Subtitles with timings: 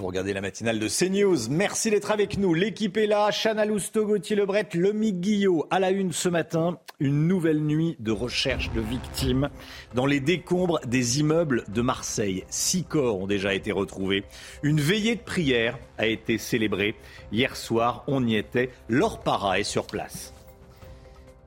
[0.00, 1.50] Vous regardez la matinale de CNews.
[1.50, 2.54] Merci d'être avec nous.
[2.54, 3.28] L'équipe est là.
[3.30, 5.66] Chana Lousteau, Gauthier Lebret, Lomic Guillot.
[5.70, 9.50] À la une ce matin, une nouvelle nuit de recherche de victimes
[9.94, 12.44] dans les décombres des immeubles de Marseille.
[12.48, 14.24] Six corps ont déjà été retrouvés.
[14.62, 16.94] Une veillée de prière a été célébrée.
[17.30, 18.70] Hier soir, on y était.
[18.88, 20.32] Laure Para est sur place.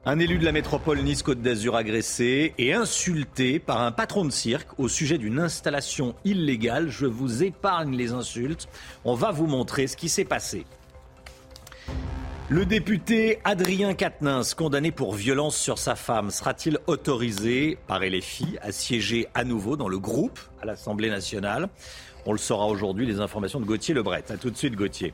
[0.06, 4.78] Un élu de la métropole Nice-Côte d'Azur agressé et insulté par un patron de cirque
[4.78, 6.90] au sujet d'une installation illégale.
[6.90, 8.68] Je vous épargne les insultes.
[9.06, 10.66] On va vous montrer ce qui s'est passé.
[12.50, 18.74] Le député Adrien Quatennens, condamné pour violence sur sa femme, sera-t-il autorisé par LFI à
[18.74, 21.70] siéger à nouveau dans le groupe à l'Assemblée nationale?
[22.26, 24.26] On le saura aujourd'hui, les informations de Gauthier Lebret.
[24.30, 25.14] A tout de suite, Gauthier.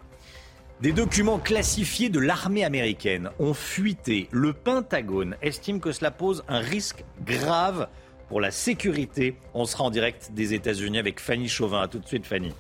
[0.82, 4.30] Des documents classifiés de l'armée américaine ont fuité.
[4.32, 7.90] Le Pentagone estime que cela pose un risque grave
[8.30, 9.36] pour la sécurité.
[9.54, 11.82] On sera en direct des États-Unis avec Fanny Chauvin.
[11.82, 12.54] A tout de suite, Fanny.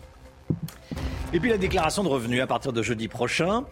[1.31, 3.63] Et puis la déclaration de revenus à partir de jeudi prochain.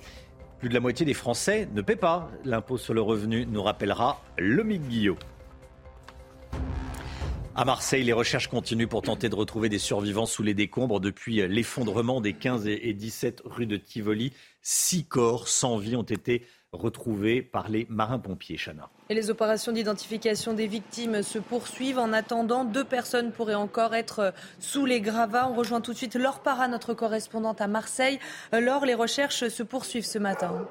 [0.59, 4.23] Plus de la moitié des Français ne paient pas l'impôt sur le revenu, nous rappellera
[4.37, 5.17] Lomic Guillot.
[7.59, 11.37] À Marseille, les recherches continuent pour tenter de retrouver des survivants sous les décombres depuis
[11.47, 14.31] l'effondrement des 15 et 17 rue de Tivoli.
[14.61, 18.57] Six corps sans vie ont été retrouvés par les marins-pompiers.
[18.63, 18.91] Chana.
[19.09, 21.97] Et les opérations d'identification des victimes se poursuivent.
[21.97, 25.49] En attendant, deux personnes pourraient encore être sous les gravats.
[25.49, 28.19] On rejoint tout de suite Laure Para, notre correspondante à Marseille.
[28.51, 30.67] Laure, les recherches se poursuivent ce matin.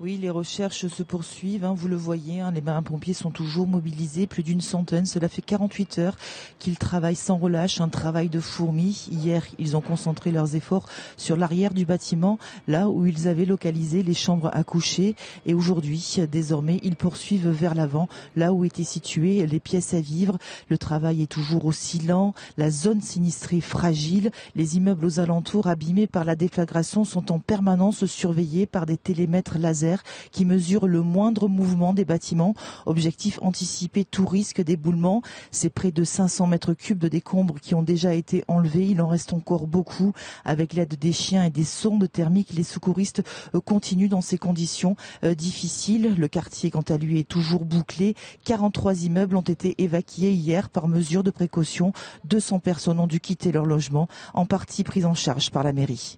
[0.00, 4.28] Oui, les recherches se poursuivent, hein, vous le voyez, hein, les marins-pompiers sont toujours mobilisés,
[4.28, 5.06] plus d'une centaine.
[5.06, 6.16] Cela fait 48 heures
[6.60, 9.08] qu'ils travaillent sans relâche, un travail de fourmi.
[9.10, 14.04] Hier, ils ont concentré leurs efforts sur l'arrière du bâtiment, là où ils avaient localisé
[14.04, 15.16] les chambres à coucher.
[15.46, 20.38] Et aujourd'hui, désormais, ils poursuivent vers l'avant, là où étaient situées les pièces à vivre.
[20.68, 26.06] Le travail est toujours aussi lent, la zone sinistrée fragile, les immeubles aux alentours abîmés
[26.06, 29.87] par la déflagration sont en permanence surveillés par des télémètres laser
[30.30, 32.54] qui mesure le moindre mouvement des bâtiments.
[32.86, 35.22] Objectif anticiper tout risque d'éboulement.
[35.50, 38.86] C'est près de 500 mètres cubes de décombres qui ont déjà été enlevés.
[38.86, 40.12] Il en reste encore beaucoup.
[40.44, 43.22] Avec l'aide des chiens et des sondes thermiques, les secouristes
[43.54, 46.14] euh, continuent dans ces conditions euh, difficiles.
[46.16, 48.14] Le quartier, quant à lui, est toujours bouclé.
[48.44, 51.92] 43 immeubles ont été évacués hier par mesure de précaution.
[52.24, 56.16] 200 personnes ont dû quitter leur logement, en partie pris en charge par la mairie.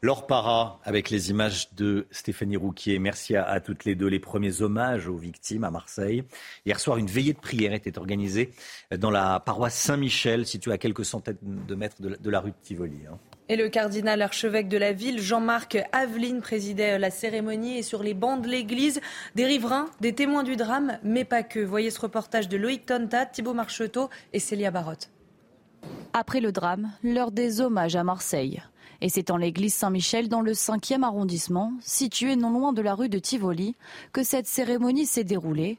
[0.00, 3.00] Laure Para avec les images de Stéphanie Rouquier.
[3.00, 4.06] Merci à, toutes les deux.
[4.06, 6.22] Les premiers hommages aux victimes à Marseille.
[6.64, 8.50] Hier soir, une veillée de prière était organisée
[8.96, 12.98] dans la paroisse Saint-Michel, située à quelques centaines de mètres de la, rue de Tivoli.
[13.10, 13.18] Hein.
[13.48, 18.14] Et le cardinal archevêque de la ville, Jean-Marc Aveline, présidait la cérémonie et sur les
[18.14, 19.00] bancs de l'église,
[19.34, 21.58] des riverains, des témoins du drame, mais pas que.
[21.58, 25.10] Voyez ce reportage de Loïc Tonta, Thibault Marcheteau et Célia Barotte.
[26.12, 28.62] Après le drame, l'heure des hommages à Marseille.
[29.00, 33.08] Et c'est en l'église Saint-Michel, dans le 5e arrondissement, situé non loin de la rue
[33.08, 33.76] de Tivoli,
[34.12, 35.78] que cette cérémonie s'est déroulée.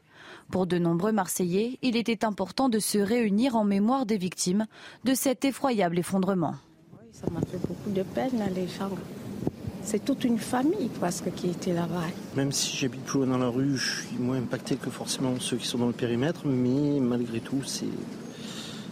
[0.50, 4.66] Pour de nombreux Marseillais, il était important de se réunir en mémoire des victimes
[5.04, 6.54] de cet effroyable effondrement.
[6.94, 8.90] Oui, ça m'a fait beaucoup de peine, les gens.
[9.82, 12.04] C'est toute une famille presque qui était là-bas.
[12.36, 15.56] Même si j'habite plus loin dans la rue, je suis moins impacté que forcément ceux
[15.58, 17.86] qui sont dans le périmètre, mais malgré tout, c'est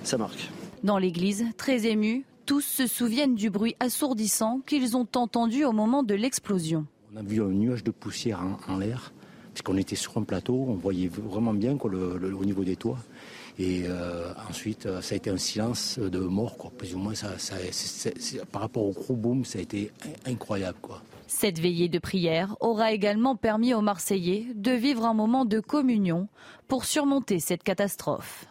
[0.03, 0.51] ça marque.
[0.85, 6.03] Dans l'église, très ému, tous se souviennent du bruit assourdissant qu'ils ont entendu au moment
[6.03, 6.87] de l'explosion.
[7.13, 9.13] On a vu un nuage de poussière en, l'air,
[9.53, 13.01] puisqu'on était sur un plateau, on voyait vraiment bien au niveau des toits.
[13.59, 16.71] Et euh, ensuite, euh, ça a été un silence de mort, quoi.
[16.71, 17.15] plus ou moins.
[17.15, 17.29] Ça,
[18.51, 19.93] par rapport au gros boom, ça a été
[20.25, 20.79] incroyable.
[20.81, 21.03] Quoi.
[21.27, 26.29] Cette veillée de prière aura également permis aux Marseillais de vivre un moment de communion
[26.67, 28.47] pour surmonter cette catastrophe.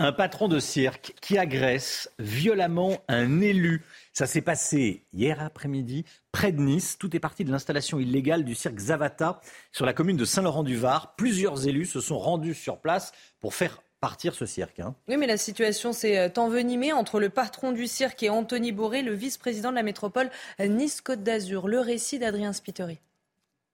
[0.00, 3.84] Un patron de cirque qui agresse violemment un élu.
[4.12, 6.96] Ça s'est passé hier après-midi près de Nice.
[6.98, 11.14] Tout est parti de l'installation illégale du cirque Zavata sur la commune de Saint-Laurent-du-Var.
[11.14, 14.80] Plusieurs élus se sont rendus sur place pour faire partir ce cirque.
[14.80, 14.96] Hein.
[15.06, 19.02] Oui, mais la situation s'est euh, envenimée entre le patron du cirque et Anthony Boré,
[19.02, 21.68] le vice-président de la métropole Nice-Côte d'Azur.
[21.68, 22.98] Le récit d'Adrien Spiteri.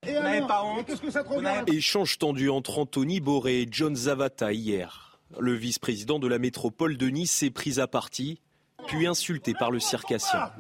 [0.07, 0.15] Et
[0.47, 0.91] pas honte?
[1.67, 5.10] Échange tendu entre Anthony Boré et John Zavata hier.
[5.39, 8.41] Le vice-président de la métropole de Nice s'est pris à partie.
[8.87, 10.51] puis insulté par le circassien.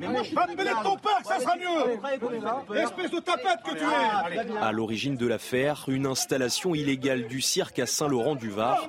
[4.60, 8.88] À l'origine de l'affaire, une installation illégale du cirque à Saint-Laurent-du-Var.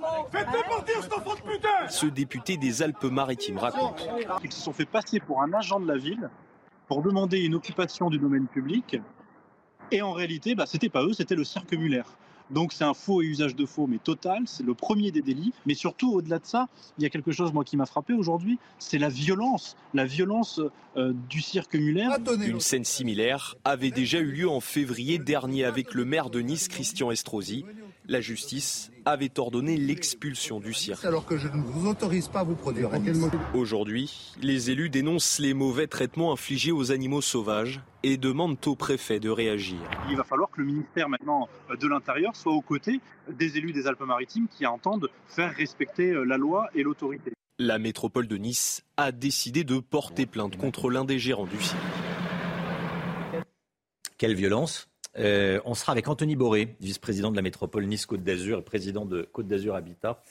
[1.90, 4.08] Ce député des Alpes-Maritimes raconte.
[4.44, 6.30] Ils se sont fait passer pour un agent de la ville
[6.88, 8.98] pour demander une occupation du domaine public.
[9.92, 12.04] Et en réalité, bah, c'était pas eux, c'était le cirque Muller.
[12.52, 15.54] Donc c'est un faux et usage de faux, mais total, c'est le premier des délits.
[15.66, 16.68] Mais surtout, au-delà de ça,
[16.98, 20.60] il y a quelque chose moi qui m'a frappé aujourd'hui, c'est la violence, la violence
[20.98, 22.08] euh, du cirque Muller.
[22.46, 26.68] Une scène similaire avait déjà eu lieu en février dernier avec le maire de Nice,
[26.68, 27.66] Christian Estrosi.
[28.08, 31.06] La justice avait ordonné l'expulsion du cirque.
[31.06, 32.90] Alors que je ne vous autorise pas à vous produire.
[33.54, 39.20] Aujourd'hui, les élus dénoncent les mauvais traitements infligés aux animaux sauvages et demandent au préfet
[39.20, 39.78] de réagir.
[40.10, 43.00] Il va falloir que le ministère maintenant de l'Intérieur soit aux côtés
[43.32, 47.32] des élus des Alpes-Maritimes qui entendent faire respecter la loi et l'autorité.
[47.60, 51.80] La métropole de Nice a décidé de porter plainte contre l'un des gérants du cirque.
[54.18, 54.88] Quelle violence
[55.18, 59.24] euh, on sera avec Anthony Boré, vice-président de la métropole Nice-Côte d'Azur et président de
[59.24, 60.22] Côte d'Azur Habitat.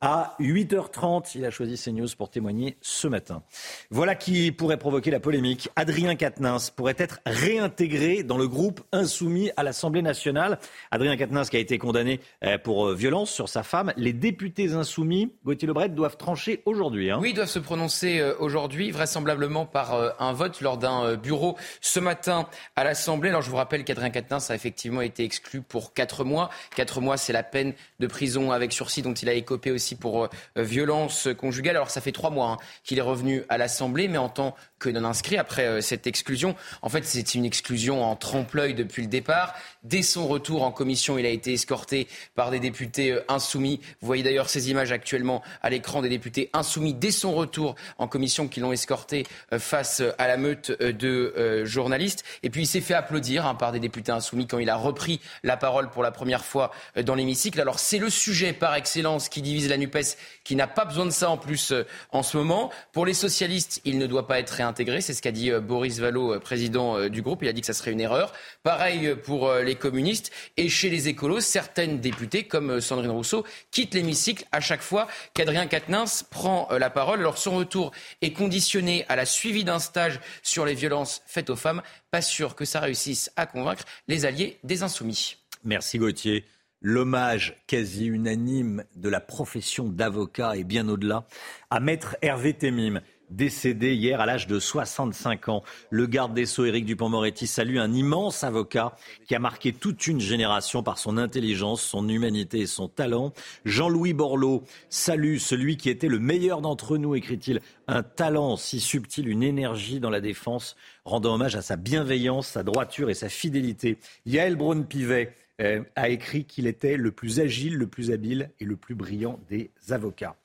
[0.00, 3.42] À 8h30, il a choisi CNews pour témoigner ce matin.
[3.90, 5.70] Voilà qui pourrait provoquer la polémique.
[5.74, 10.60] Adrien Quatennens pourrait être réintégré dans le groupe insoumis à l'Assemblée nationale.
[10.92, 13.92] Adrien Quatennens qui a été condamné euh, pour euh, violence sur sa femme.
[13.96, 17.10] Les députés insoumis, Gauthier Lebret, doivent trancher aujourd'hui.
[17.10, 17.18] Hein.
[17.20, 21.98] Oui, ils doivent se prononcer euh, aujourd'hui, vraisemblablement par un vote lors d'un bureau ce
[21.98, 22.46] matin
[22.76, 23.30] à l'Assemblée.
[23.30, 26.50] Alors je vous rappelle qu'Adrien Quatennens a effectivement été exclu pour 4 mois.
[26.76, 30.24] 4 mois, c'est la peine de prison avec sursis dont il a écopé aussi pour
[30.24, 31.76] euh, violence conjugale.
[31.76, 34.88] Alors ça fait trois mois hein, qu'il est revenu à l'Assemblée, mais en tant que
[34.88, 36.54] non inscrit après euh, cette exclusion.
[36.82, 39.54] En fait, c'est une exclusion en trompe-l'œil depuis le départ.
[39.88, 43.80] Dès son retour en commission, il a été escorté par des députés euh, insoumis.
[44.00, 48.06] Vous voyez d'ailleurs ces images actuellement à l'écran des députés insoumis dès son retour en
[48.08, 49.26] commission qui l'ont escorté
[49.58, 52.24] face à la meute de journalistes.
[52.42, 55.20] Et puis il s'est fait applaudir hein, par des députés insoumis quand il a repris
[55.42, 56.70] la parole pour la première fois
[57.02, 57.60] dans l'hémicycle.
[57.60, 61.10] Alors c'est le sujet par excellence qui divise la NUPES, qui n'a pas besoin de
[61.10, 62.70] ça en plus euh, en ce moment.
[62.92, 65.00] Pour les socialistes, il ne doit pas être réintégré.
[65.00, 67.42] C'est ce qu'a dit euh, Boris euh, président du groupe.
[67.42, 68.32] Il a dit que ça serait une erreur.
[68.62, 70.30] Pareil pour les communistes.
[70.56, 75.66] Et chez les écolos, certaines députées, comme Sandrine Rousseau, quittent l'hémicycle à chaque fois qu'Adrien
[75.66, 77.20] Quatennens prend la parole.
[77.20, 81.56] Alors son retour est conditionné à la suivi d'un stage sur les violences faites aux
[81.56, 81.82] femmes.
[82.10, 85.36] Pas sûr que ça réussisse à convaincre les alliés des insoumis.
[85.64, 86.44] Merci Gauthier
[86.80, 91.26] l'hommage quasi unanime de la profession d'avocat et bien au-delà
[91.70, 95.62] à maître Hervé Temim, décédé hier à l'âge de 65 ans.
[95.90, 98.96] Le garde des Sceaux, Éric Dupont-Moretti, salue un immense avocat
[99.26, 103.32] qui a marqué toute une génération par son intelligence, son humanité et son talent.
[103.64, 107.60] Jean-Louis Borloo salue celui qui était le meilleur d'entre nous, écrit-il.
[107.86, 112.62] Un talent si subtil, une énergie dans la défense, rendant hommage à sa bienveillance, sa
[112.62, 113.98] droiture et sa fidélité.
[114.26, 118.76] Yael Braun-Pivet euh, a écrit qu'il était le plus agile, le plus habile et le
[118.76, 120.36] plus brillant des avocats.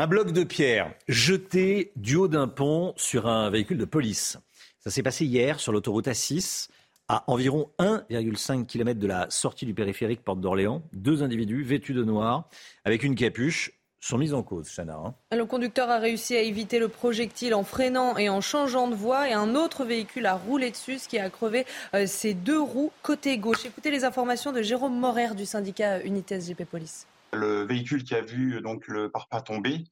[0.00, 4.38] Un bloc de pierre jeté du haut d'un pont sur un véhicule de police.
[4.78, 6.68] Ça s'est passé hier sur l'autoroute A6,
[7.08, 10.84] à environ 1,5 km de la sortie du périphérique Porte d'Orléans.
[10.92, 12.48] Deux individus vêtus de noir,
[12.84, 14.94] avec une capuche, sont mises en cause, Chana.
[15.04, 15.14] Hein.
[15.36, 19.28] Le conducteur a réussi à éviter le projectile en freinant et en changeant de voie
[19.28, 22.92] et un autre véhicule a roulé dessus, ce qui a crevé euh, ses deux roues
[23.02, 23.66] côté gauche.
[23.66, 27.08] Écoutez les informations de Jérôme Morer du syndicat Unites GP Police.
[27.32, 29.84] Le véhicule qui a vu donc le parpaing tomber,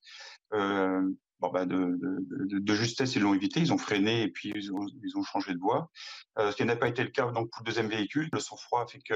[0.55, 1.03] euh,
[1.41, 4.87] bon, bah de, de, justesse, ils l'ont évité, ils ont freiné et puis ils ont,
[5.05, 5.91] ils ont changé de voie.
[6.39, 8.29] Euh, ce qui n'a pas été le cas donc pour le deuxième véhicule.
[8.33, 9.15] Le sang-froid fait qu'il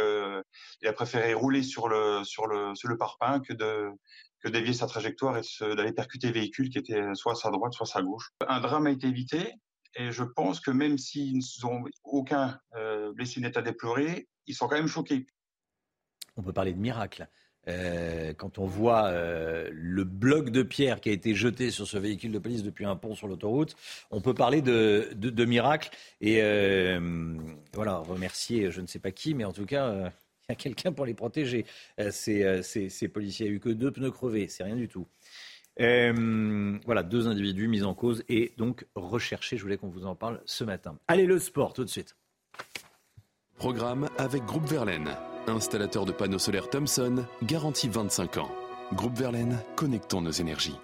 [0.88, 3.90] a préféré rouler sur le sur le sur le parpaing que de
[4.42, 7.75] que dévier sa trajectoire et d'aller percuter le véhicule qui était soit à sa droite,
[7.75, 8.30] soit à sa gauche.
[8.49, 9.54] Un drame a été évité
[9.97, 14.68] et je pense que même s'ils n'ont aucun euh, blessé net à déplorer, ils sont
[14.68, 15.26] quand même choqués.
[16.37, 17.28] On peut parler de miracle.
[17.69, 21.99] Euh, quand on voit euh, le bloc de pierre qui a été jeté sur ce
[21.99, 23.76] véhicule de police depuis un pont sur l'autoroute,
[24.11, 25.90] on peut parler de, miracle.
[26.21, 27.37] Et euh,
[27.75, 30.11] voilà, remercier je ne sais pas qui, mais en tout cas,
[30.49, 31.67] il y a quelqu'un pour les protéger.
[32.11, 35.07] Ces, policiers, a eu que deux pneus crevés, c'est rien du tout.
[35.79, 39.57] Voilà, deux individus mis en cause et donc recherchés.
[39.57, 40.99] Je voulais qu'on vous en parle ce matin.
[41.09, 42.17] Allez, le sport, tout de suite.
[43.57, 45.11] Programme avec Groupe Verlaine,
[45.47, 48.50] installateur de panneaux solaires Thomson, garantie 25 ans.
[48.94, 50.78] Groupe Verlaine, connectons nos énergies.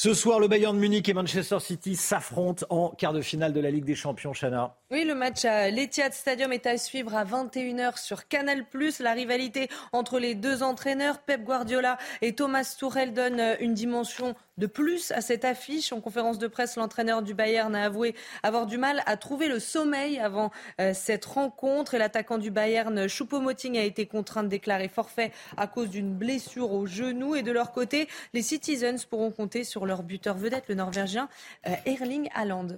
[0.00, 3.72] Ce soir, le Bayern Munich et Manchester City s'affrontent en quart de finale de la
[3.72, 4.76] Ligue des Champions, Chana.
[4.90, 8.64] Oui, le match à l'Etihad Stadium est à suivre à 21h sur Canal+.
[9.00, 14.66] La rivalité entre les deux entraîneurs, Pep Guardiola et Thomas Tuchel, donne une dimension de
[14.66, 15.92] plus à cette affiche.
[15.92, 19.58] En conférence de presse, l'entraîneur du Bayern a avoué avoir du mal à trouver le
[19.60, 21.92] sommeil avant euh, cette rencontre.
[21.92, 26.72] Et l'attaquant du Bayern, Choupo-Moting, a été contraint de déclarer forfait à cause d'une blessure
[26.72, 27.34] au genou.
[27.36, 31.28] Et de leur côté, les Citizens pourront compter sur leur buteur vedette, le Norvégien
[31.66, 32.68] euh, Erling Haaland.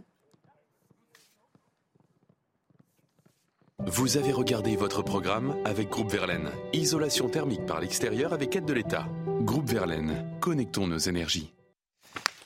[3.86, 6.50] Vous avez regardé votre programme avec Groupe Verlaine.
[6.74, 9.06] Isolation thermique par l'extérieur avec aide de l'État.
[9.40, 11.50] Groupe Verlaine, connectons nos énergies.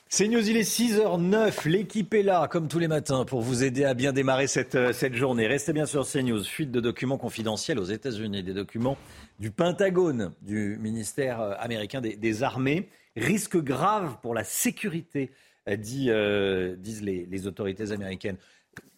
[0.07, 1.67] C'est News, il est 6h09.
[1.67, 4.93] L'équipe est là, comme tous les matins, pour vous aider à bien démarrer cette, euh,
[4.93, 5.45] cette journée.
[5.45, 6.43] Restez bien sur CNews.
[6.43, 8.97] Fuite de documents confidentiels aux États-Unis, des documents
[9.39, 12.87] du Pentagone, du ministère euh, américain des, Armées.
[13.17, 15.31] Risque grave pour la sécurité,
[15.67, 18.37] euh, disent les autorités américaines.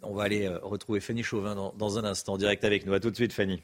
[0.09, 2.93] On va aller euh, retrouver Fanny Chauvin dans, un instant, direct avec nous.
[2.93, 3.61] A tout de suite, Fanny.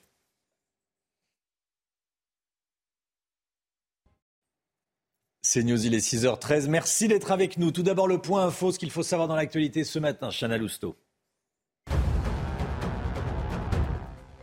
[5.41, 6.67] C'est News, il est 6h13.
[6.67, 7.71] Merci d'être avec nous.
[7.71, 10.31] Tout d'abord, le point info, ce qu'il faut savoir dans l'actualité ce matin.
[10.31, 10.97] Chana Lousteau.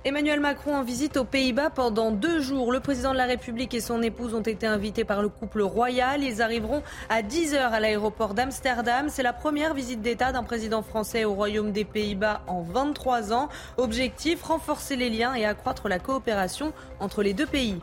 [0.03, 2.73] Emmanuel Macron en visite aux Pays-Bas pendant deux jours.
[2.73, 6.23] Le président de la République et son épouse ont été invités par le couple royal.
[6.25, 9.11] Ils arriveront à 10h à l'aéroport d'Amsterdam.
[9.11, 13.51] C'est la première visite d'État d'un président français au Royaume des Pays-Bas en 23 ans.
[13.77, 17.79] Objectif, renforcer les liens et accroître la coopération entre les deux pays.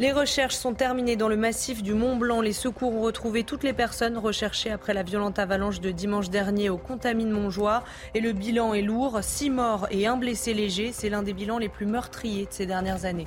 [0.00, 2.40] Les recherches sont terminées dans le massif du Mont Blanc.
[2.40, 6.70] Les secours ont retrouvé toutes les personnes recherchées après la violente avalanche de dimanche dernier
[6.70, 7.82] au Contamine Montjoie.
[8.14, 9.18] Et le bilan est lourd.
[9.22, 10.92] Six morts et un blessé léger.
[10.92, 13.26] C'est l'un des bilans les plus meurtriers de ces dernières années.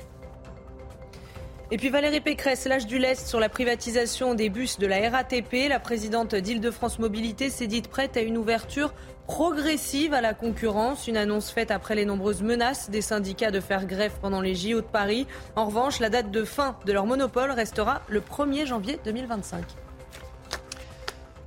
[1.72, 5.70] Et puis Valérie Pécresse lâche du lest sur la privatisation des bus de la RATP.
[5.70, 8.92] La présidente d'Île-de-France Mobilité s'est dite prête à une ouverture
[9.26, 13.86] progressive à la concurrence, une annonce faite après les nombreuses menaces des syndicats de faire
[13.86, 15.26] grève pendant les JO de Paris.
[15.56, 19.64] En revanche, la date de fin de leur monopole restera le 1er janvier 2025.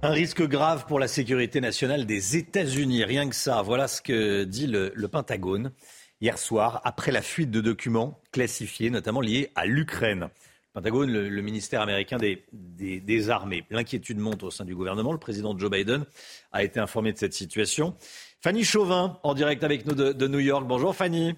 [0.02, 3.62] Un risque grave pour la sécurité nationale des États-Unis, rien que ça.
[3.62, 5.72] Voilà ce que dit le Pentagone
[6.26, 10.30] hier soir après la fuite de documents classifiés, notamment liés à l'Ukraine.
[10.74, 13.64] Pentagone, le, ministère américain des, des, armées.
[13.70, 15.12] L'inquiétude monte au sein du gouvernement.
[15.12, 16.04] Le président Joe Biden
[16.52, 17.96] a été informé de cette situation.
[18.42, 20.66] Fanny Chauvin, en direct avec nous de, de New York.
[20.68, 21.36] Bonjour Fanny.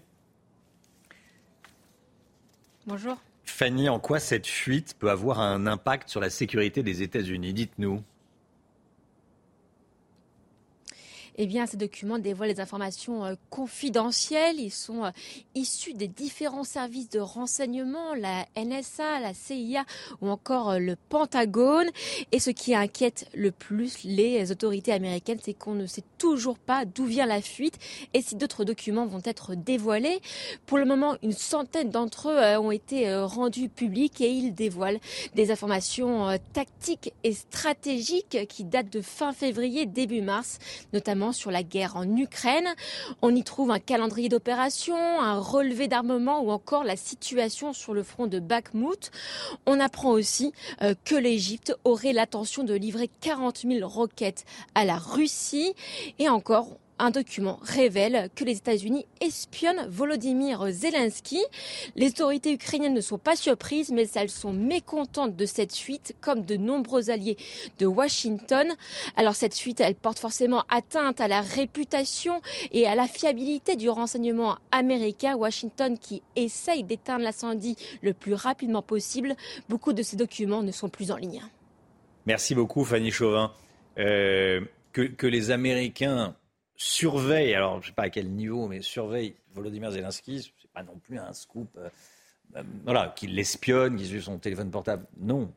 [2.87, 3.17] Bonjour.
[3.43, 7.53] Fanny, en quoi cette fuite peut avoir un impact sur la sécurité des États-Unis?
[7.53, 8.01] Dites-nous.
[11.37, 14.59] Eh bien, ces documents dévoilent des informations euh, confidentielles.
[14.59, 15.11] Ils sont euh,
[15.53, 19.85] issus des différents services de renseignement, la NSA, la CIA
[20.21, 21.87] ou encore euh, le Pentagone.
[22.31, 26.85] Et ce qui inquiète le plus les autorités américaines, c'est qu'on ne sait toujours pas
[26.85, 27.77] d'où vient la fuite
[28.13, 30.19] et si d'autres documents vont être dévoilés.
[30.65, 34.99] Pour le moment, une centaine d'entre eux ont été rendus publics et ils dévoilent
[35.35, 40.59] des informations tactiques et stratégiques qui datent de fin février, début mars,
[40.93, 42.67] notamment sur la guerre en Ukraine.
[43.21, 48.03] On y trouve un calendrier d'opération, un relevé d'armement ou encore la situation sur le
[48.03, 49.11] front de Bakhmut.
[49.65, 54.97] On apprend aussi euh, que l'Égypte aurait l'intention de livrer 40 000 roquettes à la
[54.97, 55.73] Russie.
[56.19, 61.39] Et encore, un document révèle que les États-Unis espionnent Volodymyr Zelensky.
[61.95, 66.43] Les autorités ukrainiennes ne sont pas surprises, mais elles sont mécontentes de cette fuite, comme
[66.43, 67.37] de nombreux alliés
[67.79, 68.67] de Washington.
[69.15, 73.89] Alors cette fuite, elle porte forcément atteinte à la réputation et à la fiabilité du
[73.89, 75.35] renseignement américain.
[75.35, 79.35] Washington qui essaye d'éteindre l'incendie le plus rapidement possible.
[79.69, 81.41] Beaucoup de ces documents ne sont plus en ligne.
[82.25, 83.53] Merci beaucoup, Fanny Chauvin.
[83.97, 84.61] Euh,
[84.91, 86.35] que, que les Américains
[86.77, 90.83] surveille, alors je ne sais pas à quel niveau, mais surveille Volodymyr Zelensky, c'est pas
[90.83, 91.89] non plus un scoop, euh,
[92.55, 95.51] euh, voilà, qu'il l'espionne, qu'il suive son téléphone portable, non.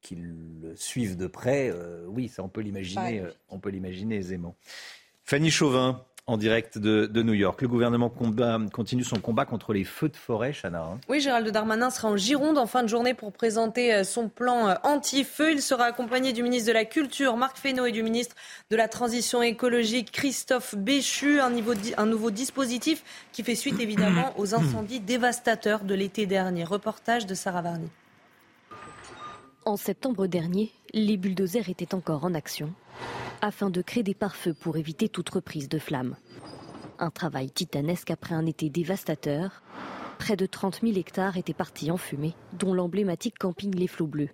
[0.00, 4.56] Qu'il le suive de près, euh, oui, ça on peut l'imaginer, on peut l'imaginer aisément.
[5.22, 7.60] Fanny Chauvin, en direct de, New York.
[7.62, 8.08] Le gouvernement
[8.72, 10.82] continue son combat contre les feux de forêt, Chana.
[10.82, 11.00] Hein.
[11.08, 14.68] Oui, Gérald Darmanin sera en Gironde en fin de journée pour présenter euh, son plan
[14.68, 15.52] euh, anti-feu.
[15.52, 18.36] Il sera accompagné du ministre de la Culture, Marc Fesneau, et du ministre
[18.70, 21.40] de la Transition écologique, Christophe Béchu.
[21.40, 21.52] Un,
[21.96, 23.02] un nouveau dispositif
[23.32, 26.62] qui fait suite évidemment aux incendies dévastateurs de l'été dernier.
[26.62, 27.90] Reportage de Sarah Varny.
[29.64, 32.72] En septembre dernier, les bulldozers étaient encore en action
[33.42, 36.16] afin de créer des pare-feux pour éviter toute reprise de flammes.
[36.98, 39.62] Un travail titanesque après un été dévastateur.
[40.18, 44.30] Près de 30 000 hectares étaient partis en fumée, dont l'emblématique camping Les Flots Bleus.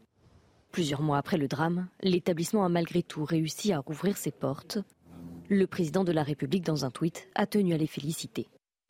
[0.71, 4.79] Plusieurs mois après le drame, l'établissement a malgré tout réussi à rouvrir ses portes.
[5.49, 8.49] Le président de la République, dans un tweet, a tenu à les féliciter.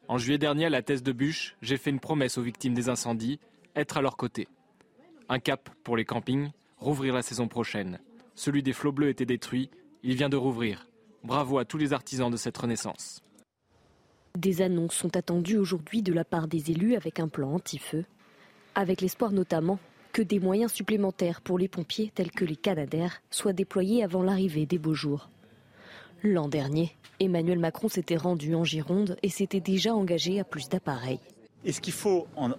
[0.09, 2.89] En juillet dernier, à la thèse de Bûche, j'ai fait une promesse aux victimes des
[2.89, 3.39] incendies,
[3.77, 4.49] être à leur côté.
[5.29, 8.01] Un cap pour les campings, rouvrir la saison prochaine.
[8.35, 9.71] Celui des flots bleus était détruit,
[10.03, 10.87] il vient de rouvrir.
[11.25, 13.23] Bravo à tous les artisans de cette renaissance.
[14.37, 18.05] Des annonces sont attendues aujourd'hui de la part des élus avec un plan anti-feu,
[18.75, 19.79] avec l'espoir notamment
[20.13, 24.67] que des moyens supplémentaires pour les pompiers tels que les Canadaires soient déployés avant l'arrivée
[24.67, 25.29] des beaux jours.
[26.23, 31.21] L'an dernier, Emmanuel Macron s'était rendu en Gironde et s'était déjà engagé à plus d'appareils.
[31.65, 32.53] Est-ce qu'il faut en,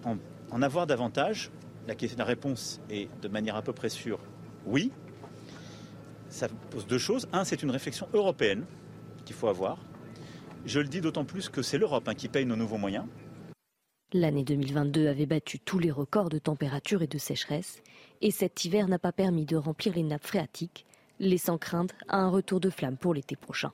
[0.50, 1.50] en avoir davantage?
[1.86, 4.20] La, question, la réponse est de manière à peu près sûre
[4.66, 4.92] oui.
[6.30, 7.28] Ça pose deux choses.
[7.32, 8.64] Un, c'est une réflexion européenne
[9.24, 9.78] qu'il faut avoir.
[10.64, 13.04] Je le dis d'autant plus que c'est l'Europe hein, qui paye nos nouveaux moyens.
[14.12, 17.82] L'année 2022 avait battu tous les records de température et de sécheresse,
[18.20, 20.84] et cet hiver n'a pas permis de remplir les nappes phréatiques,
[21.20, 23.72] laissant craindre à un retour de flamme pour l'été prochain.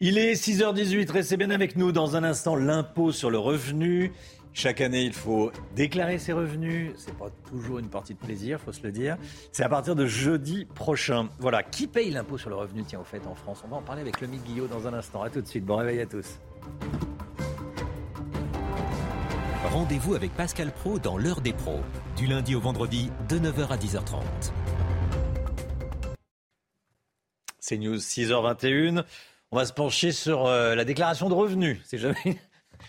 [0.00, 4.12] Il est 6h18, restez bien avec nous dans un instant l'impôt sur le revenu.
[4.52, 6.92] Chaque année, il faut déclarer ses revenus.
[6.96, 9.16] C'est pas toujours une partie de plaisir, faut se le dire.
[9.52, 11.28] C'est à partir de jeudi prochain.
[11.38, 12.82] Voilà, qui paye l'impôt sur le revenu?
[12.84, 15.22] Tiens, au fait, en France, on va en parler avec Lomi Guillot dans un instant.
[15.22, 15.64] À tout de suite.
[15.64, 16.38] Bon réveil à tous.
[19.64, 21.80] Rendez-vous avec Pascal Pro dans l'heure des pros,
[22.16, 24.22] du lundi au vendredi de 9h à 10h30.
[27.60, 29.04] C'est News 6h21.
[29.52, 31.78] On va se pencher sur euh, la déclaration de revenus.
[31.84, 32.40] C'est jamais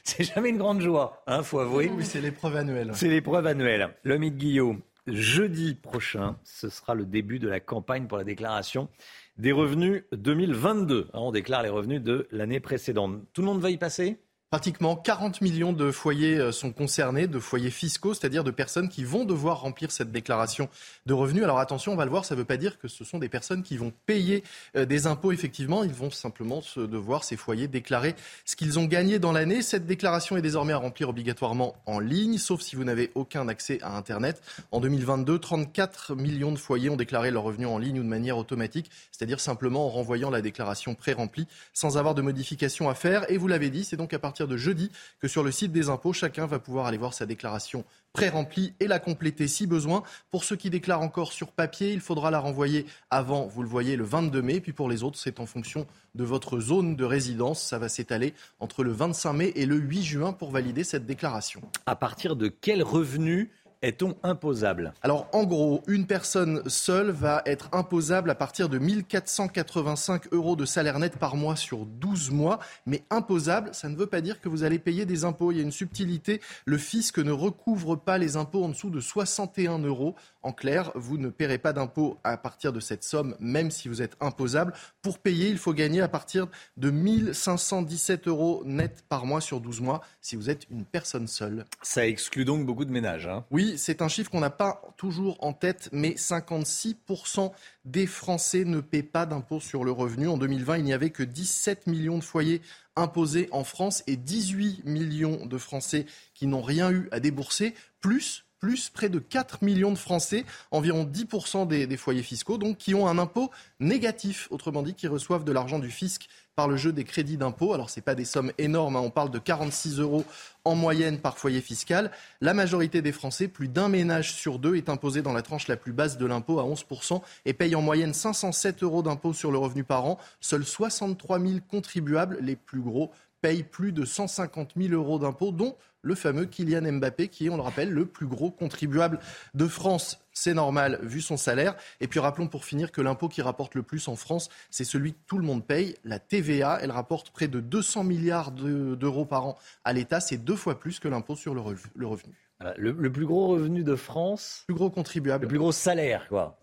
[0.04, 1.92] c'est jamais une grande joie, hein, faut avouer.
[1.96, 2.92] Oui, c'est l'épreuve annuelle.
[2.94, 3.96] C'est l'épreuve annuelle.
[4.04, 8.90] Le de Guillaume, jeudi prochain, ce sera le début de la campagne pour la déclaration
[9.38, 11.10] des revenus 2022.
[11.14, 13.22] Hein, on déclare les revenus de l'année précédente.
[13.34, 14.20] Tout le monde va y passer?
[14.52, 19.06] Pratiquement 40 millions de foyers euh, sont concernés, de foyers fiscaux, c'est-à-dire de personnes qui
[19.06, 20.68] vont devoir remplir cette déclaration
[21.06, 21.46] de revenus.
[21.46, 23.30] Alors attention, on va le voir, ça ne veut pas dire que ce sont des
[23.30, 24.44] personnes qui vont payer
[24.76, 25.86] euh, des impôts, effectivement.
[25.86, 29.62] Ils vont simplement devoir, ces foyers, déclarer ce qu'ils ont gagné dans l'année.
[29.62, 33.80] Cette déclaration est désormais à remplir obligatoirement en ligne, sauf si vous n'avez aucun accès
[33.82, 34.42] à Internet.
[34.74, 38.38] En 2022, 34 millions de foyers ont déclaré leurs revenus en ligne ou de manière
[38.38, 43.32] automatique, c'est-à-dire simplement en renvoyant la déclaration pré-remplie sans avoir de modification à faire.
[43.32, 45.90] Et vous l'avez dit, c'est donc à partir de jeudi que sur le site des
[45.90, 50.04] impôts, chacun va pouvoir aller voir sa déclaration pré-remplie et la compléter si besoin.
[50.30, 53.96] Pour ceux qui déclarent encore sur papier, il faudra la renvoyer avant, vous le voyez,
[53.96, 54.60] le 22 mai.
[54.60, 57.62] Puis pour les autres, c'est en fonction de votre zone de résidence.
[57.62, 61.62] Ça va s'étaler entre le 25 mai et le 8 juin pour valider cette déclaration.
[61.86, 64.94] À partir de quel revenu est-on imposable?
[65.02, 70.66] Alors en gros, une personne seule va être imposable à partir de 1485 euros de
[70.66, 72.60] salaire net par mois sur 12 mois.
[72.86, 75.52] Mais imposable, ça ne veut pas dire que vous allez payer des impôts.
[75.52, 76.42] Il y a une subtilité.
[76.66, 80.16] Le fisc ne recouvre pas les impôts en dessous de 61 euros.
[80.44, 84.02] En clair, vous ne paierez pas d'impôts à partir de cette somme, même si vous
[84.02, 84.74] êtes imposable.
[85.02, 89.82] Pour payer, il faut gagner à partir de 1517 euros net par mois sur 12
[89.82, 91.66] mois si vous êtes une personne seule.
[91.84, 93.28] Ça exclut donc beaucoup de ménages.
[93.28, 93.46] Hein.
[93.52, 97.52] Oui, c'est un chiffre qu'on n'a pas toujours en tête, mais 56%
[97.86, 100.28] des Français ne paient pas d'impôts sur le revenu.
[100.28, 102.62] En 2020, il n'y avait que 17 millions de foyers
[102.96, 108.46] imposés en France et 18 millions de Français qui n'ont rien eu à débourser, plus
[108.62, 113.08] plus près de 4 millions de Français, environ 10% des, foyers fiscaux, donc qui ont
[113.08, 117.04] un impôt négatif, autrement dit, qui reçoivent de l'argent du fisc par le jeu des
[117.04, 117.74] crédits d'impôt.
[117.74, 119.02] Alors, ce n'est pas des sommes énormes, hein.
[119.04, 120.26] on parle de 46 euros
[120.64, 122.12] en moyenne par foyer fiscal.
[122.40, 125.78] La majorité des Français, plus d'un ménage sur deux, est imposé dans la tranche la
[125.78, 129.58] plus basse de l'impôt à 11% et paye en moyenne 507 euros d'impôt sur le
[129.58, 130.20] revenu par an.
[130.40, 135.76] Seuls 63 000 contribuables, les plus gros, payent plus de 150 000 euros d'impôts, dont
[136.02, 139.20] le fameux Kylian Mbappé, qui est, on le rappelle, le plus gros contribuable
[139.54, 140.20] de France.
[140.34, 141.76] C'est normal, vu son salaire.
[142.00, 145.14] Et puis rappelons pour finir que l'impôt qui rapporte le plus en France, c'est celui
[145.14, 146.80] que tout le monde paye, la TVA.
[146.82, 150.20] Elle rapporte près de 200 milliards d'euros par an à l'État.
[150.20, 152.34] C'est deux fois plus que l'impôt sur le revenu.
[152.78, 154.64] le, plus gros revenu de France.
[154.68, 155.44] Le plus gros contribuable.
[155.44, 156.60] Le plus gros salaire, quoi.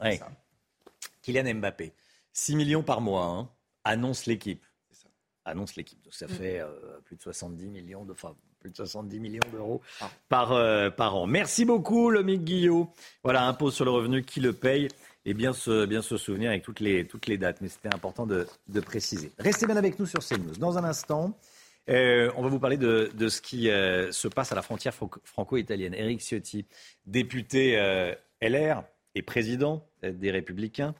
[1.22, 1.92] Kylian Mbappé.
[2.32, 3.48] 6 millions par mois, hein,
[3.84, 4.64] annonce l'équipe
[5.48, 6.02] annonce l'équipe.
[6.04, 6.30] Donc ça mm.
[6.30, 6.66] fait euh,
[7.04, 10.10] plus de 70 millions de, enfin, plus de 70 millions d'euros ah.
[10.28, 11.26] par, euh, par an.
[11.26, 12.90] Merci beaucoup, Lomique Guillot.
[13.24, 14.88] Voilà, impôt sur le revenu, qui le paye
[15.24, 17.60] et bien se, bien se souvenir avec toutes les, toutes les dates.
[17.60, 19.32] Mais c'était important de, de, préciser.
[19.38, 20.56] Restez bien avec nous sur CNews.
[20.58, 21.38] Dans un instant,
[21.90, 25.94] euh, on va vous parler de, de ce qui se passe à la frontière franco-italienne.
[25.94, 26.66] Éric Ciotti,
[27.06, 27.76] député
[28.40, 28.84] LR
[29.14, 30.94] et président des Républicains,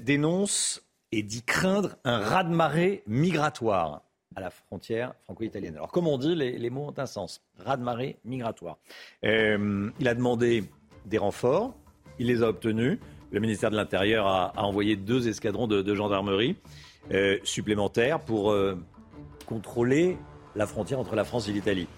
[0.00, 4.02] dénonce et dit craindre un raz-de-marée migratoire
[4.36, 5.76] à la frontière franco-italienne.
[5.76, 7.42] Alors, comme on dit, les, mots ont un sens.
[7.58, 8.78] Raz-de-marée migratoire.
[9.24, 10.64] Euh, il a demandé
[11.06, 11.74] des renforts,
[12.18, 12.98] il les a obtenus.
[13.32, 16.56] Le ministère de l'Intérieur a, envoyé deux escadrons de, gendarmerie
[17.12, 18.76] euh, supplémentaires pour euh,
[19.46, 20.16] contrôler
[20.54, 21.88] la frontière entre la France et l'Italie.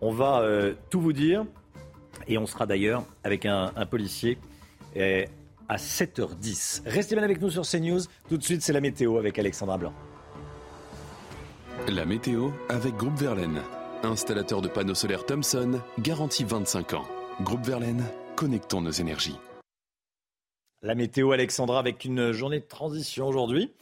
[0.00, 0.46] On va
[0.90, 1.46] tout vous dire
[2.28, 4.36] et on sera d'ailleurs avec un policier
[5.68, 6.82] à 7h10.
[6.86, 8.00] Restez bien avec nous sur CNews.
[8.28, 9.92] Tout de suite, c'est la météo avec Alexandra Blanc.
[11.88, 13.62] La météo avec Groupe Verlaine.
[14.02, 17.04] Installateur de panneaux solaires Thomson, garantie 25 ans.
[17.40, 19.36] Groupe Verlaine, connectons nos énergies.
[20.82, 23.72] La météo, Alexandra, avec une journée de transition aujourd'hui.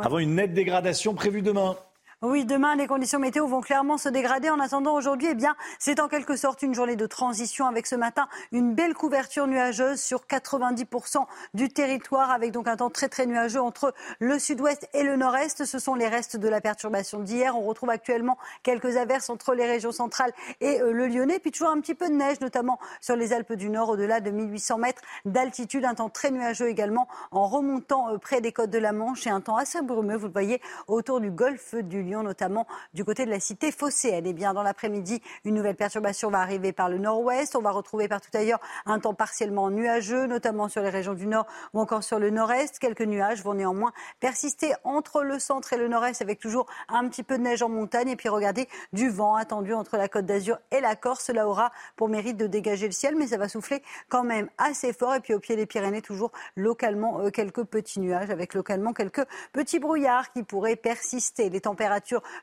[0.00, 1.76] Avant une nette dégradation prévue demain.
[2.22, 4.48] Oui, demain, les conditions météo vont clairement se dégrader.
[4.48, 7.96] En attendant, aujourd'hui, eh bien, c'est en quelque sorte une journée de transition avec ce
[7.96, 13.26] matin une belle couverture nuageuse sur 90% du territoire, avec donc un temps très très
[13.26, 15.64] nuageux entre le sud-ouest et le nord-est.
[15.64, 17.58] Ce sont les restes de la perturbation d'hier.
[17.58, 21.70] On retrouve actuellement quelques averses entre les régions centrales et euh, le Lyonnais, puis toujours
[21.70, 25.02] un petit peu de neige, notamment sur les Alpes du Nord, au-delà de 1800 mètres
[25.24, 25.84] d'altitude.
[25.84, 29.30] Un temps très nuageux également en remontant euh, près des côtes de la Manche et
[29.30, 33.26] un temps assez brumeux, vous le voyez, autour du golfe du Lyon notamment du côté
[33.26, 34.26] de la cité phocéenne.
[34.26, 37.56] Et eh bien, dans l'après-midi, une nouvelle perturbation va arriver par le nord-ouest.
[37.56, 41.46] On va retrouver partout ailleurs un temps partiellement nuageux, notamment sur les régions du nord
[41.72, 42.78] ou encore sur le nord-est.
[42.78, 47.22] Quelques nuages vont néanmoins persister entre le centre et le nord-est avec toujours un petit
[47.22, 48.08] peu de neige en montagne.
[48.08, 51.24] Et puis regardez, du vent attendu entre la côte d'Azur et la Corse.
[51.24, 54.92] Cela aura pour mérite de dégager le ciel, mais ça va souffler quand même assez
[54.92, 55.14] fort.
[55.14, 59.24] Et puis au pied des Pyrénées, toujours localement euh, quelques petits nuages avec localement quelques
[59.52, 61.50] petits brouillards qui pourraient persister.
[61.50, 61.93] Les températures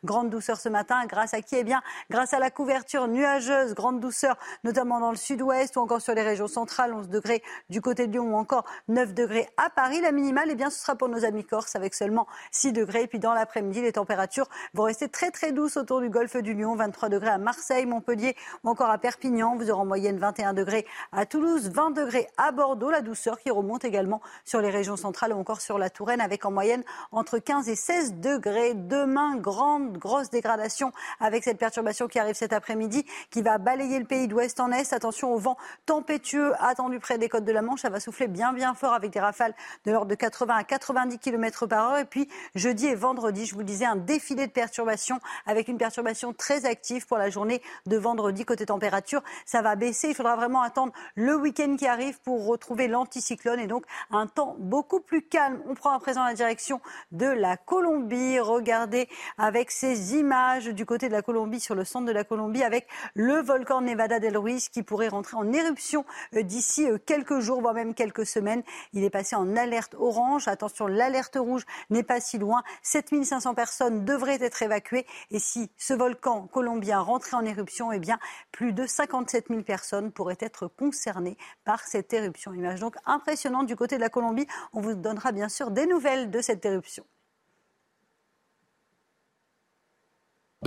[0.04, 1.06] grande douceur ce matin.
[1.06, 1.56] Grâce à qui?
[1.56, 6.02] Eh bien, grâce à la couverture nuageuse, grande douceur, notamment dans le sud-ouest ou encore
[6.02, 9.70] sur les régions centrales, 11 degrés du côté de Lyon ou encore 9 degrés à
[9.70, 10.02] Paris.
[10.02, 13.04] La minimale, eh bien, ce sera pour nos amis corses avec seulement 6 degrés.
[13.04, 16.54] Et puis dans l'après-midi, les températures vont rester très très douces autour du golfe du
[16.54, 16.76] Lyon.
[16.76, 19.56] 23 degrés à Marseille, Montpellier ou encore à Perpignan.
[19.56, 22.90] Vous aurez en moyenne 21 degrés à Toulouse, 20 degrés à Bordeaux.
[22.90, 26.46] La douceur qui remonte également sur les régions centrales ou encore sur la Touraine avec
[26.46, 28.74] en moyenne entre 15 et 16 degrés.
[28.74, 34.06] Demain, grande, grosse dégradation avec cette perturbation qui arrive cet après-midi, qui va balayer le
[34.06, 34.94] pays d'ouest en est.
[34.94, 37.82] Attention au vent tempétueux attendu près des côtes de la Manche.
[37.82, 39.54] Ça va souffler bien, bien fort avec des rafales
[39.86, 41.98] de l'ordre de 80 à 90 km par heure.
[41.98, 46.34] Et puis, jeudi et vendredi, je vous disais, un défilé de perturbations avec une perturbation
[46.34, 48.46] très active pour la journée de vendredi.
[48.46, 50.10] Côté température, ça va baisser.
[50.10, 54.56] Il faudra vraiment attendre le week-end qui arrive pour retrouver l'anticyclone et donc un temps
[54.60, 55.62] beaucoup plus calme.
[55.68, 58.40] On prend à présent la direction de la Colombie.
[58.40, 62.64] Regardez avec ces images du côté de la Colombie, sur le centre de la Colombie,
[62.64, 67.40] avec le volcan Nevada del Ruiz qui pourrait rentrer en éruption euh, d'ici euh, quelques
[67.40, 68.64] jours, voire même quelques semaines.
[68.94, 70.48] Il est passé en alerte orange.
[70.48, 72.64] Attention, l'alerte rouge n'est pas si loin.
[72.84, 75.06] 7500 personnes devraient être évacuées.
[75.30, 78.20] Et si ce volcan colombien rentrait en éruption, eh bien,
[78.52, 82.54] plus de 57 000 personnes pourraient être concernées par cette éruption.
[82.54, 84.48] Image donc impressionnante du côté de la Colombie.
[84.74, 87.06] On vous donnera bien sûr des nouvelles de cette éruption.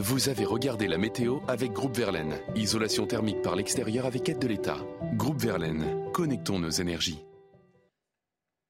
[0.00, 2.40] Vous avez regardé la météo avec Groupe Verlaine.
[2.56, 4.78] Isolation thermique par l'extérieur avec aide de l'État.
[5.12, 7.22] Groupe Verlaine, connectons nos énergies.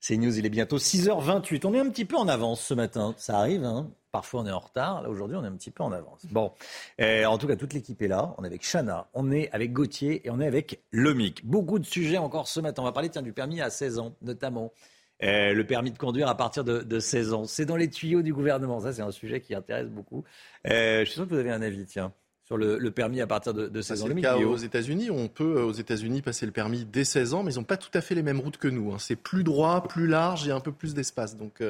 [0.01, 1.67] C'est News, il est bientôt 6h28.
[1.67, 3.15] On est un petit peu en avance ce matin.
[3.17, 5.01] Ça arrive, hein Parfois on est en retard.
[5.01, 6.27] Là aujourd'hui on est un petit peu en avance.
[6.31, 6.53] Bon,
[7.01, 8.35] euh, en tout cas toute l'équipe est là.
[8.37, 11.47] On est avec Chana, on est avec Gauthier et on est avec Lomic.
[11.47, 12.83] Beaucoup de sujets encore ce matin.
[12.83, 14.73] On va parler tiens, du permis à 16 ans notamment.
[15.23, 17.45] Euh, le permis de conduire à partir de, 16 ans.
[17.45, 18.81] C'est dans les tuyaux du gouvernement.
[18.81, 20.25] Ça, c'est un sujet qui intéresse beaucoup.
[20.67, 22.13] Euh, je suis sûr que vous avez un avis, tiens.
[22.47, 24.07] Sur le, permis à partir de, 16 ans.
[24.07, 25.11] C'est le cas aux États-Unis.
[25.11, 27.79] On peut, euh, aux États-Unis, passer le permis dès 16 ans, mais ils n'ont pas
[27.79, 28.93] tout à fait les mêmes routes que nous.
[28.93, 28.99] Hein.
[28.99, 31.39] C'est plus droit, plus large et un peu plus d'espace.
[31.39, 31.63] Donc,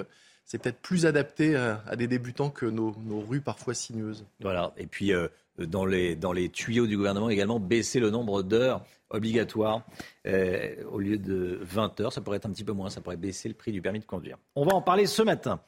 [0.44, 2.92] c'est peut-être plus adapté à, des débutants que nos,
[3.28, 4.24] rues parfois sinueuses.
[4.40, 4.72] Voilà.
[4.76, 5.12] Et puis,
[5.58, 9.82] dans, les, dans les tuyaux du gouvernement, également, baisser le nombre d'heures obligatoire
[10.26, 12.12] euh, au lieu de 20 heures.
[12.12, 14.04] Ça pourrait être un petit peu moins, ça pourrait baisser le prix du permis de
[14.04, 14.36] conduire.
[14.54, 15.60] On va en parler ce matin.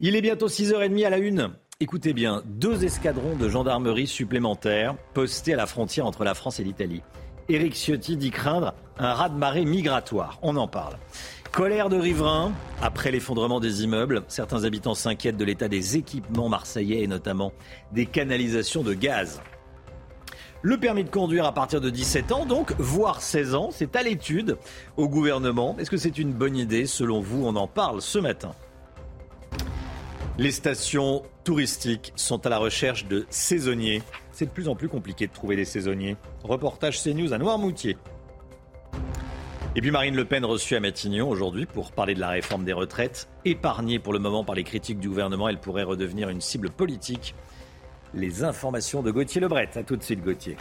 [0.00, 1.54] Il est bientôt 6h30 à la une.
[1.80, 6.64] Écoutez bien, deux escadrons de gendarmerie supplémentaires postés à la frontière entre la France et
[6.64, 7.02] l'Italie.
[7.48, 10.38] Éric Ciotti dit craindre un raz-de-marée migratoire.
[10.42, 10.96] On en parle.
[11.52, 14.22] Colère de riverains après l'effondrement des immeubles.
[14.28, 17.52] Certains habitants s'inquiètent de l'état des équipements marseillais et notamment
[17.92, 19.40] des canalisations de gaz.
[20.66, 24.02] Le permis de conduire à partir de 17 ans, donc, voire 16 ans, c'est à
[24.02, 24.56] l'étude
[24.96, 25.76] au gouvernement.
[25.78, 26.86] Est-ce que c'est une bonne idée?
[26.86, 28.52] Selon vous, on en parle ce matin.
[30.38, 34.00] Les stations touristiques sont à la recherche de saisonniers.
[34.32, 36.16] C'est de plus en plus compliqué de trouver des saisonniers.
[36.44, 37.98] Reportage CNews à Noirmoutier.
[39.76, 42.72] Et puis Marine Le Pen reçue à Matignon aujourd'hui pour parler de la réforme des
[42.72, 43.28] retraites.
[43.44, 47.34] Épargnée pour le moment par les critiques du gouvernement, elle pourrait redevenir une cible politique
[48.14, 49.70] les informations de Gauthier Lebret.
[49.74, 50.56] A tout de suite, Gauthier.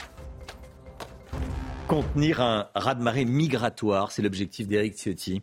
[1.88, 5.42] Contenir un raz-de-marée migratoire, c'est l'objectif d'Éric Ciotti,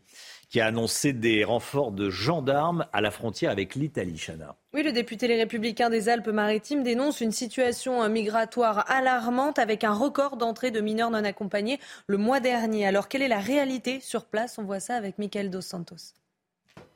[0.48, 4.56] qui a annoncé des renforts de gendarmes à la frontière avec l'Italie, Chana.
[4.72, 10.36] Oui, le député Les Républicains des Alpes-Maritimes dénonce une situation migratoire alarmante avec un record
[10.36, 12.86] d'entrée de mineurs non accompagnés le mois dernier.
[12.86, 14.58] Alors, quelle est la réalité sur place?
[14.58, 16.14] On voit ça avec Michael Dos Santos.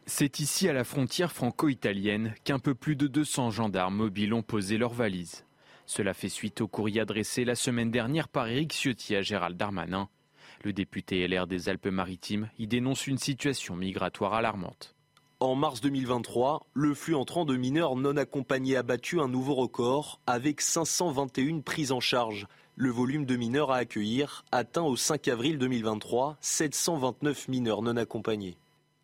[0.06, 4.76] C'est ici, à la frontière franco-italienne, qu'un peu plus de 200 gendarmes mobiles ont posé
[4.76, 5.46] leurs valises.
[5.86, 10.10] Cela fait suite au courrier adressé la semaine dernière par Éric Ciotti à Gérald Darmanin.
[10.62, 14.94] Le député LR des Alpes-Maritimes y dénonce une situation migratoire alarmante.
[15.40, 20.20] En mars 2023, le flux entrant de mineurs non accompagnés a battu un nouveau record
[20.26, 22.46] avec 521 prises en charge.
[22.76, 28.56] Le volume de mineurs à accueillir atteint au 5 avril 2023 729 mineurs non accompagnés.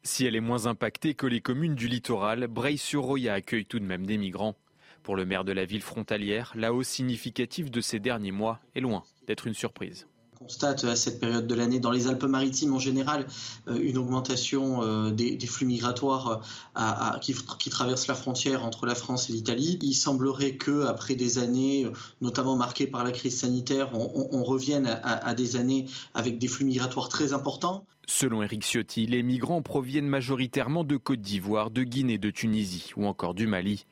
[0.03, 4.07] Si elle est moins impactée que les communes du littoral, Breil-sur-Roya accueille tout de même
[4.07, 4.57] des migrants.
[5.03, 8.81] Pour le maire de la ville frontalière, la hausse significative de ces derniers mois est
[8.81, 10.09] loin d'être une surprise
[10.41, 13.27] constate à cette période de l'année dans les Alpes-Maritimes en général
[13.69, 16.41] euh, une augmentation euh, des, flux migratoires
[16.79, 19.79] euh, qui, traversent la frontière entre la France et l'Italie.
[19.83, 21.87] Il semblerait que après des années,
[22.23, 27.11] notamment marquées par la crise sanitaire, on, revienne à, des années avec des flux migratoires
[27.11, 27.85] très importants.
[28.07, 33.07] Selon Eric Ciotti, les migrants proviennent majoritairement de Côte d'Ivoire, de Guinée, de Tunisie ou
[33.07, 33.85] encore du Mali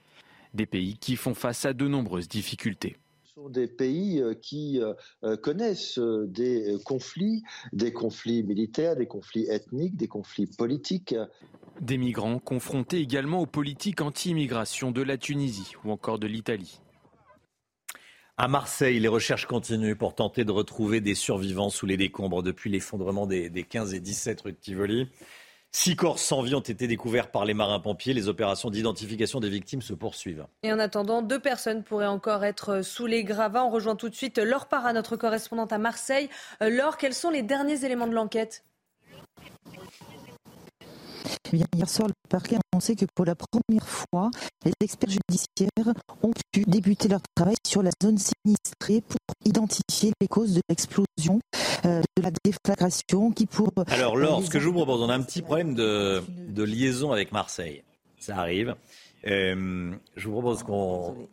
[0.54, 2.96] des pays qui font face à de nombreuses difficultés
[3.48, 9.46] sont des pays euh, qui euh, euh, connaissent des conflits, des conflits militaires, des conflits
[9.48, 11.14] ethniques, des conflits politiques.
[11.80, 16.80] Des migrants confrontés également aux politiques anti-immigration de la Tunisie ou encore de l'Italie.
[18.36, 22.70] À Marseille, les recherches continuent pour tenter de retrouver des survivants sous les décombres depuis
[22.70, 25.08] l'effondrement des, 15 et 17 rue de Tivoli.
[25.70, 28.14] Six corps sans vie ont été découverts par les marins-pompiers.
[28.14, 30.46] Les opérations d'identification des victimes se poursuivent.
[30.62, 33.64] Et en attendant, deux personnes pourraient encore être sous les gravats.
[33.64, 36.30] On rejoint tout de suite Laure Parra, notre correspondante à Marseille.
[36.62, 38.64] Euh, Laure, quels sont les derniers éléments de l'enquête?
[41.56, 44.30] Hier soir, le parquet a annoncé que pour la première fois,
[44.64, 50.28] les experts judiciaires ont pu débuter leur travail sur la zone sinistrée pour identifier les
[50.28, 51.40] causes de l'explosion,
[51.84, 53.70] euh, de la déflagration qui pour...
[53.88, 56.22] Alors Laure, ce que je vous propose, on a un petit problème de,
[56.62, 57.82] liaison avec Marseille.
[58.18, 58.74] Ça arrive.
[59.26, 61.28] Euh, je vous propose qu'on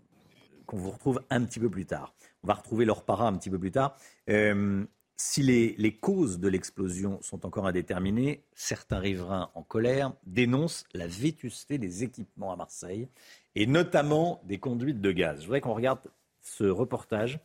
[0.71, 2.13] vous retrouve un petit peu plus tard.
[2.43, 3.95] On va retrouver leur para un petit peu plus tard.
[4.29, 4.85] Euh,
[5.17, 11.77] si les, causes de l'explosion sont encore indéterminées, certains riverains en colère dénoncent la vétusté
[11.77, 13.07] des équipements à Marseille
[13.55, 15.39] et notamment des conduites de gaz.
[15.39, 16.01] Je voudrais qu'on regarde
[16.41, 17.39] ce reportage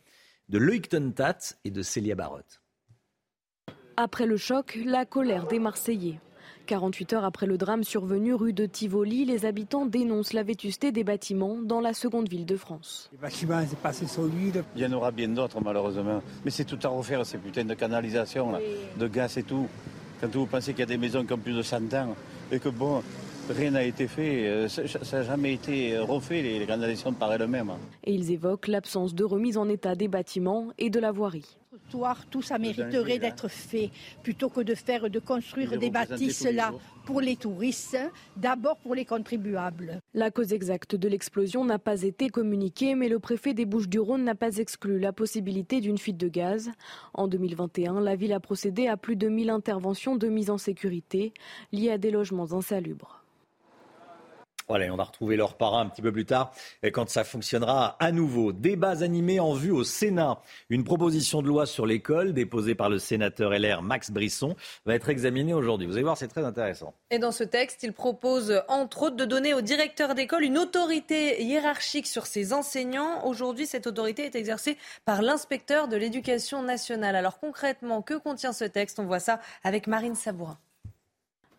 [0.49, 2.61] de Loïc Tontat et de Célia Barotte.
[3.95, 6.19] Après le choc, la colère des Marseillais.
[6.65, 11.03] 48 heures après le drame survenu rue de Tivoli, les habitants dénoncent la vétusté des
[11.03, 13.09] bâtiments dans la seconde ville de France.
[13.11, 14.63] Les bâtiments, c'est pas assez solide.
[14.75, 16.21] Il y en aura bien d'autres, malheureusement.
[16.45, 18.53] Mais c'est tout à refaire, ces putains de canalisation,
[18.97, 19.67] de gaz et tout.
[20.19, 22.15] Quand vous pensez qu'il y a des maisons qui ont plus de 100 ans
[22.51, 23.01] et que, bon,
[23.49, 24.83] rien n'a été fait, euh, ça
[25.17, 27.71] n'a jamais été refait, les canalisations par elles-mêmes.
[28.03, 31.57] Et ils évoquent l'absence de remise en état des bâtiments et de la voirie
[32.29, 33.91] tout ça mériterait d'être fait
[34.23, 36.73] plutôt que de faire, de construire des bâtisses là
[37.05, 37.97] pour les touristes,
[38.37, 40.01] d'abord pour les contribuables.
[40.13, 44.35] La cause exacte de l'explosion n'a pas été communiquée, mais le préfet des Bouches-du-Rhône n'a
[44.35, 46.71] pas exclu la possibilité d'une fuite de gaz.
[47.13, 51.33] En 2021, la ville a procédé à plus de 1000 interventions de mise en sécurité
[51.71, 53.23] liées à des logements insalubres.
[54.71, 56.53] Voilà, on va retrouver leur parrain un petit peu plus tard
[56.93, 58.53] quand ça fonctionnera à nouveau.
[58.53, 60.39] Débats animés en vue au Sénat.
[60.69, 64.55] Une proposition de loi sur l'école déposée par le sénateur LR Max Brisson
[64.85, 65.87] va être examinée aujourd'hui.
[65.87, 66.93] Vous allez voir, c'est très intéressant.
[67.09, 71.43] Et dans ce texte, il propose entre autres de donner au directeur d'école une autorité
[71.43, 73.27] hiérarchique sur ses enseignants.
[73.27, 77.17] Aujourd'hui, cette autorité est exercée par l'inspecteur de l'éducation nationale.
[77.17, 78.99] Alors concrètement, que contient ce texte?
[78.99, 80.57] On voit ça avec Marine Sabourin.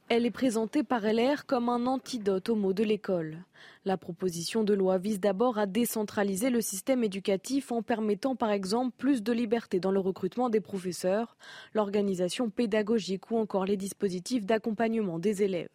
[0.08, 3.38] Elle est présentée par LR comme un antidote au mot de l'école.
[3.84, 8.94] La proposition de loi vise d'abord à décentraliser le système éducatif en permettant par exemple
[8.98, 11.36] plus de liberté dans le recrutement des professeurs,
[11.72, 15.68] l'organisation pédagogique ou encore les dispositifs d'accompagnement des élèves.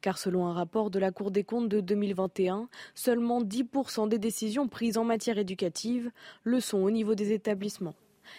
[0.00, 4.68] Car selon un rapport de la Cour des comptes de 2021, seulement 10% des décisions
[4.68, 6.10] prises en matière éducative
[6.44, 7.96] le sont au niveau des établissements.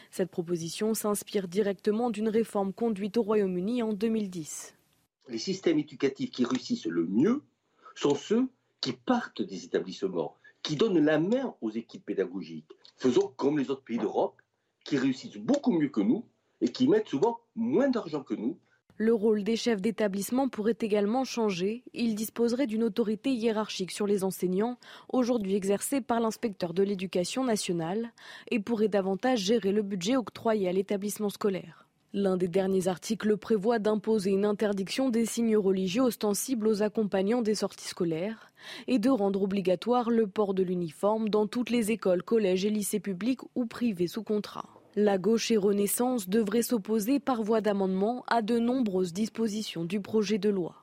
[0.10, 4.77] Cette proposition s'inspire directement d'une réforme conduite au Royaume-Uni en 2010
[5.30, 7.44] les systèmes éducatifs qui réussissent le mieux
[7.96, 8.48] sont ceux
[8.82, 12.72] qui partent des établissements, qui donnent la main aux équipes pédagogiques.
[12.98, 14.42] Faisons comme les autres pays d'Europe,
[14.84, 16.26] qui réussissent beaucoup mieux que nous
[16.62, 18.58] et qui mettent souvent moins d'argent que nous.
[19.00, 21.84] Le rôle des chefs d'établissement pourrait également changer.
[21.94, 28.12] Ils disposeraient d'une autorité hiérarchique sur les enseignants, aujourd'hui exercée par l'inspecteur de l'éducation nationale,
[28.50, 31.87] et pourraient davantage gérer le budget octroyé à l'établissement scolaire.
[32.14, 37.56] L'un des derniers articles prévoit d'imposer une interdiction des signes religieux ostensibles aux accompagnants des
[37.56, 38.50] sorties scolaires
[38.88, 43.02] et de rendre obligatoire le port de l'uniforme dans toutes les écoles, collèges et lycées
[43.02, 44.70] publics ou privés sous contrat.
[44.96, 50.38] La gauche et Renaissance devraient s'opposer par voie d'amendement à de nombreuses dispositions du projet
[50.38, 50.82] de loi.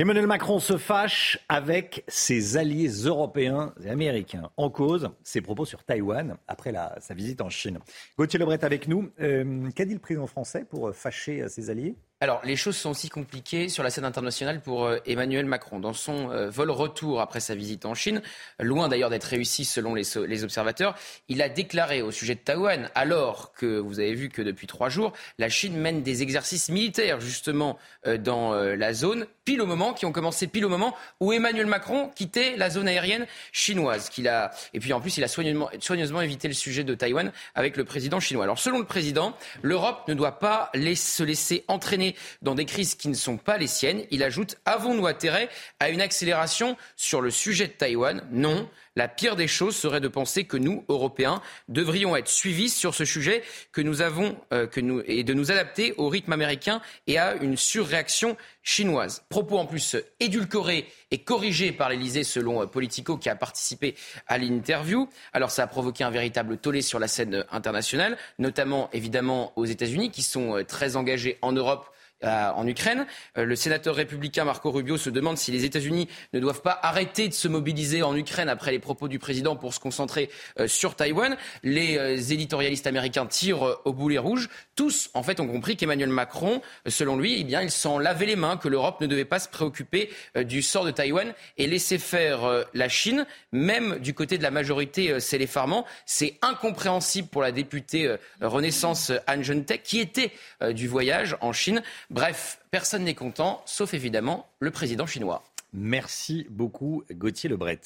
[0.00, 4.50] Emmanuel Macron se fâche avec ses alliés européens et américains.
[4.56, 7.78] En cause, ses propos sur Taïwan après sa visite en Chine.
[8.16, 9.10] Gauthier Lebret avec nous.
[9.20, 11.96] Euh, qu'a dit le président français pour fâcher ses alliés?
[12.22, 15.80] Alors, les choses sont aussi compliquées sur la scène internationale pour euh, Emmanuel Macron.
[15.80, 18.20] Dans son euh, vol retour après sa visite en Chine,
[18.58, 20.94] loin d'ailleurs d'être réussi selon les, observateurs,
[21.28, 24.90] il a déclaré au sujet de Taïwan, alors que vous avez vu que depuis trois
[24.90, 29.94] jours, la Chine mène des exercices militaires justement euh, dans la zone, pile au moment,
[29.94, 34.10] qui ont commencé pile au moment où Emmanuel Macron quittait la zone aérienne chinoise.
[34.10, 34.50] Qu'il a...
[34.74, 37.84] Et puis en plus, il a soigneusement, soigneusement évité le sujet de Taïwan avec le
[37.84, 38.44] président chinois.
[38.44, 42.09] Alors selon le président, l'Europe ne doit pas se laisser entraîner
[42.42, 44.04] dans des crises qui ne sont pas les siennes.
[44.10, 48.22] Il ajoute Avons-nous intérêt à une accélération sur le sujet de Taïwan?
[48.30, 48.68] Non.
[48.96, 53.04] La pire des choses serait de penser que nous, Européens, devrions être suivis sur ce
[53.04, 53.42] sujet
[53.72, 54.66] que nous avons euh,
[55.06, 59.22] et de nous adapter au rythme américain et à une surréaction chinoise.
[59.28, 63.94] Propos en plus édulcorés et corrigés par l'Elysée selon euh, Politico qui a participé
[64.26, 65.08] à l'interview.
[65.32, 70.10] Alors ça a provoqué un véritable tollé sur la scène internationale, notamment évidemment aux États-Unis
[70.10, 71.90] qui sont euh, très engagés en Europe
[72.22, 73.06] en Ukraine.
[73.38, 77.28] Euh, le sénateur républicain Marco Rubio se demande si les États-Unis ne doivent pas arrêter
[77.28, 80.94] de se mobiliser en Ukraine après les propos du président pour se concentrer euh, sur
[80.94, 81.36] Taïwan.
[81.62, 84.48] Les euh, éditorialistes américains tirent au boulet rouge.
[84.76, 88.36] Tous, en fait, ont compris qu'Emmanuel Macron, selon lui, eh bien, il s'en lavait les
[88.36, 92.66] mains, que l'Europe ne devait pas se préoccuper du sort de Taïwan et laisser faire
[92.74, 95.86] la Chine, même du côté de la majorité, c'est l'effarement.
[96.06, 100.32] C'est incompréhensible pour la députée Renaissance Anne Gentek, qui était
[100.72, 101.82] du voyage en Chine.
[102.10, 105.44] Bref, personne n'est content, sauf évidemment le président chinois.
[105.72, 107.80] Merci beaucoup, Gauthier Lebret.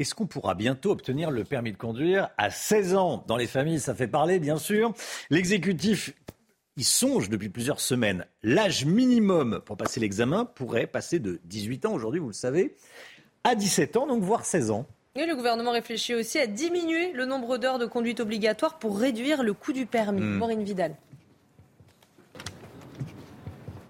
[0.00, 3.78] Est-ce qu'on pourra bientôt obtenir le permis de conduire à 16 ans Dans les familles,
[3.78, 4.92] ça fait parler, bien sûr.
[5.30, 6.12] L'exécutif
[6.76, 8.26] il songe depuis plusieurs semaines.
[8.42, 12.74] L'âge minimum pour passer l'examen pourrait passer de 18 ans aujourd'hui, vous le savez,
[13.44, 14.86] à 17 ans, donc voire 16 ans.
[15.14, 19.42] Et le gouvernement réfléchit aussi à diminuer le nombre d'heures de conduite obligatoire pour réduire
[19.42, 20.22] le coût du permis.
[20.22, 20.38] Hmm.
[20.38, 20.96] Maureen Vidal.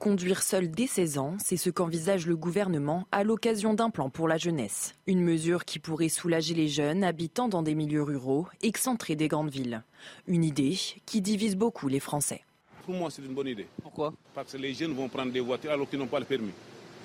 [0.03, 4.27] Conduire seul dès 16 ans, c'est ce qu'envisage le gouvernement à l'occasion d'un plan pour
[4.27, 4.97] la jeunesse.
[5.07, 9.51] Une mesure qui pourrait soulager les jeunes habitant dans des milieux ruraux, excentrés des grandes
[9.51, 9.85] villes.
[10.27, 12.43] Une idée qui divise beaucoup les Français.
[12.85, 13.69] Pour moi, c'est une bonne idée.
[13.81, 14.13] Pourquoi?
[14.35, 16.51] Parce que les jeunes vont prendre des voitures alors qu'ils n'ont pas le permis.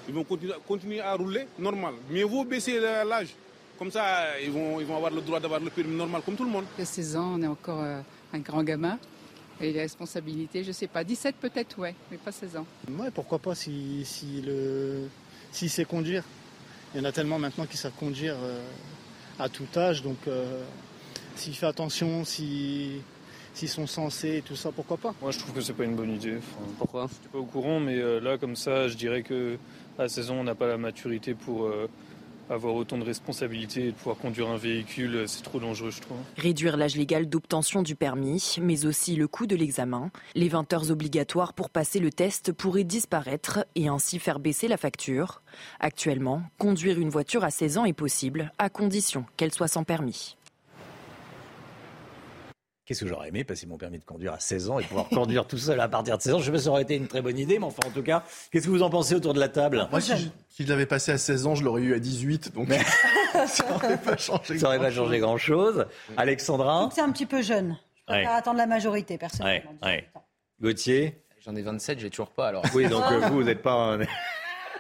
[0.07, 0.25] Ils vont
[0.67, 1.93] continuer à rouler normal.
[2.09, 3.35] Mais vous baisser l'âge.
[3.77, 6.45] Comme ça, ils vont, ils vont avoir le droit d'avoir le permis normal comme tout
[6.45, 6.65] le monde.
[6.79, 8.01] À 16 ans, on est encore euh,
[8.33, 8.97] un grand gamin.
[9.61, 11.03] Et les responsabilités, je sais pas.
[11.03, 12.65] 17 peut-être, ouais, mais pas 16 ans.
[12.91, 15.07] Ouais, pourquoi pas si, si, le,
[15.51, 16.23] si sait conduire.
[16.93, 18.63] Il y en a tellement maintenant qui savent conduire euh,
[19.39, 20.63] à tout âge, donc euh,
[21.35, 23.01] s'il fait attention, s'ils
[23.65, 25.13] sont censés et tout ça, pourquoi pas?
[25.21, 26.37] Moi je trouve que c'est pas une bonne idée.
[26.77, 27.07] pourquoi?
[27.09, 29.57] Je suis pas au courant, mais euh, là comme ça, je dirais que
[29.99, 31.69] à 16 ans, on n'a pas la maturité pour
[32.49, 36.17] avoir autant de responsabilités et de pouvoir conduire un véhicule, c'est trop dangereux, je trouve.
[36.37, 40.11] Réduire l'âge légal d'obtention du permis, mais aussi le coût de l'examen.
[40.35, 44.77] Les 20 heures obligatoires pour passer le test pourraient disparaître et ainsi faire baisser la
[44.77, 45.41] facture.
[45.79, 50.36] Actuellement, conduire une voiture à 16 ans est possible, à condition qu'elle soit sans permis.
[52.87, 55.45] Qu'est-ce que j'aurais aimé passer mon permis de conduire à 16 ans et pouvoir conduire
[55.45, 56.39] tout seul à partir de 16 ans?
[56.39, 58.01] Je sais pas si ça aurait été une très bonne idée, mais enfin en tout
[58.01, 59.89] cas, qu'est-ce que vous en pensez autour de la table?
[59.91, 60.13] Moi, si
[60.57, 62.69] je, l'avais passé à 16 ans, je l'aurais eu à 18, donc
[63.47, 64.57] ça n'aurait pas changé.
[64.57, 65.85] Ça n'aurait pas changé grand-chose.
[66.15, 66.89] Alexandra?
[66.95, 67.77] C'est un petit peu jeune.
[68.07, 69.73] Je préfère attendre la majorité, personnellement.
[69.83, 70.07] Ouais,
[70.61, 71.21] Gauthier?
[71.45, 72.63] J'en ai 27, j'ai toujours pas alors.
[72.73, 73.97] Oui, donc euh, vous, vous n'êtes pas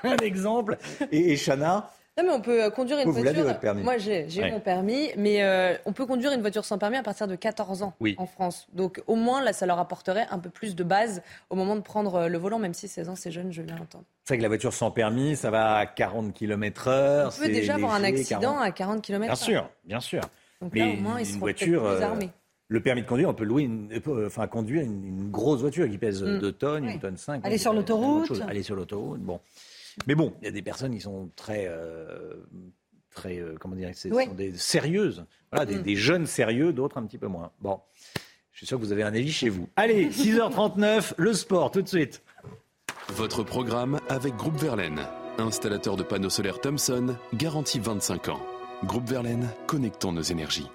[0.03, 0.77] un, exemple.
[1.11, 1.91] Et, et Chana?
[2.17, 3.75] Non, mais on peut euh, conduire une voiture.
[3.75, 7.03] Moi, j'ai eu mon permis, mais euh, on peut conduire une voiture sans permis à
[7.03, 8.67] partir de 14 ans en France.
[8.73, 11.81] Donc, au moins, là, ça leur apporterait un peu plus de base au moment de
[11.81, 14.05] prendre euh, le volant, même si 16 ans, c'est jeune, je viens l'entendre.
[14.23, 17.27] C'est vrai que la voiture sans permis, ça va à 40 km/h.
[17.27, 19.27] On peut déjà avoir un accident à 40 km/h.
[19.27, 20.21] Bien sûr, bien sûr.
[20.61, 22.29] Donc là, au moins, ils seront voiture, plus armés.
[22.69, 23.69] Le permis de conduire, on peut louer,
[24.25, 26.53] enfin conduire une, grosse voiture qui pèse 2 mm.
[26.53, 27.45] tonnes, 1 tonne 5.
[27.45, 28.41] Aller sur l'autoroute.
[28.47, 29.39] Aller sur l'autoroute, bon.
[30.05, 31.67] Mais bon, il y a des personnes qui sont très
[33.17, 35.81] très, euh, comment dire, ce sont des sérieuses, voilà, des, mm.
[35.81, 37.51] des, jeunes sérieux, d'autres un petit peu moins.
[37.59, 37.81] Bon,
[38.51, 39.67] Je suis sûr que vous avez un avis chez vous.
[39.75, 42.21] Allez, 6h39, le sport, tout de suite.
[43.09, 45.01] Votre programme avec Groupe Verlaine,
[45.37, 48.41] installateur de panneaux solaires Thomson, garantie 25 ans.
[48.83, 50.67] Groupe Verlaine, connectons nos énergies.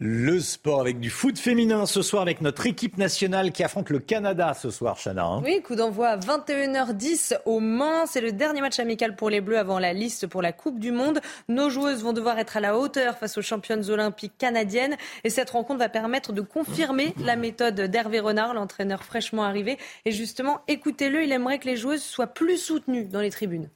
[0.00, 3.98] Le sport avec du foot féminin ce soir avec notre équipe nationale qui affronte le
[3.98, 5.24] Canada ce soir, Chana.
[5.24, 5.42] Hein.
[5.44, 8.06] Oui, coup d'envoi à 21h10 au Mans.
[8.06, 10.92] C'est le dernier match amical pour les Bleus avant la liste pour la Coupe du
[10.92, 11.18] Monde.
[11.48, 14.96] Nos joueuses vont devoir être à la hauteur face aux championnes olympiques canadiennes.
[15.24, 19.78] Et cette rencontre va permettre de confirmer la méthode d'Hervé Renard, l'entraîneur fraîchement arrivé.
[20.04, 23.68] Et justement, écoutez-le, il aimerait que les joueuses soient plus soutenues dans les tribunes.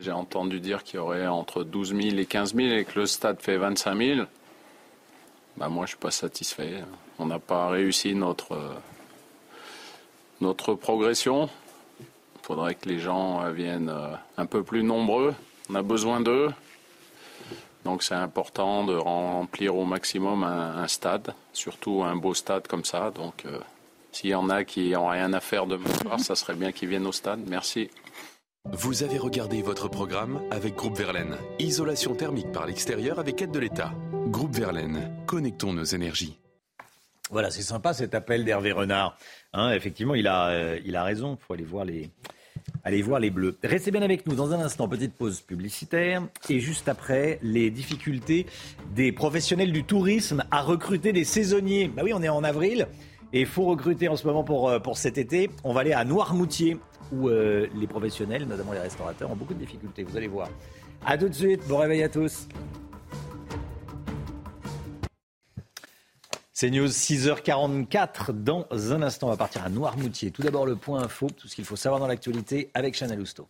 [0.00, 3.04] J'ai entendu dire qu'il y aurait entre 12 000 et 15 000 et que le
[3.04, 4.26] stade fait 25 000.
[5.56, 6.84] Bah moi, je suis pas satisfait.
[7.18, 8.76] On n'a pas réussi notre,
[10.40, 11.48] notre progression.
[12.00, 12.06] Il
[12.42, 15.34] faudrait que les gens viennent euh, un peu plus nombreux.
[15.70, 16.50] On a besoin d'eux.
[17.84, 23.12] Donc c'est important de remplir au maximum un, stade, surtout un beau stade comme ça.
[23.12, 23.58] Donc euh,
[24.10, 26.88] s'il y en a qui n'ont rien à faire demain soir, ça serait bien qu'ils
[26.88, 27.40] viennent au stade.
[27.46, 27.88] Merci.
[28.72, 31.36] Vous avez regardé votre programme avec Groupe Verlaine.
[31.60, 33.92] Isolation thermique par l'extérieur avec aide de l'État.
[34.30, 36.36] Groupe Verlaine, connectons nos énergies.
[37.30, 39.16] Voilà, c'est sympa cet appel d'Hervé Renard.
[39.52, 41.38] Hein, effectivement, il a, euh, il a raison.
[41.40, 42.10] Il faut aller voir les,
[42.84, 43.56] aller voir les bleus.
[43.62, 46.22] Restez bien avec nous dans un instant, petite pause publicitaire.
[46.48, 48.46] Et juste après, les difficultés
[48.94, 51.88] des professionnels du tourisme à recruter des saisonniers.
[51.88, 52.88] Bah oui, on est en avril
[53.32, 55.50] et il faut recruter en ce moment pour, euh, pour cet été.
[55.64, 56.78] On va aller à Noirmoutier
[57.12, 60.02] où euh, les professionnels, notamment les restaurateurs, ont beaucoup de difficultés.
[60.02, 60.48] Vous allez voir.
[61.04, 61.60] A tout de suite.
[61.68, 62.48] Bon réveil à tous.
[66.58, 68.32] C'est News 6h44.
[68.32, 70.30] Dans un instant, on va partir à Noirmoutier.
[70.30, 73.46] Tout d'abord, le point info, tout ce qu'il faut savoir dans l'actualité avec Chanel Housteau.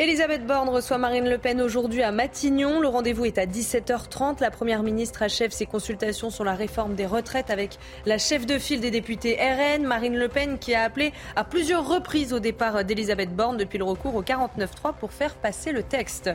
[0.00, 2.80] Elisabeth Borne reçoit Marine Le Pen aujourd'hui à Matignon.
[2.80, 4.40] Le rendez-vous est à 17h30.
[4.40, 8.58] La Première ministre achève ses consultations sur la réforme des retraites avec la chef de
[8.58, 12.84] file des députés RN, Marine Le Pen, qui a appelé à plusieurs reprises au départ
[12.84, 16.28] d'Elisabeth Borne depuis le recours au 49.3 pour faire passer le texte.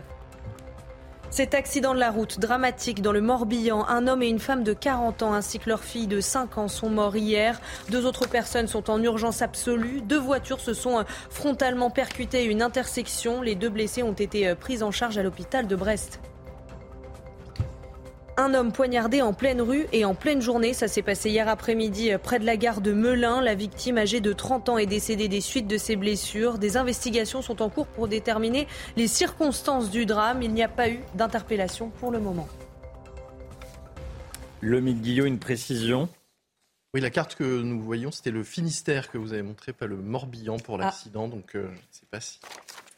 [1.29, 4.73] Cet accident de la route dramatique dans le Morbihan, un homme et une femme de
[4.73, 7.59] 40 ans ainsi que leur fille de 5 ans sont morts hier.
[7.89, 10.01] Deux autres personnes sont en urgence absolue.
[10.01, 13.41] Deux voitures se sont frontalement percutées à une intersection.
[13.41, 16.19] Les deux blessés ont été pris en charge à l'hôpital de Brest.
[18.39, 20.75] Un homme poignardé en pleine rue et en pleine journée.
[20.75, 23.41] Ça s'est passé hier après-midi euh, près de la gare de Melun.
[23.41, 26.59] La victime âgée de 30 ans est décédée des suites de ses blessures.
[26.59, 30.43] Des investigations sont en cours pour déterminer les circonstances du drame.
[30.43, 32.47] Il n'y a pas eu d'interpellation pour le moment.
[34.61, 36.07] Le Guillot, une précision.
[36.93, 39.97] Oui, la carte que nous voyons, c'était le Finistère que vous avez montré, pas le
[39.97, 40.85] Morbihan pour ah.
[40.85, 41.27] l'accident.
[41.27, 42.39] Donc, euh, je ne sais pas si.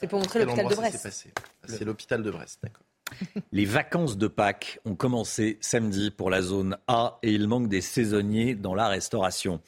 [0.02, 1.32] C'est pour montrer l'hôpital de Brest.
[1.66, 2.84] C'est l'hôpital de Brest, d'accord.
[3.52, 7.82] Les vacances de Pâques ont commencé samedi pour la zone A et il manque des
[7.82, 9.62] saisonniers dans la restauration.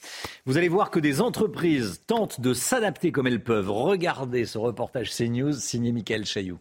[0.45, 3.69] Vous allez voir que des entreprises tentent de s'adapter comme elles peuvent.
[3.71, 6.59] Regardez ce reportage CNews signé Michael Chailloux.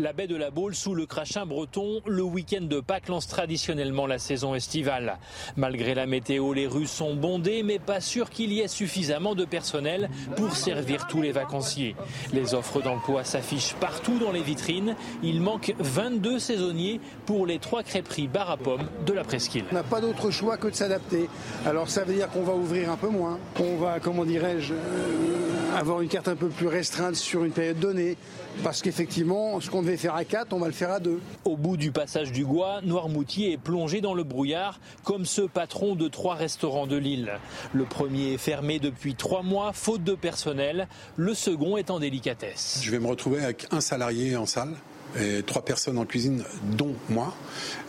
[0.00, 4.06] La baie de la Baule, sous le crachin breton, le week-end de Pâques lance traditionnellement
[4.06, 5.18] la saison estivale.
[5.58, 9.44] Malgré la météo, les rues sont bondées, mais pas sûr qu'il y ait suffisamment de
[9.44, 11.96] personnel pour servir tous les vacanciers.
[12.32, 14.96] Les offres d'emploi s'affichent partout dans les vitrines.
[15.22, 19.66] Il manque 22 saisonniers pour les trois crêperies bar à pommes de la presqu'île.
[19.70, 21.28] On n'a pas d'autre choix que de s'adapter.
[21.66, 23.38] Alors ça veut dire qu'on va ouvrir un peu moins.
[23.60, 27.78] On va, comment dirais-je, euh, avoir une carte un peu plus restreinte sur une période
[27.78, 28.16] donnée.
[28.62, 31.18] Parce qu'effectivement, ce qu'on devait faire à 4, on va le faire à 2.
[31.44, 35.94] Au bout du passage du Gois, Noirmoutier est plongé dans le brouillard, comme ce patron
[35.94, 37.32] de trois restaurants de Lille.
[37.72, 40.88] Le premier est fermé depuis trois mois, faute de personnel.
[41.16, 42.80] Le second est en délicatesse.
[42.82, 44.74] Je vais me retrouver avec un salarié en salle
[45.18, 46.44] et trois personnes en cuisine,
[46.76, 47.34] dont moi.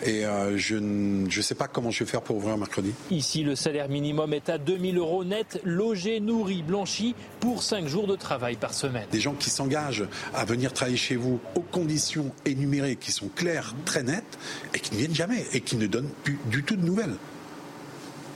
[0.04, 2.94] Et euh, je ne sais pas comment je vais faire pour ouvrir mercredi.
[3.10, 8.08] Ici, le salaire minimum est à 2000 euros net, logé, nourri, blanchi, pour cinq jours
[8.08, 9.08] de travail par semaine.
[9.12, 13.76] Des gens qui s'engagent à venir travailler chez vous aux conditions énumérées qui sont claires,
[13.86, 14.38] très nettes,
[14.74, 17.16] et qui ne viennent jamais, et qui ne donnent plus du tout de nouvelles.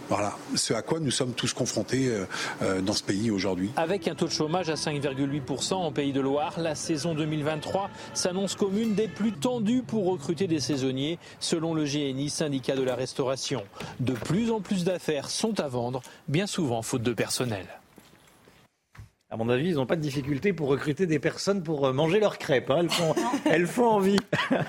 [0.08, 2.26] Voilà, ce à quoi nous sommes tous confrontés euh,
[2.62, 3.72] euh, dans ce pays aujourd'hui.
[3.76, 8.56] Avec un taux de chômage à 5,8% en Pays de Loire, la saison 2023 s'annonce
[8.56, 12.96] comme une des plus tendues pour recruter des saisonniers, selon le GNI, syndicat de la
[12.96, 13.64] restauration.
[14.00, 17.66] De plus en plus d'affaires sont à vendre, bien souvent faute de personnel.
[19.32, 22.20] À mon avis, ils n'ont pas de difficulté pour recruter des personnes pour euh, manger
[22.20, 22.70] leurs crêpes.
[22.70, 22.82] Hein.
[22.82, 24.20] Elles, font, elles font envie.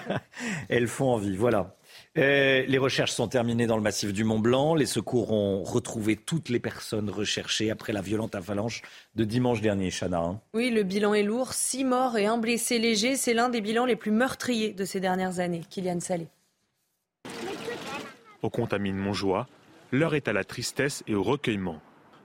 [0.71, 1.76] elles font envie, voilà.
[2.19, 4.75] Euh, les recherches sont terminées dans le massif du Mont Blanc.
[4.75, 8.81] Les secours ont retrouvé toutes les personnes recherchées après la violente avalanche
[9.17, 10.21] de dimanche dernier, Chana.
[10.21, 10.41] Hein.
[10.55, 11.53] Oui, le bilan est lourd.
[11.53, 13.17] Six morts et un blessé léger.
[13.17, 15.63] C'est l'un des bilans les plus meurtriers de ces dernières années.
[15.69, 16.29] Kylian Salé.
[18.43, 19.47] On contamine Montjoie.
[19.93, 21.81] L'heure est à la tristesse et au recueillement.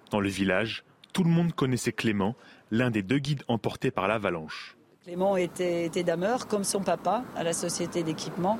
[0.09, 2.35] Dans le village, tout le monde connaissait Clément,
[2.71, 4.77] l'un des deux guides emportés par l'avalanche.
[5.11, 8.57] Clément était, était dameur comme son papa à la société d'équipement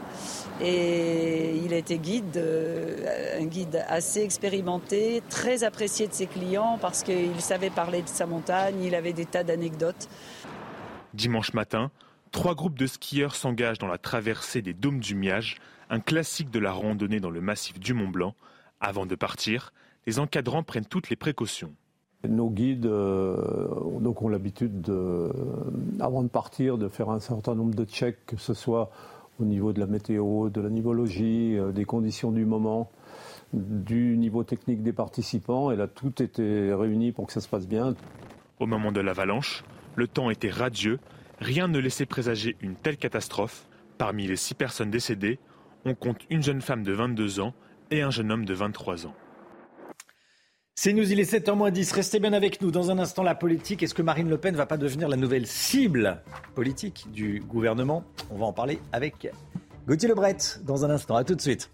[0.59, 7.03] et il était guide, euh, un guide assez expérimenté, très apprécié de ses clients parce
[7.03, 10.09] qu'il savait parler de sa montagne, il avait des tas d'anecdotes.
[11.13, 11.89] Dimanche matin,
[12.31, 15.55] trois groupes de skieurs s'engagent dans la traversée des Dômes du Miage,
[15.89, 18.35] un classique de la randonnée dans le massif du Mont Blanc.
[18.81, 19.71] Avant de partir,
[20.05, 21.73] les encadrants prennent toutes les précautions.
[22.27, 24.91] Nos guides euh, ont l'habitude,
[25.99, 28.91] avant de partir, de faire un certain nombre de checks, que ce soit
[29.41, 32.91] au niveau de la météo, de la nivologie, euh, des conditions du moment,
[33.53, 35.71] du niveau technique des participants.
[35.71, 37.95] Et là, tout était réuni pour que ça se passe bien.
[38.59, 39.63] Au moment de l'avalanche,
[39.95, 40.99] le temps était radieux.
[41.39, 43.67] Rien ne laissait présager une telle catastrophe.
[43.97, 45.39] Parmi les six personnes décédées,
[45.85, 47.53] on compte une jeune femme de 22 ans
[47.89, 49.15] et un jeune homme de 23 ans.
[50.83, 51.93] C'est nous, il est 7h10.
[51.93, 52.71] Restez bien avec nous.
[52.71, 53.83] Dans un instant, la politique.
[53.83, 56.23] Est-ce que Marine Le Pen va pas devenir la nouvelle cible
[56.55, 58.03] politique du gouvernement?
[58.31, 59.31] On va en parler avec
[59.87, 61.15] Gauthier Lebret dans un instant.
[61.15, 61.69] A tout de suite.